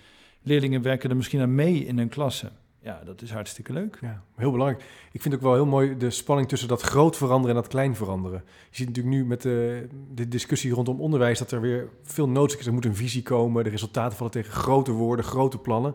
Leerlingen 0.43 0.83
werken 0.83 1.11
er 1.11 1.17
misschien 1.17 1.41
aan 1.41 1.55
mee 1.55 1.87
in 1.87 1.99
hun 1.99 2.09
klasse. 2.09 2.51
Ja, 2.83 3.01
dat 3.05 3.23
is 3.23 3.31
hartstikke 3.31 3.73
leuk. 3.73 3.99
Ja, 4.01 4.23
heel 4.37 4.51
belangrijk. 4.51 4.85
Ik 5.13 5.23
vind 5.23 5.35
ook 5.35 5.41
wel 5.41 5.55
heel 5.55 5.67
mooi 5.67 5.97
de 5.97 6.11
spanning 6.11 6.49
tussen 6.49 6.69
dat 6.69 6.83
groot 6.83 7.17
veranderen 7.17 7.57
en 7.57 7.63
dat 7.63 7.71
klein 7.71 7.97
veranderen. 7.97 8.43
Je 8.47 8.77
ziet 8.77 8.87
natuurlijk 8.87 9.15
nu 9.15 9.25
met 9.25 9.43
de, 9.43 9.87
de 10.15 10.29
discussie 10.29 10.73
rondom 10.73 11.01
onderwijs 11.01 11.39
dat 11.39 11.51
er 11.51 11.61
weer 11.61 11.89
veel 12.03 12.29
noodzaak 12.29 12.61
is. 12.61 12.67
Er 12.67 12.73
moet 12.73 12.85
een 12.85 12.97
visie 12.97 13.23
komen, 13.23 13.65
de 13.65 13.71
resultaten 13.71 14.17
vallen 14.17 14.33
tegen 14.33 14.53
grote 14.53 14.93
woorden, 14.93 15.25
grote 15.25 15.59
plannen. 15.59 15.95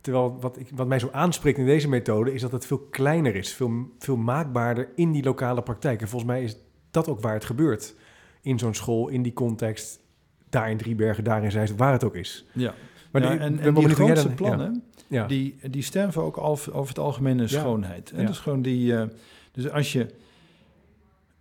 Terwijl 0.00 0.40
wat, 0.40 0.58
ik, 0.58 0.68
wat 0.74 0.86
mij 0.86 0.98
zo 0.98 1.08
aanspreekt 1.12 1.58
in 1.58 1.66
deze 1.66 1.88
methode 1.88 2.32
is 2.32 2.40
dat 2.40 2.52
het 2.52 2.66
veel 2.66 2.78
kleiner 2.78 3.34
is, 3.34 3.52
veel, 3.52 3.70
veel 3.98 4.16
maakbaarder 4.16 4.88
in 4.94 5.12
die 5.12 5.24
lokale 5.24 5.62
praktijk. 5.62 6.00
En 6.00 6.08
volgens 6.08 6.30
mij 6.30 6.42
is 6.42 6.56
dat 6.90 7.08
ook 7.08 7.20
waar 7.20 7.34
het 7.34 7.44
gebeurt. 7.44 7.94
In 8.40 8.58
zo'n 8.58 8.74
school, 8.74 9.08
in 9.08 9.22
die 9.22 9.32
context, 9.32 10.00
daar 10.48 10.70
in 10.70 10.76
Driebergen, 10.76 11.24
daar 11.24 11.44
in 11.44 11.50
Zeist, 11.50 11.76
waar 11.76 11.92
het 11.92 12.04
ook 12.04 12.14
is. 12.14 12.44
Ja. 12.52 12.74
Maar 13.12 13.22
Ja, 13.22 13.30
die- 13.30 13.38
en, 13.38 13.74
die 13.74 13.88
grootste 13.88 14.28
plannen, 14.28 14.84
Ja. 15.08 15.26
die, 15.26 15.58
die 15.70 15.82
sterven 15.82 16.22
ook 16.22 16.36
al, 16.36 16.50
over 16.50 16.88
het 16.88 16.98
algemeen 16.98 17.48
schoonheid. 17.48 18.10
En 18.10 18.20
dat 18.24 18.34
is 18.34 18.38
gewoon 18.40 18.62
die... 18.62 18.96
eh, 18.96 19.06
dus 19.52 19.70
als 19.70 19.92
je... 19.92 20.06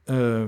eh, 0.04 0.44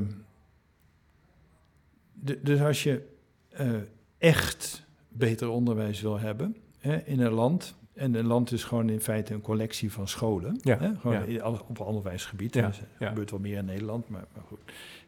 de- 2.13 2.39
dus 2.43 2.59
als 2.61 2.83
je 2.83 3.01
eh, 3.49 3.69
echt 4.17 4.85
beter 5.09 5.49
onderwijs 5.49 6.01
wil 6.01 6.19
hebben 6.19 6.55
hè, 6.79 6.97
in 6.97 7.19
een 7.19 7.31
land... 7.33 7.75
En 7.93 8.13
een 8.15 8.25
land 8.25 8.51
is 8.51 8.63
gewoon 8.63 8.89
in 8.89 8.99
feite 9.01 9.33
een 9.33 9.41
collectie 9.41 9.91
van 9.91 10.07
scholen. 10.07 10.57
Ja, 10.61 10.77
Hè, 10.79 10.95
gewoon 10.99 11.31
ja. 11.31 11.49
op 11.49 11.79
onderwijsgebied. 11.79 12.53
Ja, 12.53 12.67
Dus, 12.67 12.79
er 12.79 12.85
ja. 12.99 13.07
gebeurt 13.07 13.31
wel 13.31 13.39
meer 13.39 13.57
in 13.57 13.65
Nederland, 13.65 14.09
maar, 14.09 14.25
maar 14.33 14.43
goed. 14.47 14.59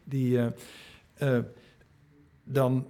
Die, 0.04 0.38
dan 2.44 2.86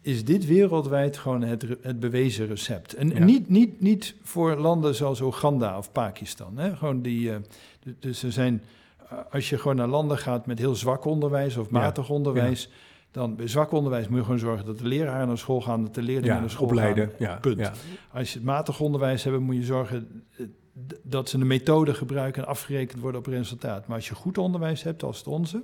is 0.00 0.24
dit 0.24 0.46
wereldwijd 0.46 1.16
gewoon 1.16 1.42
het, 1.42 1.64
het 1.82 2.00
bewezen 2.00 2.46
recept. 2.46 2.94
En 2.94 3.08
Ja. 3.08 3.24
niet, 3.24 3.48
niet, 3.48 3.80
niet 3.80 4.14
voor 4.22 4.56
landen 4.56 4.94
zoals 4.94 5.20
Oeganda 5.20 5.78
of 5.78 5.92
Pakistan. 5.92 6.58
Hè? 6.58 6.76
Gewoon 6.76 7.02
die, 7.02 7.30
eh, 7.32 7.36
dus 7.98 8.22
er 8.22 8.32
zijn, 8.32 8.62
eh, 9.08 9.18
als 9.30 9.48
je 9.48 9.58
gewoon 9.58 9.76
naar 9.76 9.88
landen 9.88 10.18
gaat 10.18 10.46
met 10.46 10.58
heel 10.58 10.74
zwak 10.74 11.04
onderwijs 11.04 11.56
of 11.56 11.66
Ja, 11.70 11.78
matig 11.78 12.10
onderwijs, 12.10 12.70
dan 13.10 13.36
bij 13.36 13.48
zwak 13.48 13.72
onderwijs 13.72 14.08
moet 14.08 14.18
je 14.18 14.24
gewoon 14.24 14.38
zorgen 14.38 14.66
dat 14.66 14.78
de 14.78 14.86
leraren 14.86 15.26
naar 15.26 15.38
school 15.38 15.60
gaan, 15.60 15.82
dat 15.82 15.94
de 15.94 16.02
leerlingen 16.02 16.40
naar 16.40 16.50
school 16.50 16.66
opleiden. 16.66 17.10
gaan. 17.18 17.40
Punt. 17.40 17.58
ja. 17.58 17.72
Als 18.12 18.32
je 18.32 18.38
het 18.38 18.46
matig 18.46 18.80
onderwijs 18.80 19.24
hebt, 19.24 19.38
moet 19.38 19.56
je 19.56 19.62
zorgen 19.64 20.22
eh, 20.36 20.46
dat 21.02 21.28
ze 21.28 21.38
een 21.38 21.46
methode 21.46 21.94
gebruiken 21.94 22.42
en 22.42 22.48
afgerekend 22.48 23.00
worden 23.00 23.20
op 23.20 23.26
resultaat. 23.26 23.86
Maar 23.86 23.96
als 23.96 24.08
je 24.08 24.14
goed 24.14 24.38
onderwijs 24.38 24.82
hebt 24.82 25.02
als 25.02 25.18
het 25.18 25.26
onze, 25.26 25.62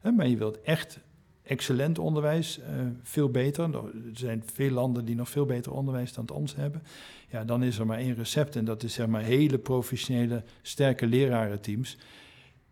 hè, 0.00 0.10
maar 0.10 0.28
je 0.28 0.36
wilt 0.36 0.62
echt 0.62 0.98
excellent 1.46 1.98
onderwijs, 1.98 2.58
eh, 2.58 2.68
veel 3.02 3.30
beter. 3.30 3.74
Er 3.74 3.90
zijn 4.12 4.42
veel 4.52 4.70
landen 4.70 5.04
die 5.04 5.14
nog 5.14 5.28
veel 5.28 5.46
beter 5.46 5.72
onderwijs 5.72 6.12
dan 6.12 6.24
het 6.24 6.34
ons 6.34 6.56
hebben. 6.56 6.82
Ja, 7.28 7.44
dan 7.44 7.62
is 7.62 7.78
er 7.78 7.86
maar 7.86 7.98
één 7.98 8.14
recept 8.14 8.56
en 8.56 8.64
dat 8.64 8.82
is 8.82 8.92
zeg 8.92 9.06
maar 9.06 9.22
hele 9.22 9.58
professionele, 9.58 10.42
sterke 10.62 11.06
lerarenteams. 11.06 11.98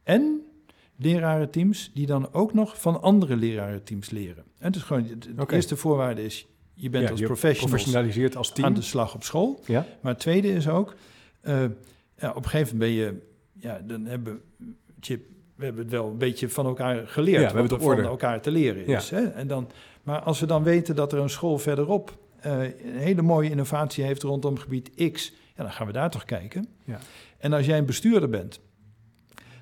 En 0.02 0.40
lerarenteams 0.96 1.90
die 1.94 2.06
dan 2.06 2.32
ook 2.32 2.54
nog 2.54 2.80
van 2.80 3.02
andere 3.02 3.36
lerarenteams 3.36 4.10
leren. 4.10 4.44
En 4.58 4.72
dus 4.72 4.82
gewoon, 4.82 5.06
de, 5.18 5.46
eerste 5.48 5.76
voorwaarde 5.76 6.24
is, 6.24 6.46
je 6.74 6.90
bent 6.90 7.04
Ja, 7.04 7.10
als 7.10 7.20
je 7.20 7.26
professional 7.26 7.68
professionaliseert 7.68 8.36
als 8.36 8.52
team. 8.52 8.66
aan 8.66 8.74
de 8.74 8.82
slag 8.82 9.14
op 9.14 9.22
school. 9.22 9.60
Ja? 9.66 9.86
Maar 10.00 10.12
het 10.12 10.20
tweede 10.20 10.52
is 10.52 10.68
ook, 10.68 10.94
ja, 11.42 12.30
op 12.30 12.44
een 12.44 12.48
gegeven 12.48 12.76
moment 12.76 12.78
ben 12.78 12.90
je, 12.90 13.20
ja, 13.52 13.80
dan 13.86 14.04
hebben 14.04 14.42
Chip, 15.00 15.26
we 15.72 15.74
hebben 15.74 15.92
het 15.92 16.02
wel 16.02 16.10
een 16.10 16.18
beetje 16.18 16.48
van 16.48 16.66
elkaar 16.66 17.06
geleerd. 17.06 17.40
Ja, 17.40 17.40
we 17.40 17.44
hebben 17.58 17.62
wat 17.78 17.80
het 17.88 17.98
van 17.98 18.04
elkaar 18.10 18.40
te 18.40 18.50
leren 18.50 18.88
Ja. 18.88 18.96
is. 18.96 19.10
Hè? 19.10 19.22
En 19.24 19.46
dan, 19.46 19.70
maar 20.02 20.20
als 20.20 20.40
we 20.40 20.46
dan 20.46 20.62
weten 20.62 20.96
dat 20.96 21.12
er 21.12 21.18
een 21.18 21.30
school 21.30 21.58
verderop 21.58 22.16
eh, 22.40 22.62
een 22.62 22.96
hele 22.96 23.22
mooie 23.22 23.50
innovatie 23.50 24.04
heeft 24.04 24.22
rondom 24.22 24.58
gebied 24.58 25.10
X, 25.12 25.32
ja, 25.56 25.62
dan 25.62 25.72
gaan 25.72 25.86
we 25.86 25.92
daar 25.92 26.10
toch 26.10 26.24
kijken. 26.24 26.68
Ja. 26.84 26.98
En 27.38 27.52
als 27.52 27.66
jij 27.66 27.78
een 27.78 27.86
bestuurder 27.86 28.28
bent, 28.28 28.60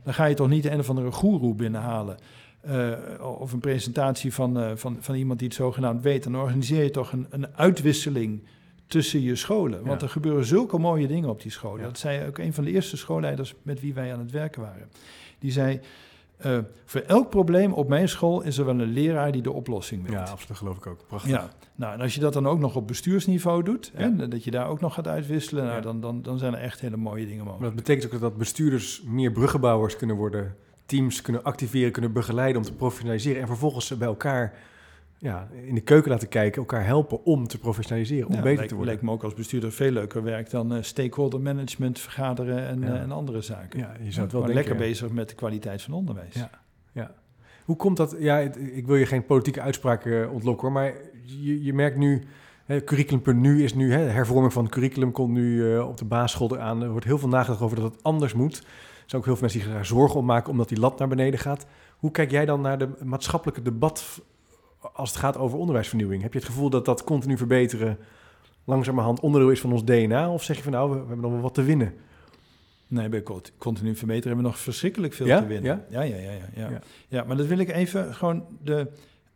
dan 0.05 0.15
ga 0.15 0.25
je 0.25 0.35
toch 0.35 0.49
niet 0.49 0.65
een 0.67 0.79
of 0.79 0.89
andere 0.89 1.11
goeroe 1.13 1.55
binnenhalen. 1.55 2.17
eh, 2.61 2.93
of 3.41 3.53
een 3.53 3.61
presentatie 3.61 4.35
van, 4.35 4.59
eh, 4.61 4.71
van, 4.75 4.97
van 5.01 5.15
iemand 5.15 5.39
die 5.39 5.49
het 5.49 5.57
zogenaamd 5.57 6.03
weet, 6.03 6.23
dan 6.25 6.37
organiseer 6.37 6.83
je 6.83 6.91
toch 6.91 7.13
een, 7.13 7.27
een 7.31 7.57
uitwisseling 7.57 8.43
tussen 8.93 9.23
je 9.23 9.37
scholen. 9.37 9.85
Want 9.85 10.01
Ja. 10.01 10.07
er 10.07 10.13
gebeuren 10.13 10.45
zulke 10.45 10.79
mooie 10.79 11.07
dingen 11.07 11.29
op 11.29 11.43
die 11.43 11.51
scholen. 11.51 11.81
Ja. 11.81 11.87
Dat 11.87 11.99
zei 11.99 12.27
ook 12.27 12.39
een 12.39 12.53
van 12.53 12.65
de 12.65 12.71
eerste 12.71 12.97
schoolleiders 12.97 13.55
met 13.63 13.81
wie 13.81 13.95
wij 13.95 14.13
aan 14.13 14.19
het 14.19 14.31
werken 14.31 14.63
waren. 14.63 14.89
Die 15.39 15.53
zei, 15.53 15.81
eh, 16.37 16.59
voor 16.85 17.01
elk 17.01 17.31
probleem 17.31 17.73
op 17.73 17.89
mijn 17.89 18.09
school 18.09 18.43
is 18.43 18.59
er 18.59 18.65
wel 18.65 18.81
een 18.81 18.93
leraar 18.93 19.33
die 19.33 19.43
de 19.43 19.53
oplossing 19.53 20.03
weet. 20.03 20.13
Ja, 20.13 20.21
absoluut, 20.21 20.49
dat 20.49 20.57
geloof 20.57 20.77
ik 20.77 20.87
ook. 20.87 21.05
Prachtig. 21.07 21.31
Ja, 21.31 21.49
nou 21.75 21.95
en 21.95 22.01
als 22.01 22.15
je 22.15 22.21
dat 22.21 22.33
dan 22.33 22.47
ook 22.47 22.59
nog 22.59 22.77
op 22.77 22.87
bestuursniveau 22.87 23.63
doet, 23.63 23.93
Ja. 23.97 24.15
hè, 24.17 24.29
dat 24.29 24.45
je 24.45 24.51
daar 24.51 24.69
ook 24.69 24.81
nog 24.81 24.95
gaat 24.95 25.09
uitwisselen, 25.09 25.65
nou, 25.65 25.83
dan, 25.83 26.01
dan, 26.01 26.23
dan 26.23 26.39
zijn 26.39 26.55
er 26.55 26.61
echt 26.61 26.81
hele 26.81 26.97
mooie 26.97 27.25
dingen 27.27 27.45
Maar 27.45 27.53
mogelijk. 27.53 27.75
dat 27.77 27.85
betekent 27.85 28.15
ook 28.15 28.21
dat 28.21 28.37
bestuurders 28.37 29.03
meer 29.07 29.33
bruggenbouwers 29.33 29.97
kunnen 29.97 30.17
worden, 30.17 30.57
teams 30.87 31.23
kunnen 31.23 31.43
activeren, 31.45 31.93
kunnen 31.93 32.13
begeleiden 32.13 32.57
om 32.63 32.67
te 32.67 32.75
professionaliseren 32.75 33.41
en 33.41 33.47
vervolgens 33.47 33.87
ze 33.87 33.97
bij 33.97 34.09
elkaar 34.09 34.55
ja, 35.23 35.49
in 35.67 35.75
de 35.75 35.81
keuken 35.81 36.11
laten 36.11 36.29
kijken, 36.29 36.59
elkaar 36.61 36.85
helpen 36.87 37.25
om 37.25 37.47
te 37.47 37.59
professionaliseren, 37.59 38.27
om 38.29 38.35
Ja, 38.35 38.37
beter 38.41 38.55
lijkt, 38.55 38.69
te 38.69 38.75
worden. 38.75 38.93
lijkt 38.95 39.03
me 39.09 39.15
ook 39.15 39.23
als 39.25 39.35
bestuurder 39.35 39.73
veel 39.73 39.91
leuker 39.91 40.23
werk 40.23 40.51
dan 40.51 40.75
eh, 40.75 40.83
stakeholder 40.83 41.41
management 41.41 41.99
vergaderen 41.99 42.67
en, 42.67 42.81
Ja. 42.81 42.87
eh, 42.95 43.01
en 43.01 43.13
andere 43.13 43.41
zaken. 43.41 43.79
Ja, 43.79 43.93
je 44.03 44.11
zou 44.11 44.23
het 44.23 44.33
wel 44.33 44.41
denken. 44.41 44.55
lekker 44.55 44.75
ja. 44.83 44.89
bezig 44.89 45.11
met 45.11 45.29
de 45.29 45.35
kwaliteit 45.35 45.83
van 45.83 45.95
onderwijs. 45.95 46.35
Ja. 46.93 47.15
Hoe 47.65 47.77
komt 47.77 47.97
dat? 47.97 48.17
Ja, 48.19 48.37
het- 48.37 48.59
ik 48.73 48.87
wil 48.87 48.97
je 48.97 49.07
geen 49.07 49.25
politieke 49.25 49.61
uitspraken 49.61 50.31
ontlokken 50.31 50.63
hoor, 50.69 50.73
maar 50.77 50.93
je, 51.25 51.65
je 51.65 51.73
merkt 51.75 51.97
nu, 51.97 52.23
curriculum.nu 52.85 53.63
is 53.63 53.75
nu, 53.75 53.93
hè, 53.93 53.99
hervorming 53.99 54.53
van 54.53 54.65
het 54.65 54.73
curriculum 54.73 55.13
komt 55.13 55.33
nu 55.33 55.75
eh, 55.75 55.89
op 55.89 55.97
de 55.97 56.05
basisschool 56.05 56.55
eraan. 56.55 56.83
Er 56.83 56.91
wordt 56.91 57.07
heel 57.07 57.19
veel 57.19 57.29
nagedacht 57.29 57.61
over 57.61 57.81
dat 57.81 57.93
het 57.93 58.03
anders 58.03 58.33
moet. 58.35 58.57
Er 58.59 58.65
zijn 59.07 59.21
ook 59.21 59.27
heel 59.27 59.37
veel 59.37 59.41
mensen 59.41 59.59
die 59.61 59.69
zich 59.69 59.73
daar 59.73 59.87
zorgen 59.87 60.19
om 60.21 60.25
maken 60.27 60.51
omdat 60.51 60.69
die 60.69 60.79
lat 60.81 60.99
naar 60.99 61.09
beneden 61.09 61.41
gaat. 61.41 61.67
Hoe 61.97 62.11
kijk 62.11 62.31
jij 62.31 62.45
dan 62.45 62.61
naar 62.61 62.79
de 62.79 62.89
maatschappelijke 63.05 63.63
debat 63.63 64.23
als 64.93 65.11
het 65.11 65.19
gaat 65.19 65.37
over 65.37 65.59
onderwijsvernieuwing? 65.59 66.23
Heb 66.23 66.33
je 66.33 66.39
het 66.39 66.49
gevoel 66.49 66.71
dat 66.71 66.85
dat 66.85 67.05
continu 67.05 67.37
verbeteren 67.37 67.99
langzamerhand 68.65 69.21
onderdeel 69.21 69.51
is 69.51 69.61
van 69.61 69.73
ons 69.73 69.85
DNA? 69.85 70.31
Of 70.33 70.43
zeg 70.43 70.57
je 70.57 70.63
van 70.63 70.73
nou, 70.73 70.89
we, 70.91 70.95
we 70.95 71.01
hebben 71.07 71.21
nog 71.21 71.33
wel 71.33 71.41
wat 71.41 71.55
te 71.55 71.63
winnen? 71.63 71.95
Nee, 72.87 73.09
bij 73.09 73.23
cont- 73.23 73.53
continu 73.59 73.95
verbeteren 73.97 74.27
hebben 74.27 74.45
we 74.45 74.51
nog 74.51 74.59
verschrikkelijk 74.61 75.13
veel 75.13 75.27
Ja? 75.27 75.41
te 75.41 75.47
winnen. 75.47 75.85
Ja? 75.91 76.03
Ja, 76.03 76.17
ja, 76.17 76.17
ja. 76.17 76.31
ja, 76.31 76.69
ja. 76.71 76.81
Ja. 77.09 77.25
maar 77.25 77.37
dat 77.37 77.47
wil 77.47 77.59
ik 77.59 77.69
even 77.71 78.15
gewoon 78.15 78.45
de, 78.63 78.89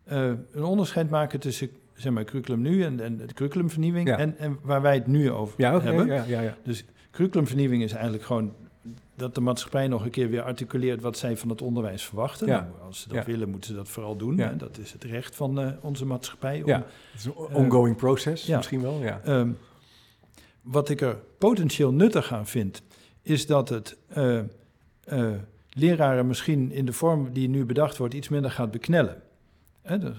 eh, 0.05 0.31
een 0.53 0.65
onderscheid 0.65 1.11
maken 1.11 1.41
tussen 1.41 1.71
zeg 1.95 2.13
maar, 2.13 2.25
curriculum 2.25 2.61
nu 2.61 2.85
en, 2.85 3.01
en 3.01 3.17
de 3.17 3.35
curriculumvernieuwing 3.35 4.09
en, 4.09 4.39
en 4.39 4.59
waar 4.63 4.83
wij 4.83 4.95
het 4.95 5.07
nu 5.07 5.31
over 5.31 5.55
Ja, 5.57 5.75
oké. 5.77 5.85
hebben. 5.85 6.07
ja, 6.07 6.25
ja, 6.25 6.41
ja. 6.41 6.57
Curriculumvernieuwing 7.11 7.83
is 7.83 7.93
eigenlijk 7.93 8.25
gewoon 8.25 8.53
dat 9.15 9.35
de 9.35 9.41
maatschappij 9.41 9.89
nog 9.89 10.05
een 10.05 10.11
keer 10.11 10.31
weer 10.31 10.43
articuleert 10.43 11.01
wat 11.01 11.19
zij 11.19 11.37
van 11.37 11.49
het 11.49 11.63
onderwijs 11.63 12.05
verwachten. 12.05 12.47
Ja. 12.47 12.61
Nou, 12.61 12.73
als 12.87 13.01
ze 13.01 13.09
dat 13.09 13.17
Ja. 13.17 13.25
willen, 13.25 13.49
moeten 13.49 13.71
ze 13.71 13.77
dat 13.77 13.89
vooral 13.89 14.17
doen. 14.17 14.37
Ja. 14.37 14.53
Dat 14.53 14.79
is 14.79 14.93
het 14.93 15.05
recht 15.05 15.37
van 15.37 15.61
eh, 15.61 15.69
onze 15.81 16.07
maatschappij. 16.07 16.63
Om, 16.63 16.69
Ja. 16.69 16.77
Het 17.11 17.21
is 17.21 17.25
een 17.25 17.35
ongoing 17.35 17.97
proces 17.97 18.47
ja. 18.47 18.57
misschien 18.57 18.83
wel, 18.83 19.03
ja. 19.03 19.21
Ehm, 19.25 19.51
wat 20.63 20.89
ik 20.89 21.01
er 21.01 21.17
potentieel 21.39 21.93
nuttig 21.93 22.33
aan 22.33 22.47
vind, 22.47 22.83
is 23.23 23.47
dat 23.47 23.69
het 23.69 23.97
eh, 24.09 24.39
eh, 25.05 25.33
leraren 25.71 26.27
misschien 26.27 26.73
in 26.73 26.85
de 26.87 26.93
vorm 26.93 27.33
die 27.33 27.49
nu 27.49 27.65
bedacht 27.65 27.97
wordt 27.97 28.15
iets 28.15 28.29
minder 28.29 28.51
gaat 28.51 28.71
beknellen. 28.71 29.23
Hè, 29.83 29.99
de- 29.99 30.13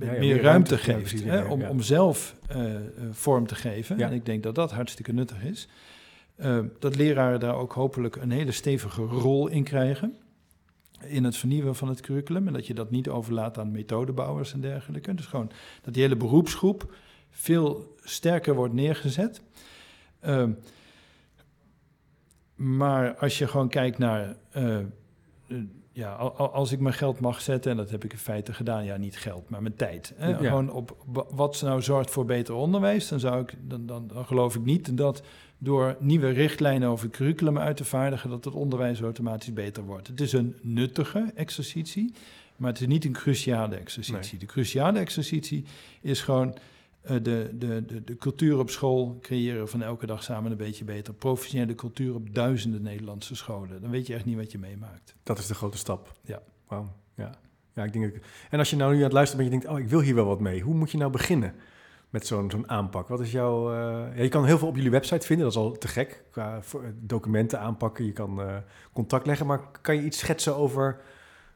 Ja, 0.00 0.12
ja, 0.12 0.18
meer, 0.18 0.42
ruimte, 0.42 0.78
geeft 0.78 1.24
hè, 1.24 1.42
om, 1.44 1.60
ja. 1.60 1.68
om 1.68 1.80
zelf 1.80 2.34
eh, 2.48 2.74
eh, 2.74 2.80
vorm 3.10 3.46
te 3.46 3.54
geven. 3.54 4.00
En 4.00 4.12
ik 4.12 4.26
denk 4.26 4.42
dat 4.42 4.54
dat 4.54 4.72
hartstikke 4.72 5.12
nuttig 5.12 5.42
is. 5.42 5.68
Eh, 6.38 6.58
dat 6.78 6.96
leraren 6.96 7.40
daar 7.40 7.54
ook 7.54 7.72
hopelijk 7.72 8.16
een 8.16 8.30
hele 8.30 8.52
stevige 8.52 9.02
rol 9.02 9.48
in 9.48 9.64
krijgen. 9.64 10.16
In 11.00 11.24
het 11.24 11.36
vernieuwen 11.36 11.74
van 11.74 11.88
het 11.88 12.00
curriculum. 12.00 12.46
En 12.46 12.52
dat 12.52 12.66
je 12.66 12.74
dat 12.74 12.90
niet 12.90 13.08
overlaat 13.08 13.58
aan 13.58 13.70
methodebouwers 13.72 14.52
en 14.52 14.60
dergelijke. 14.60 15.14
Dus 15.14 15.26
gewoon 15.26 15.50
dat 15.82 15.94
die 15.94 16.02
hele 16.02 16.16
beroepsgroep 16.16 16.94
veel 17.30 17.94
sterker 18.02 18.54
wordt 18.54 18.74
neergezet. 18.74 19.42
Ehm, 20.20 20.52
maar 22.54 23.16
als 23.16 23.38
je 23.38 23.46
gewoon 23.48 23.68
kijkt 23.68 23.98
naar. 23.98 24.36
eh, 24.50 24.78
ja, 25.98 26.12
al- 26.12 26.32
al- 26.36 26.52
als 26.52 26.72
ik 26.72 26.80
mijn 26.80 26.94
geld 26.94 27.20
mag 27.20 27.40
zetten, 27.40 27.70
en 27.70 27.76
dat 27.76 27.90
heb 27.90 28.04
ik 28.04 28.12
in 28.12 28.18
feite 28.18 28.52
gedaan, 28.52 28.84
ja, 28.84 28.96
niet 28.96 29.16
geld, 29.16 29.50
maar 29.50 29.62
mijn 29.62 29.76
tijd. 29.76 30.12
Hè, 30.16 30.28
Ja. 30.28 30.36
Gewoon 30.36 30.70
op 30.72 30.96
wa- 31.06 31.24
wat 31.30 31.60
nou 31.62 31.82
zorgt 31.82 32.10
voor 32.10 32.24
beter 32.24 32.54
onderwijs, 32.54 33.08
dan, 33.08 33.20
zou 33.20 33.40
ik, 33.42 33.54
dan, 33.60 33.86
dan, 33.86 34.06
dan 34.14 34.26
geloof 34.26 34.54
ik 34.54 34.64
niet 34.64 34.96
dat 34.96 35.22
door 35.58 35.96
nieuwe 35.98 36.28
richtlijnen 36.28 36.88
over 36.88 37.08
curriculum 37.10 37.58
uit 37.58 37.76
te 37.76 37.84
vaardigen, 37.84 38.30
dat 38.30 38.44
het 38.44 38.54
onderwijs 38.54 39.00
automatisch 39.00 39.52
beter 39.52 39.82
wordt. 39.84 40.06
Het 40.06 40.20
is 40.20 40.32
een 40.32 40.56
nuttige 40.62 41.32
exercitie, 41.34 42.12
maar 42.56 42.70
het 42.70 42.80
is 42.80 42.86
niet 42.86 43.04
een 43.04 43.12
cruciale 43.12 43.76
exercitie. 43.76 44.38
De 44.38 44.46
cruciale 44.46 44.98
exercitie 44.98 45.64
is 46.00 46.20
gewoon 46.20 46.54
de, 47.02 47.20
de, 47.22 47.84
de, 47.86 48.04
de 48.04 48.16
cultuur 48.16 48.58
op 48.58 48.70
school 48.70 49.18
creëren 49.20 49.68
van 49.68 49.82
elke 49.82 50.06
dag 50.06 50.22
samen 50.22 50.50
een 50.50 50.56
beetje 50.56 50.84
beter. 50.84 51.14
Professionele 51.14 51.74
cultuur 51.74 52.14
op 52.14 52.34
duizenden 52.34 52.82
Nederlandse 52.82 53.36
scholen. 53.36 53.80
Dan 53.80 53.90
weet 53.90 54.06
je 54.06 54.14
echt 54.14 54.24
niet 54.24 54.36
wat 54.36 54.52
je 54.52 54.58
meemaakt. 54.58 55.14
Dat 55.22 55.38
is 55.38 55.46
de 55.46 55.54
grote 55.54 55.78
stap. 55.78 56.12
Ja. 56.22 56.42
Wauw. 56.68 56.92
Ja. 57.14 57.30
ja, 57.74 57.84
ik 57.84 57.92
denk 57.92 58.12
dat... 58.12 58.22
En 58.50 58.58
als 58.58 58.70
je 58.70 58.76
nou 58.76 58.90
nu 58.92 58.96
aan 58.96 59.02
het 59.04 59.12
luisteren 59.12 59.44
bent 59.44 59.54
en 59.54 59.58
je 59.60 59.64
denkt, 59.66 59.80
oh, 59.80 59.84
ik 59.86 59.90
wil 59.92 60.00
hier 60.06 60.14
wel 60.14 60.26
wat 60.26 60.40
mee. 60.40 60.60
Hoe 60.60 60.74
moet 60.74 60.90
je 60.90 60.98
nou 60.98 61.10
beginnen 61.10 61.54
met 62.10 62.26
zo'n 62.26 62.50
zo'n 62.50 62.68
aanpak? 62.70 63.08
Wat 63.08 63.20
is 63.20 63.32
jouw... 63.32 63.72
eh, 63.72 64.16
Ja, 64.16 64.22
je 64.22 64.28
kan 64.28 64.44
heel 64.44 64.58
veel 64.58 64.68
op 64.68 64.74
jullie 64.76 64.90
website 64.90 65.26
vinden, 65.26 65.44
dat 65.46 65.54
is 65.54 65.60
al 65.62 65.72
te 65.78 65.88
gek. 65.88 66.24
Qua 66.30 66.62
voor- 66.62 66.92
documenten 67.00 67.60
aanpakken, 67.60 68.04
je 68.04 68.12
kan 68.12 68.40
eh, 68.42 68.56
contact 68.92 69.26
leggen. 69.26 69.46
Maar 69.46 69.60
kan 69.80 69.94
je 69.96 70.02
iets 70.02 70.18
schetsen 70.18 70.56
over, 70.56 71.00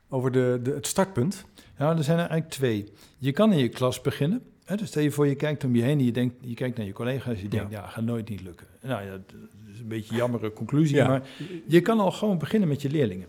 over 0.08 0.32
de, 0.32 0.60
de, 0.62 0.70
het 0.70 0.86
startpunt? 0.86 1.44
Nou, 1.78 1.96
er 1.96 2.04
zijn 2.04 2.18
er 2.18 2.28
eigenlijk 2.28 2.50
twee. 2.50 2.92
Je 3.18 3.32
kan 3.32 3.52
in 3.52 3.58
je 3.58 3.68
klas 3.68 4.00
beginnen. 4.00 4.42
Dus 4.76 4.88
stel 4.88 5.02
je 5.02 5.10
voor, 5.10 5.26
je 5.26 5.34
kijkt 5.34 5.64
om 5.64 5.74
je 5.76 5.82
heen 5.82 5.98
en 5.98 6.04
je, 6.04 6.12
denkt, 6.12 6.34
je 6.40 6.54
kijkt 6.54 6.76
naar 6.76 6.86
je 6.86 6.92
collega's. 6.92 7.40
Je 7.40 7.48
denkt, 7.48 7.70
ja, 7.70 7.86
gaat 7.86 8.04
nooit 8.04 8.28
niet 8.28 8.42
lukken. 8.42 8.66
Nou 8.82 9.04
ja, 9.04 9.10
dat 9.10 9.34
is 9.72 9.80
een 9.80 9.88
beetje 9.88 10.10
een 10.10 10.16
jammere 10.16 10.52
conclusie. 10.52 10.96
Ja. 10.96 11.06
Maar 11.06 11.22
je 11.66 11.80
kan 11.80 12.00
al 12.00 12.10
gewoon 12.10 12.38
beginnen 12.38 12.68
met 12.68 12.82
je 12.82 12.90
leerlingen. 12.90 13.26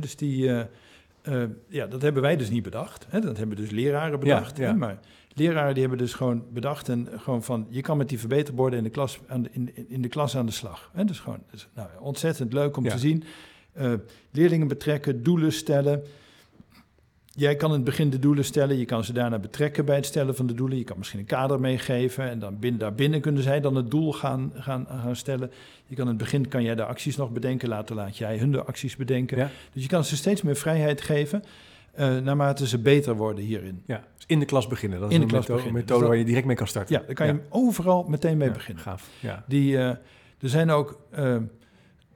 Dus 0.00 0.16
die, 0.16 0.48
eh, 0.48 0.60
eh, 1.42 1.48
ja, 1.68 1.86
dat 1.86 2.02
hebben 2.02 2.22
wij 2.22 2.36
dus 2.36 2.50
niet 2.50 2.62
bedacht. 2.62 3.06
Hè? 3.08 3.20
Dat 3.20 3.36
hebben 3.36 3.56
dus 3.56 3.70
leraren 3.70 4.20
bedacht. 4.20 4.56
ja. 4.56 4.66
Hè? 4.66 4.74
Maar 4.74 4.98
leraren 5.34 5.72
die 5.72 5.80
hebben 5.82 5.98
dus 6.00 6.12
gewoon 6.14 6.44
bedacht 6.52 6.88
en 6.88 7.08
gewoon 7.16 7.42
van, 7.42 7.66
je 7.68 7.80
kan 7.80 7.96
met 7.96 8.08
die 8.08 8.18
verbeterborden 8.18 8.78
in 8.78 8.84
de 8.84 8.90
klas 8.90 9.18
aan 9.26 9.42
de, 9.42 9.48
in, 9.52 9.70
in- 9.88 10.02
de 10.02 10.08
klas 10.08 10.36
aan 10.36 10.46
de 10.46 10.52
slag. 10.52 10.90
Hè? 10.94 11.04
Dus 11.04 11.18
gewoon, 11.20 11.38
dus, 11.50 11.68
nou, 11.74 11.88
ontzettend 12.00 12.52
leuk 12.52 12.76
om 12.76 12.82
te 12.82 12.98
zien. 12.98 13.24
Eh, 13.72 13.92
leerlingen 14.30 14.68
betrekken, 14.68 15.22
doelen 15.22 15.52
stellen. 15.52 16.02
Jij 17.40 17.56
kan 17.56 17.68
in 17.68 17.74
het 17.76 17.84
begin 17.84 18.10
de 18.10 18.18
doelen 18.18 18.44
stellen, 18.44 18.76
je 18.78 18.84
kan 18.84 19.04
ze 19.04 19.12
daarna 19.12 19.38
betrekken 19.38 19.84
bij 19.84 19.96
het 19.96 20.06
stellen 20.06 20.36
van 20.36 20.46
de 20.46 20.54
doelen. 20.54 20.78
Je 20.78 20.84
kan 20.84 20.98
misschien 20.98 21.20
een 21.20 21.26
kader 21.26 21.60
meegeven 21.60 22.30
en 22.30 22.38
dan 22.38 22.58
binnen, 22.58 22.80
daarbinnen 22.80 23.20
kunnen 23.20 23.42
zij 23.42 23.60
dan 23.60 23.74
het 23.74 23.90
doel 23.90 24.12
gaan, 24.12 24.52
gaan, 24.54 24.86
gaan 24.88 25.16
stellen. 25.16 25.50
Je 25.86 25.94
kan 25.94 26.04
in 26.04 26.10
het 26.10 26.18
begin 26.18 26.48
kan 26.48 26.62
jij 26.62 26.74
de 26.74 26.84
acties 26.84 27.16
nog 27.16 27.30
bedenken, 27.30 27.68
later 27.68 27.96
laat 27.96 28.16
jij 28.16 28.38
hun 28.38 28.52
de 28.52 28.62
acties 28.64 28.96
bedenken. 28.96 29.38
Ja. 29.38 29.50
Dus 29.72 29.82
je 29.82 29.88
kan 29.88 30.04
ze 30.04 30.16
steeds 30.16 30.42
meer 30.42 30.56
vrijheid 30.56 31.00
geven, 31.00 31.42
eh, 31.92 32.18
naarmate 32.18 32.66
ze 32.66 32.78
beter 32.78 33.16
worden 33.16 33.44
hierin. 33.44 33.82
Ja, 33.86 34.04
dus 34.16 34.24
in 34.26 34.38
de 34.38 34.44
klas 34.44 34.66
beginnen. 34.66 35.00
Dat 35.00 35.10
In 35.10 35.14
is 35.14 35.18
de 35.18 35.24
een 35.24 35.28
klas 35.30 35.40
methode, 35.40 35.58
beginnen. 35.58 35.80
methode 35.80 36.00
Dus 36.00 36.08
dat- 36.08 36.08
waar 36.08 36.18
je 36.18 36.24
direct 36.30 36.46
mee 36.46 36.56
kan 36.56 36.66
starten. 36.66 36.94
Ja, 36.94 37.02
daar 37.06 37.14
kan 37.14 37.26
je 37.26 37.40
overal 37.48 38.04
meteen 38.08 38.36
mee 38.36 38.48
Ja, 38.48 38.54
beginnen. 38.54 38.82
Gaaf, 38.82 39.08
ja. 39.20 39.44
Die, 39.48 39.76
eh, 39.76 39.86
er 40.40 40.48
zijn 40.48 40.70
ook, 40.70 40.98
eh, 41.10 41.36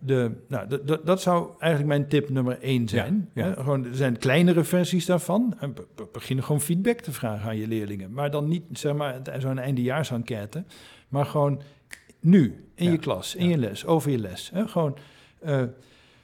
de, 0.06 0.30
nou, 0.48 0.78
dat 1.04 1.20
zou 1.22 1.50
eigenlijk 1.58 1.92
mijn 1.98 2.08
tip 2.08 2.28
nummer 2.28 2.58
één 2.60 2.88
zijn. 2.88 3.30
Ja, 3.34 3.44
ja. 3.44 3.48
Hè, 3.50 3.54
gewoon, 3.62 3.84
er 3.84 3.94
zijn 3.94 4.18
kleinere 4.18 4.64
versies 4.64 5.06
daarvan. 5.06 5.54
En 5.60 5.74
be- 5.74 5.86
be- 5.94 6.08
begin 6.12 6.42
gewoon 6.42 6.60
feedback 6.60 7.00
te 7.00 7.12
vragen 7.12 7.48
aan 7.48 7.56
je 7.56 7.68
leerlingen. 7.68 8.12
Maar 8.12 8.30
dan 8.30 8.48
niet 8.48 8.62
zeg 8.72 8.94
maar, 8.94 9.20
zo'n 9.38 9.58
eindejaarsenquête. 9.58 10.64
Maar 11.08 11.26
gewoon 11.26 11.60
nu, 12.20 12.64
in 12.74 12.84
Ja, 12.84 12.90
je 12.90 12.98
klas, 12.98 13.34
in 13.34 13.48
je 13.48 13.58
les, 13.58 13.86
over 13.86 14.10
je 14.10 14.18
les. 14.18 14.50
Hè, 14.54 14.68
gewoon 14.68 14.96
eh, 15.40 15.62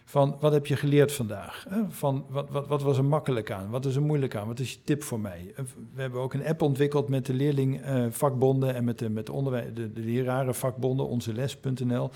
van, 0.05 0.37
wat 0.41 0.53
heb 0.53 0.67
je 0.67 0.77
geleerd 0.77 1.13
vandaag? 1.13 1.67
Hè? 1.69 1.81
Van, 1.89 2.25
wat, 2.29 2.51
wat, 2.51 2.67
wat 2.67 2.83
was 2.83 2.99
er 2.99 3.05
makkelijk 3.05 3.51
aan? 3.51 3.71
Wat 3.71 3.85
is 3.87 3.97
er 3.97 4.03
moeilijk 4.03 4.35
aan? 4.37 4.47
Wat 4.47 4.59
is 4.59 4.73
je 4.73 4.79
tip 4.85 5.03
voor 5.03 5.21
mij? 5.21 5.53
Eh, 5.57 5.65
We 5.95 6.01
hebben 6.01 6.21
ook 6.21 6.35
een 6.35 6.47
app 6.47 6.63
ontwikkeld 6.63 7.09
met 7.09 7.27
de 7.27 7.35
leerlingvakbonden 7.35 8.75
en 8.75 8.85
met 8.85 8.99
de, 8.99 9.11
met 9.11 9.27
de, 9.27 9.33
onderwij- 9.33 9.73
de, 9.75 9.93
de 9.93 10.01
lerarenvakbonden, 10.01 11.09
onze 11.09 11.33
les.nl. 11.33 12.11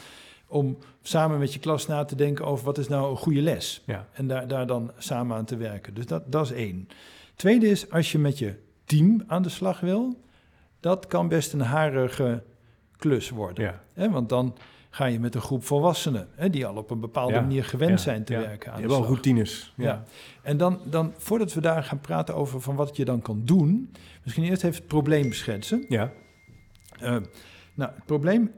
Om 0.47 0.79
samen 1.03 1.39
met 1.39 1.53
je 1.53 1.59
klas 1.59 1.87
na 1.87 2.05
te 2.05 2.17
denken 2.17 2.45
over 2.45 2.65
wat 2.65 2.79
is 2.79 2.89
nou 2.89 3.11
een 3.11 3.17
goede 3.17 3.41
les. 3.41 3.83
Ja. 3.87 4.07
En 4.13 4.27
daar, 4.27 4.49
daar 4.49 4.67
dan 4.67 4.93
samen 4.99 5.37
aan 5.37 5.45
te 5.45 5.57
werken. 5.57 5.95
Dus 5.95 6.07
dat, 6.07 6.33
dat 6.33 6.45
is 6.45 6.53
één. 6.53 6.89
Tweede 7.37 7.67
is, 7.67 7.91
als 7.91 8.13
je 8.13 8.19
met 8.19 8.39
je 8.39 8.55
team 8.85 9.23
aan 9.27 9.43
de 9.43 9.49
slag 9.49 9.81
wil, 9.81 10.21
dat 10.81 11.07
kan 11.07 11.29
best 11.29 11.53
een 11.53 11.61
harige 11.61 12.43
klus 12.97 13.31
worden. 13.31 13.65
Ja. 13.65 13.83
Hè, 13.93 14.11
want 14.11 14.29
dan 14.29 14.57
ga 14.91 15.05
je 15.05 15.21
met 15.21 15.35
een 15.35 15.41
groep 15.41 15.65
volwassenen, 15.65 16.29
hè, 16.35 16.51
die 16.51 16.67
al 16.67 16.77
op 16.77 16.91
een 16.91 17.01
bepaalde 17.01 17.35
Ja, 17.35 17.41
manier 17.41 17.65
gewend 17.65 17.91
ja, 17.91 17.97
zijn 17.97 18.25
te 18.25 18.33
ja. 18.33 18.41
werken 18.41 18.73
aan 18.73 18.81
Je 18.81 18.87
de 18.87 18.93
hebt 18.93 19.01
wel 19.01 19.11
routines. 19.11 19.73
Ja. 19.77 19.85
Ja. 19.85 20.05
En 20.43 20.57
dan, 20.57 20.81
dan, 20.85 21.13
voordat 21.17 21.53
we 21.53 21.61
daar 21.61 21.85
gaan 21.85 22.01
praten 22.01 22.35
over 22.35 22.61
van 22.61 22.77
wat 22.77 22.97
je 22.97 23.05
dan 23.05 23.23
kan 23.23 23.43
doen, 23.45 23.93
misschien 24.23 24.45
eerst 24.45 24.65
even 24.65 24.77
het 24.77 24.87
probleem 24.87 25.29
beschetsen. 25.29 25.85
Ja. 25.89 26.13
Eh, 27.01 27.17
nou, 27.75 27.91
het 27.95 28.05
probleem, 28.05 28.53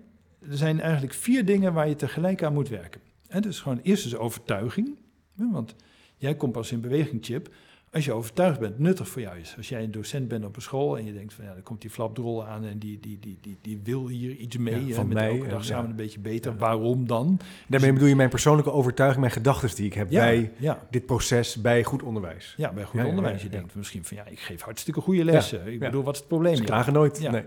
er 0.50 0.56
zijn 0.56 0.80
eigenlijk 0.80 1.14
vier 1.14 1.44
dingen 1.44 1.72
waar 1.72 1.88
je 1.88 1.96
tegelijk 1.96 2.42
aan 2.42 2.52
moet 2.52 2.68
werken. 2.68 3.00
En 3.28 3.42
dus 3.42 3.61
gewoon, 3.61 3.80
eerst 3.82 4.06
is 4.06 4.16
overtuiging. 4.16 4.96
Want 5.35 5.74
Jij 6.18 6.35
komt 6.35 6.52
pas 6.52 6.72
in 6.72 6.80
beweging, 6.80 7.24
Chip, 7.24 7.48
als 7.92 8.04
je 8.04 8.12
overtuigd 8.12 8.61
bent, 8.61 8.78
nuttig 8.78 9.09
voor 9.09 9.22
jou 9.22 9.38
is. 9.38 9.54
Als 9.56 9.68
jij 9.68 9.82
een 9.82 9.90
docent 9.90 10.28
bent 10.28 10.44
op 10.44 10.56
een 10.56 10.62
school 10.62 10.98
en 10.98 11.04
je 11.04 11.12
denkt 11.12 11.35
van 11.35 11.44
ja, 11.44 11.52
dan 11.52 11.62
komt 11.62 11.80
die 11.80 11.90
flapdrol 11.90 12.46
aan 12.46 12.64
en 12.64 12.78
die, 12.78 13.00
die, 13.00 13.18
die, 13.18 13.38
die, 13.40 13.59
die 13.62 13.80
wil 13.85 14.09
hier 14.09 14.37
iets 14.37 14.56
mee. 14.56 14.80
Ja, 14.80 14.87
hè, 14.87 14.94
van 14.94 15.06
met 15.06 15.16
mij, 15.16 15.28
elke 15.30 15.48
dag 15.48 15.59
en- 15.59 15.64
samen 15.64 15.85
ja. 15.85 15.90
een 15.90 15.96
beetje 15.96 16.20
beter. 16.20 16.52
Ja. 16.52 16.59
Waarom 16.59 17.06
dan? 17.06 17.40
Daarmee 17.68 17.92
bedoel 17.92 18.09
je 18.09 18.16
mijn 18.16 18.28
persoonlijke 18.28 18.72
overtuiging, 18.72 19.20
mijn 19.20 19.32
gedachten 19.32 19.76
die 19.76 19.87
ik 19.87 19.94
heb 19.94 20.09
bij 20.09 20.52
dit 20.90 21.06
proces, 21.06 21.61
bij 21.61 21.85
goed 21.85 22.02
onderwijs. 22.02 22.54
ja, 22.56 22.72
bij 22.72 22.85
goed 22.85 23.04
onderwijs. 23.04 23.42
Je 23.42 23.48
denkt 23.48 23.74
misschien 23.74 24.04
van 24.04 24.16
ja, 24.16 24.26
ik 24.26 24.38
geef 24.40 24.61
hartstikke 24.61 25.00
goede 25.00 25.24
lessen. 25.24 25.66
ik 25.72 25.78
bedoel, 25.78 26.02
wat 26.02 26.14
is 26.14 26.20
het 26.20 26.28
probleem? 26.28 26.56
Ze 26.56 26.62
klagen 26.62 26.92
nooit. 26.92 27.20
Ja. 27.20 27.30
Nee. 27.30 27.44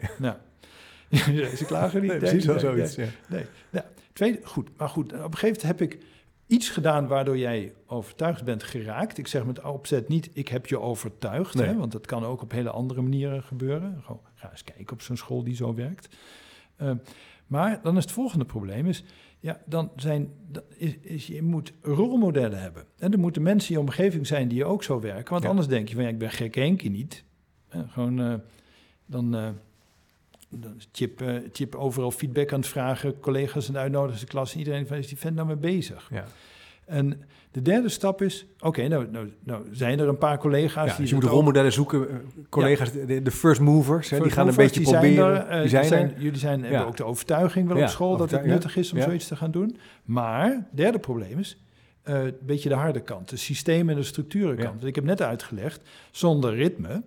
Nou, 1.27 1.55
ze 1.55 1.65
klagen 1.65 2.01
niet. 2.01 2.09
Nee, 2.09 2.19
precies 2.19 2.45
wel 2.45 2.55
nee, 2.55 2.63
nee, 2.63 2.73
zoiets. 2.75 2.95
Ja. 2.95 3.05
Nee. 3.35 3.45
Ja, 3.69 3.85
tweede, 4.13 4.39
goed. 4.43 4.69
Maar 4.77 4.89
goed, 4.89 5.13
op 5.13 5.17
een 5.17 5.37
gegeven 5.37 5.45
moment 5.47 5.61
heb 5.61 5.81
ik 5.81 5.97
iets 6.47 6.69
gedaan 6.69 7.07
waardoor 7.07 7.37
jij 7.37 7.73
overtuigd 7.85 8.43
bent 8.43 8.63
geraakt. 8.63 9.17
Ik 9.17 9.27
zeg 9.27 9.45
met 9.45 9.61
opzet 9.63 10.07
niet, 10.07 10.29
ik 10.33 10.47
heb 10.47 10.65
je 10.65 10.79
overtuigd. 10.79 11.53
Nee. 11.55 11.65
Hè, 11.67 11.75
want 11.75 11.91
dat 11.91 12.05
kan 12.05 12.23
ook 12.25 12.41
op 12.41 12.51
hele 12.51 12.69
andere 12.69 13.01
manieren 13.01 13.43
gebeuren. 13.43 14.01
Gewoon, 14.05 14.21
ga 14.35 14.51
eens 14.51 14.63
kijken 14.63 14.93
op 14.93 15.01
zo'n 15.01 15.17
school 15.17 15.43
die 15.43 15.55
zo 15.55 15.73
werkt. 15.73 16.15
Eh, 16.75 16.91
maar 17.47 17.79
dan 17.83 17.97
is 17.97 18.03
het 18.03 18.11
volgende 18.11 18.45
probleem 18.45 18.85
is... 18.87 19.03
Ja, 19.41 19.61
dan 19.65 19.91
zijn, 19.95 20.29
is, 20.75 20.97
is, 21.01 21.27
je 21.27 21.41
moet 21.43 21.73
rolmodellen 21.81 22.61
hebben. 22.61 22.83
En 22.97 23.11
er 23.11 23.19
moeten 23.19 23.41
mensen 23.41 23.69
in 23.69 23.75
je 23.75 23.81
omgeving 23.87 24.27
zijn 24.27 24.47
die 24.47 24.65
ook 24.65 24.83
zo 24.83 24.99
werken. 24.99 25.31
Want 25.31 25.43
Ja. 25.43 25.49
anders 25.49 25.67
denk 25.67 25.87
je 25.89 25.95
van, 25.95 26.03
ja, 26.03 26.09
ik 26.09 26.17
ben 26.17 26.29
gek 26.31 26.55
Henkie 26.55 26.89
niet. 26.89 27.23
Gewoon, 27.87 28.19
eh, 28.19 28.33
dan... 29.05 29.35
eh, 29.35 29.49
Chip, 30.91 31.21
eh, 31.21 31.35
Chip 31.51 31.75
overal 31.75 32.11
feedback 32.11 32.53
aan 32.53 32.59
het 32.59 32.69
vragen, 32.69 33.19
collega's 33.19 33.67
aan 33.67 33.73
het 33.73 33.83
uitnodigen, 33.83 34.19
de 34.19 34.25
klas. 34.27 34.53
En 34.53 34.59
iedereen 34.59 34.87
van, 34.87 34.97
is 34.97 35.07
die 35.07 35.17
vent 35.17 35.35
nou 35.35 35.47
mee 35.47 35.55
bezig? 35.55 36.09
Ja. 36.13 36.25
En 36.85 37.21
de 37.51 37.61
derde 37.61 37.89
stap 37.89 38.21
is, 38.21 38.45
oké, 38.59 38.87
nou, 38.87 39.07
nou, 39.11 39.31
nou 39.43 39.65
zijn 39.71 39.99
er 39.99 40.07
een 40.07 40.17
paar 40.17 40.37
collega's 40.37 40.85
Ja, 40.89 40.91
die... 40.91 41.01
dus 41.01 41.09
je 41.09 41.15
moet 41.15 41.23
rolmodellen 41.23 41.71
zoeken, 41.71 42.09
eh, 42.09 42.15
collega's, 42.49 42.91
de, 42.91 43.21
de 43.21 43.31
first 43.31 43.61
movers, 43.61 44.09
hè, 44.09 44.19
die 44.19 44.31
gaan 44.31 44.47
een 44.47 44.55
beetje 44.55 44.79
die 44.79 44.87
zijn 44.89 45.13
proberen. 45.13 45.47
er, 45.47 45.55
eh, 45.55 45.59
die 45.59 45.69
zijn, 45.69 45.85
zijn- 45.85 46.13
er. 46.15 46.21
Jullie 46.21 46.39
zijn, 46.39 46.63
hebben 46.63 46.85
ook 46.87 46.97
de 46.97 47.03
overtuiging 47.05 47.67
wel 47.67 47.81
op 47.81 47.87
school 47.87 48.17
dat 48.17 48.31
het 48.31 48.45
nuttig 48.45 48.75
is 48.75 48.93
om 48.93 49.01
zoiets 49.01 49.27
te 49.27 49.35
gaan 49.35 49.51
doen. 49.51 49.77
Maar, 50.03 50.67
derde 50.71 50.99
probleem 50.99 51.39
is, 51.39 51.57
een 52.03 52.37
beetje 52.41 52.69
de 52.69 52.75
harde 52.75 52.99
kant, 53.01 53.29
de 53.29 53.37
systeem- 53.37 53.89
en 53.89 53.95
de 53.95 54.03
structurenkant. 54.03 54.67
Ja. 54.67 54.69
Want 54.73 54.83
Ik 54.83 54.95
heb 54.95 55.03
net 55.03 55.21
uitgelegd, 55.21 55.81
zonder 56.11 56.55
ritme, 56.55 57.03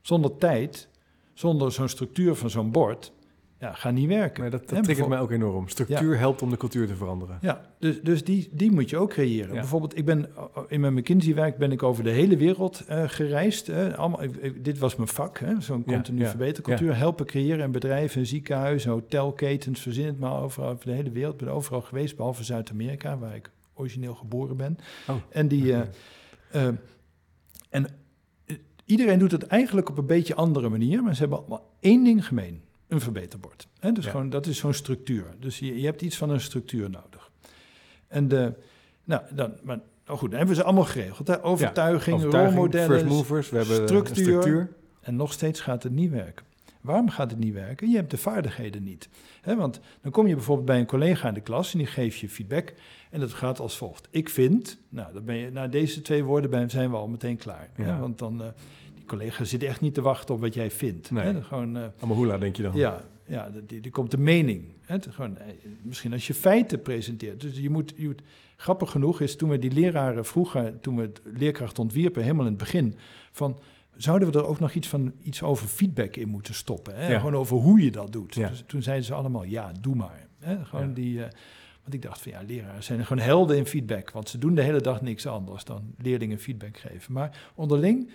zonder 0.00 0.36
tijd, 0.38 0.88
zonder 1.36 1.72
zo'n 1.72 1.88
structuur 1.88 2.34
van 2.34 2.50
zo'n 2.50 2.70
bord, 2.70 3.12
ja, 3.60 3.72
gaat 3.72 3.92
niet 3.92 4.08
werken. 4.08 4.40
Nee, 4.40 4.50
dat 4.50 4.60
dat 4.60 4.68
triggert 4.68 4.86
bijvoorbeeld- 4.86 5.28
mij 5.28 5.38
ook 5.38 5.42
enorm. 5.42 5.68
Structuur 5.68 6.18
helpt 6.18 6.42
om 6.42 6.50
de 6.50 6.56
cultuur 6.56 6.86
te 6.86 6.94
veranderen. 6.96 7.38
Ja, 7.40 7.60
dus, 7.78 8.00
dus 8.02 8.24
die, 8.24 8.48
die 8.52 8.72
moet 8.72 8.90
je 8.90 8.96
ook 8.96 9.10
creëren. 9.10 9.54
Ja. 9.54 9.60
Bijvoorbeeld, 9.60 9.96
ik 9.98 10.04
ben 10.04 10.28
in 10.68 10.80
mijn 10.80 10.94
McKinsey-werk 10.94 11.56
ben 11.58 11.72
ik 11.72 11.82
over 11.82 12.04
de 12.04 12.10
hele 12.10 12.36
wereld 12.36 12.84
eh, 12.86 13.02
gereisd. 13.06 13.68
eh, 13.68 13.94
allemaal, 13.94 14.22
ik- 14.22 14.64
dit 14.64 14.78
was 14.78 14.96
mijn 14.96 15.08
vak, 15.08 15.40
zo'n 15.58 15.82
Ja, 15.86 15.92
continu 15.94 16.20
ja, 16.20 16.28
verbetercultuur. 16.28 16.96
Helpen 16.96 17.26
creëren 17.26 17.64
in 17.64 17.72
bedrijven, 17.72 18.26
ziekenhuizen, 18.26 18.90
hotelketens, 18.90 19.80
verzin 19.80 20.06
het 20.06 20.18
maar 20.18 20.42
overal 20.42 20.70
over 20.70 20.86
de 20.86 20.92
hele 20.92 21.10
wereld. 21.10 21.32
Ik 21.34 21.40
ben 21.46 21.54
overal 21.54 21.80
geweest, 21.82 22.16
behalve 22.16 22.44
Zuid-Amerika, 22.44 23.18
waar 23.18 23.34
ik 23.34 23.50
origineel 23.74 24.14
geboren 24.14 24.56
ben. 24.56 24.78
Oh. 25.08 25.14
En 25.28 25.48
die... 25.48 25.72
eh, 25.74 25.80
eh, 26.50 26.66
en 27.70 27.86
eh, 27.86 27.92
iedereen 28.86 29.18
doet 29.18 29.30
het 29.32 29.46
eigenlijk 29.46 29.88
op 29.88 29.98
een 29.98 30.06
beetje 30.06 30.34
andere 30.34 30.68
manier, 30.68 31.02
maar 31.02 31.14
ze 31.14 31.20
hebben 31.20 31.38
allemaal 31.38 31.70
één 31.80 32.04
ding 32.04 32.26
gemeen. 32.26 32.60
Een 32.88 33.00
verbeterbord. 33.00 33.66
Hè? 33.78 33.92
Dus 33.92 34.04
Ja. 34.04 34.10
gewoon, 34.10 34.30
dat 34.30 34.46
is 34.46 34.58
zo'n 34.58 34.72
structuur. 34.74 35.24
Dus 35.40 35.58
je, 35.58 35.80
je 35.80 35.84
hebt 35.86 36.02
iets 36.02 36.16
van 36.16 36.30
een 36.30 36.40
structuur 36.40 36.90
nodig. 36.90 37.30
En 38.08 38.28
de, 38.28 38.52
nou, 39.04 39.22
dan, 39.34 39.52
maar, 39.62 39.80
oh 40.08 40.18
goed, 40.18 40.30
dan 40.30 40.38
hebben 40.38 40.48
we 40.48 40.54
ze 40.54 40.62
allemaal 40.62 40.84
geregeld. 40.84 41.28
Hè? 41.28 41.44
Overtuiging, 41.44 42.16
Overtuiging, 42.16 42.54
rolmodellen. 42.56 42.88
first 43.00 43.04
movers, 43.04 43.50
we 43.50 43.56
hebben 43.56 43.88
structuur. 43.88 44.72
En 45.00 45.16
nog 45.16 45.32
steeds 45.32 45.60
gaat 45.60 45.82
het 45.82 45.92
niet 45.92 46.10
werken. 46.10 46.44
Waarom 46.80 47.08
gaat 47.10 47.30
het 47.30 47.40
niet 47.40 47.54
werken? 47.54 47.90
Je 47.90 47.96
hebt 47.96 48.10
de 48.10 48.16
vaardigheden 48.18 48.82
niet. 48.84 49.08
Want 49.44 49.80
dan 50.02 50.12
kom 50.12 50.26
je 50.26 50.34
bijvoorbeeld 50.34 50.66
bij 50.66 50.78
een 50.78 50.86
collega 50.86 51.28
in 51.28 51.34
de 51.34 51.40
klas 51.40 51.72
en 51.72 51.78
die 51.78 51.86
geeft 51.86 52.18
je 52.18 52.28
feedback. 52.28 52.72
En 53.16 53.22
dat 53.22 53.34
gaat 53.34 53.60
als 53.60 53.76
volgt. 53.76 54.08
Ik 54.10 54.28
vind, 54.28 54.78
nou, 54.88 55.12
dan 55.12 55.24
ben 55.24 55.36
je, 55.36 55.50
na 55.50 55.68
deze 55.68 56.02
twee 56.02 56.24
woorden 56.24 56.50
ben, 56.50 56.70
zijn 56.70 56.90
we 56.90 56.96
al 56.96 57.08
meteen 57.08 57.36
klaar. 57.36 57.68
Hè, 57.72 57.98
want 57.98 58.18
dan, 58.18 58.42
eh, 58.42 58.48
die 58.94 59.04
collega 59.04 59.44
zit 59.44 59.62
echt 59.62 59.80
niet 59.80 59.94
te 59.94 60.00
wachten 60.00 60.34
op 60.34 60.40
wat 60.40 60.54
jij 60.54 60.70
vindt. 60.70 61.10
Nee. 61.10 61.24
Hè, 61.24 61.32
dan 61.32 61.44
gewoon, 61.44 61.92
hoela, 61.98 62.38
denk 62.38 62.56
je 62.56 62.62
dan. 62.62 62.74
ja, 62.74 63.04
ja 63.26 63.50
die, 63.66 63.80
die 63.80 63.90
komt 63.90 64.10
de 64.10 64.18
mening. 64.18 64.64
Hè? 64.80 64.96
Gewoon, 65.08 65.38
eh, 65.38 65.46
misschien 65.82 66.12
als 66.12 66.26
je 66.26 66.34
feiten 66.34 66.82
presenteert. 66.82 67.40
Dus 67.40 67.58
je 67.58 67.70
moet, 67.70 67.92
je 67.96 68.06
moet, 68.06 68.22
grappig 68.56 68.90
genoeg 68.90 69.20
is 69.20 69.36
toen 69.36 69.48
we 69.48 69.58
die 69.58 69.72
leraren 69.72 70.24
vroegen, 70.24 70.80
toen 70.80 70.96
we 70.96 71.02
het 71.02 71.20
leerkracht 71.24 71.78
ontwierpen, 71.78 72.22
helemaal 72.22 72.44
in 72.44 72.52
het 72.52 72.60
begin, 72.60 72.94
van 73.32 73.58
zouden 73.96 74.32
we 74.32 74.38
er 74.38 74.46
ook 74.46 74.60
nog 74.60 74.72
iets, 74.72 74.88
van, 74.88 75.12
iets 75.22 75.42
over 75.42 75.68
feedback 75.68 76.16
in 76.16 76.28
moeten 76.28 76.54
stoppen? 76.54 76.96
Hè? 76.96 77.12
Ja. 77.12 77.18
Gewoon 77.18 77.36
over 77.36 77.56
hoe 77.56 77.82
je 77.82 77.90
dat 77.90 78.12
doet. 78.12 78.34
Ja. 78.34 78.48
Dus 78.48 78.64
toen 78.66 78.82
zeiden 78.82 79.04
ze 79.06 79.14
allemaal, 79.14 79.44
ja, 79.44 79.72
doe 79.80 79.94
maar. 79.94 80.26
Hè? 80.38 80.64
Gewoon 80.64 80.92
die, 80.92 81.20
want 81.86 81.94
ik 81.94 82.02
dacht 82.02 82.20
van 82.20 82.32
ja, 82.32 82.42
leraren 82.46 82.82
zijn 82.82 83.06
gewoon 83.06 83.22
helden 83.24 83.56
in 83.56 83.66
feedback, 83.66 84.10
want 84.10 84.28
ze 84.28 84.38
doen 84.38 84.54
de 84.54 84.62
hele 84.62 84.80
dag 84.80 85.02
niks 85.02 85.26
anders 85.26 85.64
dan 85.64 85.94
leerlingen 85.98 86.38
feedback 86.38 86.76
geven. 86.78 87.12
Maar 87.12 87.50
onderling 87.54 88.10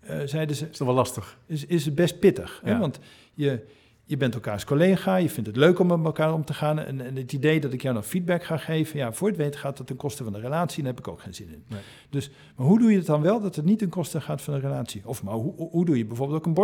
eh, 0.00 0.20
zeiden 0.24 0.56
ze, 0.56 0.68
Is 0.70 0.76
toch 0.76 0.86
wel 0.86 0.96
lastig? 0.96 1.38
is, 1.46 1.66
is 1.66 1.84
het 1.84 1.94
best 1.94 2.18
pittig. 2.18 2.60
Hè? 2.64 2.78
Want 2.78 2.98
je, 3.34 3.64
je 4.04 4.16
bent 4.16 4.34
elkaars 4.34 4.64
collega, 4.64 5.16
je 5.16 5.30
vindt 5.30 5.48
het 5.48 5.56
leuk 5.58 5.78
om 5.78 5.86
met 5.86 6.04
elkaar 6.04 6.32
om 6.34 6.44
te 6.44 6.54
gaan. 6.54 6.78
En, 6.78 7.00
en 7.00 7.16
het 7.16 7.32
idee 7.32 7.60
dat 7.60 7.72
ik 7.72 7.82
jou 7.82 7.94
nog 7.94 8.06
feedback 8.06 8.44
ga 8.44 8.56
geven, 8.56 8.98
ja, 8.98 9.12
voor 9.12 9.28
het 9.28 9.36
weten 9.36 9.60
gaat 9.60 9.76
dat 9.76 9.86
ten 9.86 9.96
koste 9.96 10.24
van 10.24 10.32
de 10.32 10.40
relatie. 10.40 10.78
En 10.78 10.84
daar 10.84 10.94
heb 10.94 11.06
ik 11.06 11.12
ook 11.12 11.20
geen 11.20 11.34
zin 11.34 11.48
in. 11.52 11.64
Nee. 11.68 11.80
Dus, 12.10 12.30
maar 12.56 12.66
hoe 12.66 12.78
doe 12.78 12.90
je 12.90 12.96
het 12.96 13.06
dan 13.06 13.22
wel 13.22 13.40
dat 13.40 13.56
het 13.56 13.64
niet 13.64 13.78
ten 13.78 13.88
koste 13.88 14.20
gaat 14.20 14.42
van 14.42 14.54
de 14.54 14.60
relatie? 14.60 15.02
Of 15.04 15.22
maar 15.22 15.34
hoe, 15.34 15.54
hoe- 15.70 15.84
doe 15.84 15.96
je 15.98 16.04
bijvoorbeeld 16.06 16.38
ook 16.38 16.46
een 16.46 16.54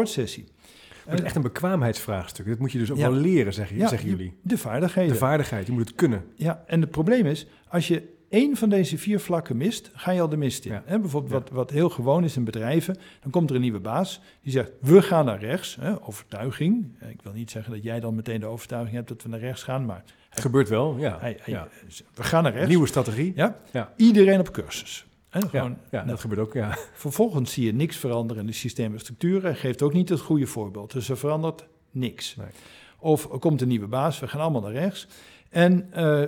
Het 1.10 1.18
is 1.18 1.24
echt 1.24 1.36
een 1.36 1.42
bekwaamheidsvraagstuk. 1.42 2.46
Dat 2.46 2.58
moet 2.58 2.72
je 2.72 2.78
dus 2.78 2.90
ook 2.90 2.96
Ja. 2.98 3.10
wel 3.10 3.20
leren, 3.20 3.52
zeggen, 3.52 3.76
Ja, 3.76 3.88
zeggen 3.88 4.08
je- 4.10 4.16
jullie. 4.16 4.34
De 4.42 4.58
vaardigheden. 4.58 5.12
De 5.12 5.18
vaardigheid, 5.18 5.66
je 5.66 5.72
moet 5.72 5.86
het 5.86 5.94
kunnen. 5.94 6.24
Ja, 6.34 6.62
en 6.66 6.80
het 6.80 6.90
probleem 6.90 7.26
is, 7.26 7.46
als 7.68 7.88
je 7.88 8.18
één 8.28 8.56
van 8.56 8.68
deze 8.68 8.98
vier 8.98 9.20
vlakken 9.20 9.56
mist, 9.56 9.90
ga 9.94 10.10
je 10.10 10.20
al 10.20 10.28
de 10.28 10.36
mist 10.36 10.64
in. 10.64 10.72
Ja. 10.72 10.98
Bijvoorbeeld 10.98 11.32
wat, 11.32 11.50
wat 11.50 11.70
heel 11.70 11.88
gewoon 11.90 12.24
is 12.24 12.36
in 12.36 12.44
bedrijven, 12.44 12.96
dan 13.22 13.30
komt 13.30 13.48
er 13.50 13.56
een 13.56 13.62
nieuwe 13.62 13.80
baas, 13.80 14.20
die 14.42 14.52
zegt, 14.52 14.70
we 14.80 15.02
gaan 15.02 15.24
naar 15.24 15.38
rechts, 15.40 15.78
overtuiging. 16.02 16.96
Eh, 16.98 17.08
Ik 17.10 17.22
wil 17.22 17.32
niet 17.32 17.50
zeggen 17.50 17.72
dat 17.72 17.82
jij 17.82 18.00
dan 18.00 18.14
meteen 18.14 18.40
de 18.40 18.46
overtuiging 18.46 18.94
hebt 18.96 19.08
dat 19.08 19.22
we 19.22 19.28
naar 19.28 19.40
rechts 19.40 19.62
gaan, 19.62 19.84
maar 19.84 20.04
Het 20.30 20.40
gebeurt 20.40 20.68
wel, 20.68 20.96
ja. 20.98 21.16
hij, 21.20 21.36
hij- 21.42 21.54
ja. 21.54 21.68
we 22.14 22.22
gaan 22.22 22.42
naar 22.42 22.52
rechts. 22.52 22.68
Nieuwe 22.68 22.86
strategie. 22.86 23.32
Ja? 23.36 23.56
Ja. 23.72 23.92
Iedereen 23.96 24.40
op 24.40 24.50
cursus. 24.52 25.06
Ja, 25.32 25.40
gewoon, 25.40 25.78
ja, 25.90 26.04
dat 26.04 26.20
gebeurt 26.20 26.40
ook, 26.40 26.52
ja. 26.54 26.76
vervolgens 26.92 27.52
zie 27.52 27.64
je 27.64 27.72
niks 27.72 27.96
veranderen 27.96 28.42
in 28.42 28.48
de 28.48 28.56
systemen 28.56 28.92
en 28.92 29.00
structuren 29.00 29.50
en 29.50 29.56
geeft 29.56 29.82
ook 29.82 29.92
niet 29.92 30.08
het 30.08 30.20
goede 30.20 30.46
voorbeeld. 30.46 30.92
Dus 30.92 31.08
er 31.08 31.16
verandert 31.16 31.64
niks. 31.90 32.36
Nee. 32.36 32.46
Of 32.98 33.32
er 33.32 33.38
komt 33.38 33.60
een 33.60 33.68
nieuwe 33.68 33.86
baas, 33.86 34.20
we 34.20 34.28
gaan 34.28 34.40
allemaal 34.40 34.60
naar 34.60 34.72
rechts. 34.72 35.06
En 35.48 35.92
eh, 35.92 36.22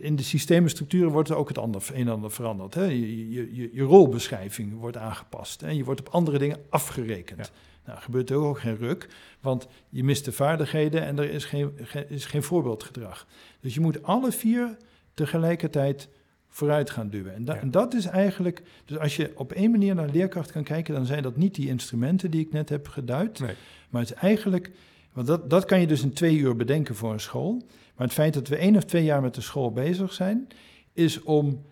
in 0.00 0.16
de 0.16 0.22
systemenstructuren 0.22 1.10
wordt 1.10 1.28
er 1.28 1.36
ook 1.36 1.48
het 1.48 1.58
ander, 1.58 1.82
een 1.92 2.06
en 2.06 2.12
ander 2.12 2.30
veranderd. 2.30 2.74
Hè? 2.74 2.84
Je, 2.84 3.30
je, 3.30 3.70
je, 3.72 3.82
rolbeschrijving 3.82 4.78
wordt 4.78 4.96
aangepast. 4.96 5.62
En 5.62 5.76
je 5.76 5.84
wordt 5.84 6.00
op 6.00 6.08
andere 6.08 6.38
dingen 6.38 6.58
afgerekend. 6.68 7.52
Nou, 7.86 7.98
gebeurt 8.00 8.30
er 8.30 8.36
ook 8.36 8.60
geen 8.60 8.76
ruk, 8.76 9.08
want 9.40 9.66
je 9.88 10.04
mist 10.04 10.24
de 10.24 10.32
vaardigheden 10.32 11.02
en 11.04 11.18
er 11.18 11.30
is 11.30 11.44
geen, 11.44 11.72
ge- 11.82 12.06
is 12.08 12.24
geen 12.24 12.42
voorbeeldgedrag. 12.42 13.26
Dus 13.60 13.74
je 13.74 13.80
moet 13.80 14.02
alle 14.02 14.32
vier 14.32 14.76
tegelijkertijd 15.14 16.08
vooruit 16.52 16.90
gaan 16.90 17.08
duwen. 17.10 17.34
En, 17.34 17.44
da- 17.44 17.54
Ja. 17.54 17.60
en 17.60 17.70
dat 17.70 17.94
is 17.94 18.04
eigenlijk, 18.06 18.62
dus 18.84 18.98
als 18.98 19.16
je 19.16 19.32
op 19.34 19.52
één 19.52 19.70
manier 19.70 19.94
naar 19.94 20.08
leerkracht 20.08 20.52
kan 20.52 20.62
kijken, 20.62 20.94
dan 20.94 21.06
zijn 21.06 21.22
dat 21.22 21.36
niet 21.36 21.54
die 21.54 21.68
instrumenten 21.68 22.30
die 22.30 22.40
ik 22.40 22.52
net 22.52 22.68
heb 22.68 22.88
geduid, 22.88 23.38
Nee. 23.40 23.54
maar 23.90 24.00
het 24.02 24.10
is 24.10 24.16
eigenlijk, 24.16 24.70
want 25.12 25.26
dat, 25.26 25.50
dat 25.50 25.64
kan 25.64 25.80
je 25.80 25.86
dus 25.86 26.02
in 26.02 26.12
twee 26.12 26.36
uur 26.38 26.56
bedenken 26.56 26.94
voor 26.94 27.12
een 27.12 27.20
school. 27.20 27.62
Maar 27.96 28.06
het 28.06 28.16
feit 28.16 28.34
dat 28.34 28.48
we 28.48 28.56
één 28.56 28.76
of 28.76 28.84
twee 28.84 29.04
jaar 29.04 29.22
met 29.22 29.34
de 29.34 29.40
school 29.40 29.72
bezig 29.72 30.12
zijn, 30.12 30.46
is 30.92 31.22
om, 31.22 31.62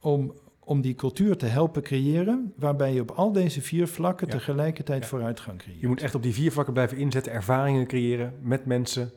om, 0.00 0.32
om 0.58 0.80
die 0.80 0.94
cultuur 0.94 1.36
te 1.36 1.46
helpen 1.46 1.82
creëren, 1.82 2.52
waarbij 2.56 2.94
je 2.94 3.00
op 3.00 3.10
al 3.10 3.32
deze 3.32 3.60
vier 3.60 3.88
vlakken 3.88 4.26
Ja. 4.26 4.32
tegelijkertijd 4.32 5.02
Ja. 5.02 5.08
vooruitgang 5.08 5.58
creëert. 5.58 5.80
Je 5.80 5.86
moet 5.86 6.02
echt 6.02 6.14
op 6.14 6.22
die 6.22 6.32
vier 6.34 6.52
vlakken 6.52 6.74
blijven 6.74 6.96
inzetten, 6.96 7.32
ervaringen 7.32 7.86
creëren 7.86 8.32
met 8.42 8.64
mensen, 8.66 9.10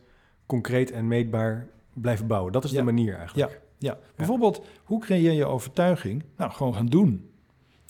concreet 0.46 0.92
en 0.92 1.08
meetbaar 1.08 1.68
blijven 1.94 2.28
bouwen. 2.28 2.52
Dat 2.52 2.64
is 2.64 2.72
de 2.72 2.82
manier 2.84 3.16
eigenlijk. 3.16 3.61
Ja, 3.82 3.98
bijvoorbeeld, 4.16 4.62
hoe 4.84 5.00
creëer 5.00 5.32
je 5.32 5.46
overtuiging? 5.46 6.24
Nou, 6.38 6.52
gewoon 6.52 6.76
gaan 6.76 6.86
doen. 6.86 7.30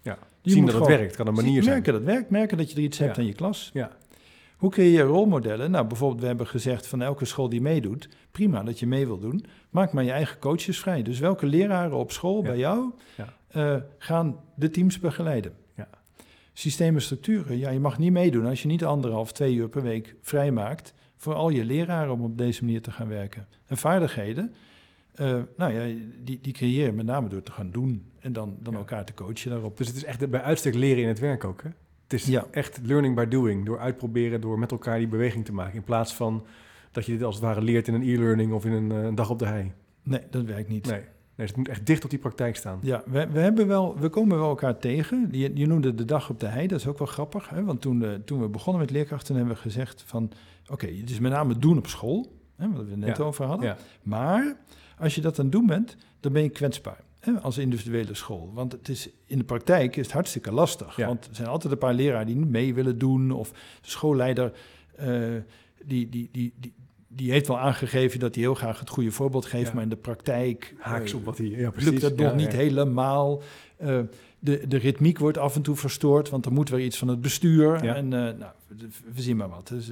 Ja. 0.02 0.18
Je 0.42 0.52
Zien 0.52 0.66
dat 0.66 0.76
het 0.76 0.88
werkt, 0.88 1.16
kan 1.16 1.28
een 1.28 1.34
manier 1.34 1.64
zijn. 1.64 1.76
Merken 1.76 1.94
dat 1.94 2.02
het 2.02 2.12
werkt, 2.12 2.30
merken 2.30 2.58
dat 2.58 2.70
je 2.72 2.76
er 2.78 2.82
iets 2.84 2.98
hebt 2.98 3.18
aan 3.18 3.26
je 3.26 3.34
klas. 3.34 3.70
Ja. 3.74 3.92
Hoe 4.58 4.72
creëer 4.72 4.92
je 4.92 5.02
rolmodellen? 5.02 5.72
Nou, 5.72 5.88
bijvoorbeeld, 5.88 6.22
we 6.22 6.28
hebben 6.28 6.48
gezegd 6.48 6.88
van 6.88 7.02
elke 7.02 7.26
school 7.26 7.50
die 7.50 7.62
meedoet, 7.62 8.10
prima 8.32 8.64
dat 8.64 8.80
je 8.80 8.88
mee 8.88 9.06
wil 9.06 9.20
doen, 9.20 9.46
maak 9.70 9.94
maar 9.94 10.04
je 10.04 10.12
eigen 10.12 10.40
coaches 10.40 10.80
vrij. 10.80 11.02
Dus 11.04 11.20
welke 11.20 11.46
leraren 11.46 11.98
op 11.98 12.12
school 12.12 12.42
Ja. 12.42 12.48
bij 12.50 12.58
jou 12.58 12.92
Ja. 13.18 13.28
eh, 13.48 13.82
gaan 13.98 14.40
de 14.56 14.70
teams 14.70 15.00
begeleiden? 15.00 15.54
Ja. 15.76 15.88
Systemen, 16.54 17.02
structuren, 17.02 17.58
ja, 17.58 17.70
je 17.70 17.80
mag 17.80 17.98
niet 17.98 18.12
meedoen 18.12 18.46
als 18.46 18.62
je 18.62 18.68
niet 18.68 18.86
anderhalf, 18.86 19.32
twee 19.32 19.54
uur 19.54 19.70
per 19.70 19.84
week 19.84 20.16
vrijmaakt 20.22 20.94
voor 21.18 21.34
al 21.34 21.50
je 21.50 21.66
leraren 21.66 22.14
om 22.14 22.22
op 22.24 22.38
deze 22.38 22.64
manier 22.66 22.82
te 22.82 22.92
gaan 22.92 23.08
werken. 23.08 23.48
En 23.66 23.78
vaardigheden, 23.78 24.54
Uh, 25.20 25.42
nou 25.58 25.74
ja, 25.74 25.96
die, 26.24 26.40
die 26.42 26.54
creëer 26.54 26.86
je 26.86 26.92
met 26.92 27.06
name 27.06 27.30
door 27.30 27.44
te 27.44 27.52
gaan 27.52 27.72
doen 27.72 28.12
en 28.20 28.34
dan, 28.34 28.58
dan 28.60 28.76
elkaar 28.76 29.06
te 29.06 29.14
coachen 29.14 29.50
daarop. 29.50 29.78
Dus 29.78 29.88
het 29.88 29.96
is 29.96 30.04
echt 30.04 30.30
bij 30.30 30.42
uitstek 30.42 30.74
leren 30.74 31.02
in 31.02 31.08
het 31.08 31.20
werk 31.20 31.44
ook, 31.44 31.64
hè? 31.64 31.70
Het 32.04 32.14
is 32.14 32.26
ja. 32.26 32.46
echt 32.52 32.80
learning 32.84 33.16
by 33.16 33.26
doing, 33.26 33.66
door 33.66 33.80
uitproberen, 33.80 34.42
door 34.42 34.60
met 34.60 34.72
elkaar 34.72 34.98
die 34.98 35.08
beweging 35.08 35.46
te 35.46 35.54
maken. 35.54 35.76
In 35.76 35.84
plaats 35.84 36.16
van 36.16 36.46
dat 36.92 37.06
je 37.06 37.12
dit 37.12 37.24
als 37.24 37.36
het 37.36 37.44
ware 37.44 37.62
leert 37.62 37.88
in 37.88 37.94
een 37.94 38.02
e-learning 38.02 38.54
of 38.54 38.66
in 38.66 38.72
een, 38.72 38.90
een 38.90 39.16
dag 39.16 39.30
op 39.30 39.40
de 39.40 39.46
hei. 39.46 39.72
Nee, 40.04 40.22
dat 40.30 40.46
werkt 40.46 40.70
niet. 40.70 40.86
Nee. 40.86 41.02
Nee, 41.36 41.48
het 41.48 41.58
moet 41.58 41.68
echt 41.68 41.86
dicht 41.86 42.04
op 42.04 42.10
die 42.10 42.20
praktijk 42.20 42.56
staan. 42.56 42.80
Ja, 42.82 43.04
we, 43.06 43.28
we, 43.28 43.40
hebben 43.40 43.68
wel, 43.68 44.00
we 44.00 44.10
komen 44.10 44.38
wel 44.38 44.50
elkaar 44.50 44.78
tegen. 44.78 45.28
Je, 45.32 45.52
je 45.54 45.68
noemde 45.68 45.96
de 45.96 46.06
dag 46.06 46.30
op 46.30 46.40
de 46.40 46.46
hei, 46.46 46.68
dat 46.68 46.80
is 46.80 46.88
ook 46.88 46.98
wel 46.98 47.08
grappig. 47.08 47.50
Hè? 47.50 47.64
Want 47.64 47.82
toen, 47.82 48.02
uh, 48.02 48.14
toen 48.26 48.42
we 48.42 48.48
begonnen 48.48 48.82
met 48.82 48.92
leerkrachten 48.92 49.36
hebben 49.36 49.54
we 49.54 49.60
gezegd 49.62 50.04
van... 50.06 50.32
oké, 50.70 50.88
het 50.88 51.10
is 51.10 51.20
met 51.20 51.32
name 51.32 51.58
doen 51.58 51.78
op 51.78 51.88
school, 51.88 52.38
hè, 52.56 52.72
wat 52.72 52.86
we 52.86 52.96
net 52.96 53.20
over 53.20 53.46
hadden. 53.46 53.68
Ja. 53.68 53.78
Maar 54.04 54.56
als 55.02 55.16
je 55.16 55.22
dat 55.22 55.40
aan 55.40 55.46
het 55.46 55.54
doen 55.54 55.66
bent, 55.66 55.96
dan 56.20 56.34
ben 56.34 56.44
je 56.44 56.50
kwetsbaar. 56.50 57.04
Hè, 57.20 57.32
als 57.32 57.58
individuele 57.58 58.14
school. 58.14 58.52
Want 58.54 58.72
het 58.72 58.90
is, 58.90 59.10
in 59.26 59.38
de 59.38 59.44
praktijk 59.44 59.96
is 59.96 60.06
het 60.06 60.14
hartstikke 60.14 60.52
lastig. 60.52 60.96
Want 60.96 61.28
er 61.28 61.36
zijn 61.36 61.48
altijd 61.48 61.74
een 61.74 61.80
paar 61.80 61.94
leraren 61.94 62.26
die 62.26 62.36
niet 62.36 62.50
mee 62.50 62.74
willen 62.74 62.98
doen. 62.98 63.32
Of 63.32 63.52
de 63.82 63.90
schoolleider... 63.90 64.52
Uh, 65.02 65.36
die, 65.86 66.10
die, 66.10 66.30
die, 66.32 66.54
die, 66.60 66.74
die 67.08 67.32
heeft 67.32 67.48
wel 67.48 67.60
aangegeven 67.60 68.20
dat 68.20 68.36
hij 68.36 68.44
heel 68.44 68.56
graag 68.56 68.80
het 68.80 68.90
goede 68.90 69.12
voorbeeld 69.12 69.46
geeft, 69.46 69.74
maar 69.74 69.84
in 69.84 69.90
de 69.90 69.96
praktijk 69.96 70.76
haaks 70.80 71.14
op 71.14 71.26
wat 71.26 71.38
hij 71.38 71.48
ja, 71.48 71.70
precies. 71.70 71.90
lukt 71.90 72.02
dat 72.02 72.16
nog 72.16 72.36
niet 72.36 72.52
helemaal. 72.52 73.42
Uh, 73.82 74.00
de, 74.40 74.68
de 74.68 74.78
ritmiek 74.78 75.20
wordt 75.20 75.38
af 75.38 75.56
en 75.56 75.62
toe 75.62 75.76
verstoord, 75.76 76.30
want 76.30 76.46
er 76.46 76.52
moet 76.52 76.70
weer 76.70 76.86
iets 76.86 76.98
van 76.98 77.08
het 77.08 77.22
bestuur. 77.22 77.74
En 77.74 78.06
uh, 78.06 78.12
nou, 78.12 78.52
we 79.14 79.22
zien 79.22 79.38
maar 79.38 79.50
wat. 79.50 79.68
Dus 79.68 79.90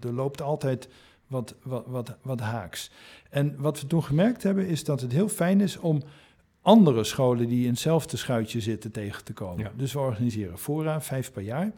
er 0.00 0.12
loopt 0.12 0.42
altijd 0.42 0.88
wat, 1.30 1.54
wat, 1.62 1.84
wat, 1.86 2.16
wat 2.22 2.40
haaks. 2.40 2.90
En 3.30 3.54
wat 3.58 3.80
we 3.80 3.86
toen 3.86 4.04
gemerkt 4.04 4.42
hebben, 4.42 4.66
is 4.66 4.84
dat 4.84 5.00
het 5.00 5.12
heel 5.12 5.28
fijn 5.28 5.60
is 5.60 5.76
om 5.76 6.02
andere 6.62 7.04
scholen 7.04 7.48
die 7.48 7.64
in 7.64 7.70
hetzelfde 7.70 8.16
schuitje 8.16 8.60
zitten 8.60 8.90
tegen 8.90 9.24
te 9.24 9.32
komen. 9.32 9.72
Dus 9.76 9.92
we 9.92 9.98
organiseren 9.98 10.58
fora, 10.58 11.00
vijf 11.00 11.32
per 11.32 11.42
jaar, 11.42 11.72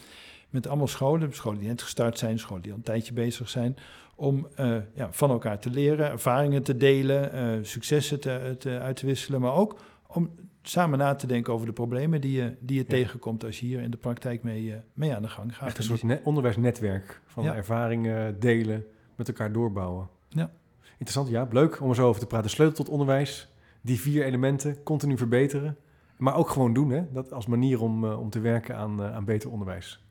met 0.50 0.66
allemaal 0.66 0.88
scholen, 0.88 1.34
scholen 1.34 1.58
die 1.58 1.68
net 1.68 1.82
gestart 1.82 2.18
zijn, 2.18 2.38
scholen 2.38 2.62
die 2.62 2.70
al 2.70 2.76
een 2.76 2.84
tijdje 2.84 3.12
bezig 3.12 3.48
zijn, 3.48 3.76
om 4.14 4.48
uh, 4.60 4.76
ja, 4.94 5.08
van 5.12 5.30
elkaar 5.30 5.58
te 5.58 5.70
leren, 5.70 6.10
ervaringen 6.10 6.62
te 6.62 6.76
delen, 6.76 7.34
uh, 7.34 7.64
successen 7.64 8.20
te, 8.20 8.56
te, 8.58 8.78
uit 8.78 8.96
te 8.96 9.06
wisselen, 9.06 9.40
maar 9.40 9.54
ook 9.54 9.80
om 10.06 10.30
samen 10.62 10.98
na 10.98 11.14
te 11.14 11.26
denken 11.26 11.52
over 11.52 11.66
de 11.66 11.72
problemen 11.72 12.20
die 12.20 12.32
je, 12.32 12.54
die 12.60 12.76
je 12.76 12.84
tegenkomt 12.84 13.44
als 13.44 13.60
je 13.60 13.66
hier 13.66 13.80
in 13.80 13.90
de 13.90 13.96
praktijk 13.96 14.42
mee, 14.42 14.62
uh, 14.62 14.74
mee 14.92 15.14
aan 15.14 15.22
de 15.22 15.28
gang 15.28 15.56
gaat. 15.56 15.68
Echt 15.68 15.78
een 15.78 15.84
soort 15.84 16.22
onderwijsnetwerk 16.22 17.20
van 17.26 17.44
ervaringen 17.44 18.40
delen, 18.40 18.84
met 19.26 19.38
elkaar 19.38 19.52
doorbouwen. 19.52 20.08
Ja. 20.28 20.50
Interessant, 20.90 21.28
ja, 21.28 21.48
leuk 21.50 21.80
om 21.80 21.88
er 21.88 21.94
zo 21.94 22.08
over 22.08 22.20
te 22.20 22.26
praten. 22.26 22.50
Sleutel 22.50 22.76
tot 22.76 22.88
onderwijs, 22.88 23.48
die 23.80 24.00
vier 24.00 24.24
elementen, 24.24 24.82
continu 24.82 25.16
verbeteren, 25.16 25.76
maar 26.16 26.36
ook 26.36 26.48
gewoon 26.48 26.72
doen, 26.72 26.90
hè? 26.90 27.12
dat 27.12 27.32
als 27.32 27.46
manier 27.46 27.82
om, 27.82 28.04
om 28.04 28.30
te 28.30 28.40
werken 28.40 28.76
aan, 28.76 29.02
aan 29.02 29.24
beter 29.24 29.50
onderwijs. 29.50 30.04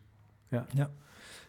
Ja. 0.48 0.66
ja. 0.74 0.90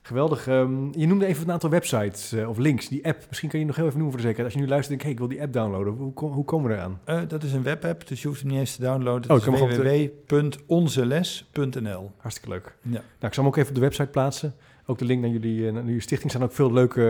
Geweldig. 0.03 0.47
Um, 0.47 0.91
je 0.99 1.07
noemde 1.07 1.27
even 1.27 1.45
een 1.45 1.53
aantal 1.53 1.71
websites 1.71 2.33
uh, 2.33 2.49
of 2.49 2.59
links. 2.59 2.89
Die 2.89 3.07
app, 3.07 3.25
misschien 3.29 3.49
kan 3.49 3.61
je 3.61 3.67
nog 3.67 3.77
heel 3.77 3.87
even 3.87 3.99
noemen 3.99 4.15
voor 4.15 4.23
de 4.23 4.29
zekerheid. 4.29 4.55
Als 4.55 4.63
je 4.63 4.69
nu 4.69 4.75
luistert 4.75 5.01
en 5.01 5.07
denk 5.07 5.11
ik, 5.11 5.19
hey, 5.19 5.29
ik 5.29 5.37
wil 5.37 5.39
die 5.39 5.43
app 5.43 5.53
downloaden. 5.53 5.95
Hoe, 5.95 6.13
hoe 6.33 6.45
komen 6.45 6.71
we 6.71 6.77
eraan? 6.77 7.01
Dat 7.29 7.43
is 7.43 7.53
een 7.53 7.63
webapp, 7.63 8.09
dus 8.09 8.23
je 8.23 8.29
hoeft 8.29 8.41
hem 8.41 8.51
niet 8.51 8.59
eens 8.59 8.77
te 8.77 8.83
downloaden. 8.83 9.31
Oh, 9.31 9.37
www.onzeles.nl 9.37 12.11
Hartstikke 12.17 12.51
leuk. 12.51 12.77
Ja. 12.83 12.91
Nou, 12.91 13.05
ik 13.21 13.35
zal 13.35 13.45
hem 13.45 13.47
ook 13.47 13.57
even 13.57 13.69
op 13.69 13.75
de 13.75 13.81
website 13.81 14.09
plaatsen. 14.09 14.55
Ook 14.87 14.99
de 14.99 15.05
link 15.05 15.21
naar 15.21 15.31
jullie, 15.31 15.59
uh, 15.59 15.73
naar 15.73 15.85
jullie 15.85 16.01
stichting. 16.01 16.31
staan 16.31 16.43
ook 16.43 16.53
veel 16.53 16.73
leuke 16.73 17.03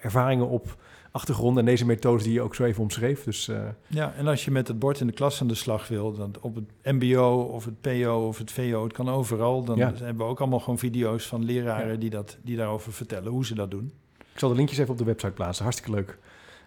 ervaringen 0.00 0.48
op 0.48 0.76
achtergrond 1.10 1.58
en 1.58 1.64
deze 1.64 1.86
methodes 1.86 2.22
die 2.22 2.32
je 2.32 2.40
ook 2.40 2.54
zo 2.54 2.64
even 2.64 2.82
omschreef. 2.82 3.24
Dus, 3.24 3.48
uh... 3.48 3.58
Ja, 3.86 4.14
en 4.16 4.26
als 4.26 4.44
je 4.44 4.50
met 4.50 4.68
het 4.68 4.78
bord 4.78 5.00
in 5.00 5.06
de 5.06 5.12
klas 5.12 5.40
aan 5.40 5.46
de 5.46 5.54
slag 5.54 5.88
wil, 5.88 6.12
dan 6.12 6.34
op 6.40 6.54
het 6.54 6.64
MBO 6.82 7.50
of 7.52 7.64
het 7.64 7.80
PO 7.80 8.26
of 8.28 8.38
het 8.38 8.50
VO, 8.50 8.82
het 8.84 8.92
kan 8.92 9.08
overal. 9.08 9.64
Dan 9.64 9.76
ja. 9.76 9.92
hebben 9.94 10.24
we 10.24 10.30
ook 10.30 10.40
allemaal 10.40 10.60
gewoon 10.60 10.78
video's 10.78 11.26
van 11.26 11.44
leraren 11.44 12.00
die, 12.00 12.10
dat, 12.10 12.38
die 12.42 12.56
daarover 12.56 12.92
vertellen 12.92 13.30
hoe 13.30 13.46
ze 13.46 13.54
dat 13.54 13.70
doen. 13.70 13.92
Ik 14.18 14.38
zal 14.38 14.48
de 14.48 14.54
linkjes 14.54 14.78
even 14.78 14.92
op 14.92 14.98
de 14.98 15.04
website 15.04 15.32
plaatsen. 15.32 15.64
Hartstikke 15.64 15.94
leuk. 15.94 16.18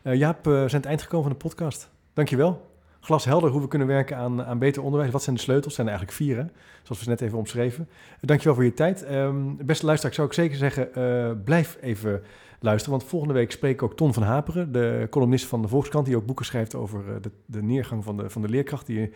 Uh, 0.03 0.15
Jaap, 0.15 0.47
uh, 0.47 0.53
we 0.53 0.69
zijn 0.69 0.81
het 0.81 0.85
eind 0.85 1.01
gekomen 1.01 1.27
van 1.27 1.37
de 1.39 1.47
podcast. 1.47 1.89
Dankjewel. 2.13 2.68
Glashelder 2.99 3.49
hoe 3.49 3.61
we 3.61 3.67
kunnen 3.67 3.87
werken 3.87 4.17
aan, 4.17 4.43
aan 4.43 4.59
beter 4.59 4.83
onderwijs. 4.83 5.11
Wat 5.11 5.23
zijn 5.23 5.35
de 5.35 5.41
sleutels? 5.41 5.73
zijn 5.73 5.87
er 5.87 5.93
eigenlijk 5.93 6.21
vier, 6.21 6.35
zoals 6.83 6.97
we 6.97 7.03
ze 7.03 7.09
net 7.09 7.21
even 7.21 7.37
omschreven. 7.37 7.89
Dankjewel 8.21 8.55
voor 8.55 8.63
je 8.63 8.73
tijd. 8.73 9.11
Um, 9.11 9.57
beste 9.65 9.85
luisteraar, 9.85 10.15
zou 10.15 10.27
ik 10.27 10.33
zeker 10.33 10.57
zeggen, 10.57 11.41
blijf 11.43 11.77
even 11.81 12.23
luisteren. 12.59 12.97
Want 12.97 13.09
volgende 13.09 13.33
week 13.33 13.51
spreek 13.51 13.73
ik 13.73 13.83
ook 13.83 13.95
Ton 13.95 14.13
van 14.13 14.23
Haperen, 14.23 14.71
de 14.71 15.07
columnist 15.09 15.45
van 15.45 15.61
de 15.61 15.67
Volkskrant, 15.67 16.05
die 16.05 16.15
ook 16.15 16.25
boeken 16.25 16.45
schrijft 16.45 16.75
over 16.75 17.03
eh, 17.07 17.15
de, 17.21 17.31
de 17.45 17.63
neergang 17.63 18.03
van 18.03 18.17
de, 18.17 18.29
van 18.29 18.41
de 18.41 18.49
leerkracht. 18.49 18.85
Die 18.85 18.99
gaan 18.99 19.11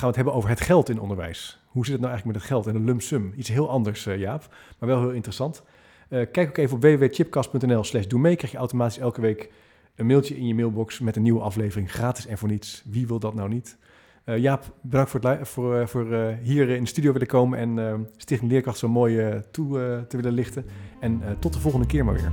we 0.00 0.06
het 0.06 0.16
hebben 0.16 0.34
over 0.34 0.48
het 0.48 0.60
geld 0.60 0.88
in 0.88 1.00
onderwijs. 1.00 1.60
Hoe 1.66 1.84
zit 1.84 1.92
het 1.92 2.02
nou 2.02 2.12
eigenlijk 2.12 2.38
met 2.38 2.48
het 2.48 2.56
geld 2.56 2.74
en 2.74 2.80
een 2.80 2.86
lump 2.86 3.02
sum? 3.02 3.32
Iets 3.36 3.48
heel 3.48 3.70
anders, 3.70 4.04
Jaap, 4.04 4.54
maar 4.78 4.88
wel 4.88 5.00
heel 5.00 5.10
interessant. 5.10 5.62
Kijk 6.08 6.48
ook 6.48 6.56
even 6.56 6.76
op 6.76 6.82
www.chipcast.nl 6.82 7.84
slash 7.84 8.06
doe 8.06 8.20
mee. 8.20 8.36
Krijg 8.36 8.52
je 8.52 8.58
automatisch 8.58 8.98
elke 8.98 9.20
week 9.20 9.52
een 9.96 10.06
mailtje 10.06 10.36
in 10.36 10.46
je 10.46 10.54
mailbox 10.54 11.00
met 11.00 11.16
een 11.16 11.22
nieuwe 11.22 11.40
aflevering. 11.40 11.92
Gratis 11.92 12.26
en 12.26 12.38
voor 12.38 12.48
niets. 12.48 12.82
Wie 12.86 13.06
wil 13.06 13.18
dat 13.18 13.34
nou 13.34 13.48
niet? 13.48 13.78
Uh, 14.24 14.38
Jaap, 14.38 14.74
bedankt 14.80 15.10
voor, 15.10 15.20
het 15.24 15.48
voor, 15.48 15.88
voor 15.88 16.06
uh, 16.06 16.28
hier 16.42 16.68
in 16.68 16.82
de 16.82 16.88
studio 16.88 17.12
willen 17.12 17.28
komen 17.28 17.58
en 17.58 18.06
Stichting 18.16 18.50
Leerkracht 18.50 18.78
zo 18.78 18.88
mooi 18.88 19.42
toe 19.50 20.04
te 20.08 20.16
willen 20.16 20.32
lichten. 20.32 20.66
En 21.00 21.22
tot 21.38 21.52
de 21.52 21.60
volgende 21.60 21.86
keer 21.86 22.04
maar 22.04 22.14
weer. 22.14 22.32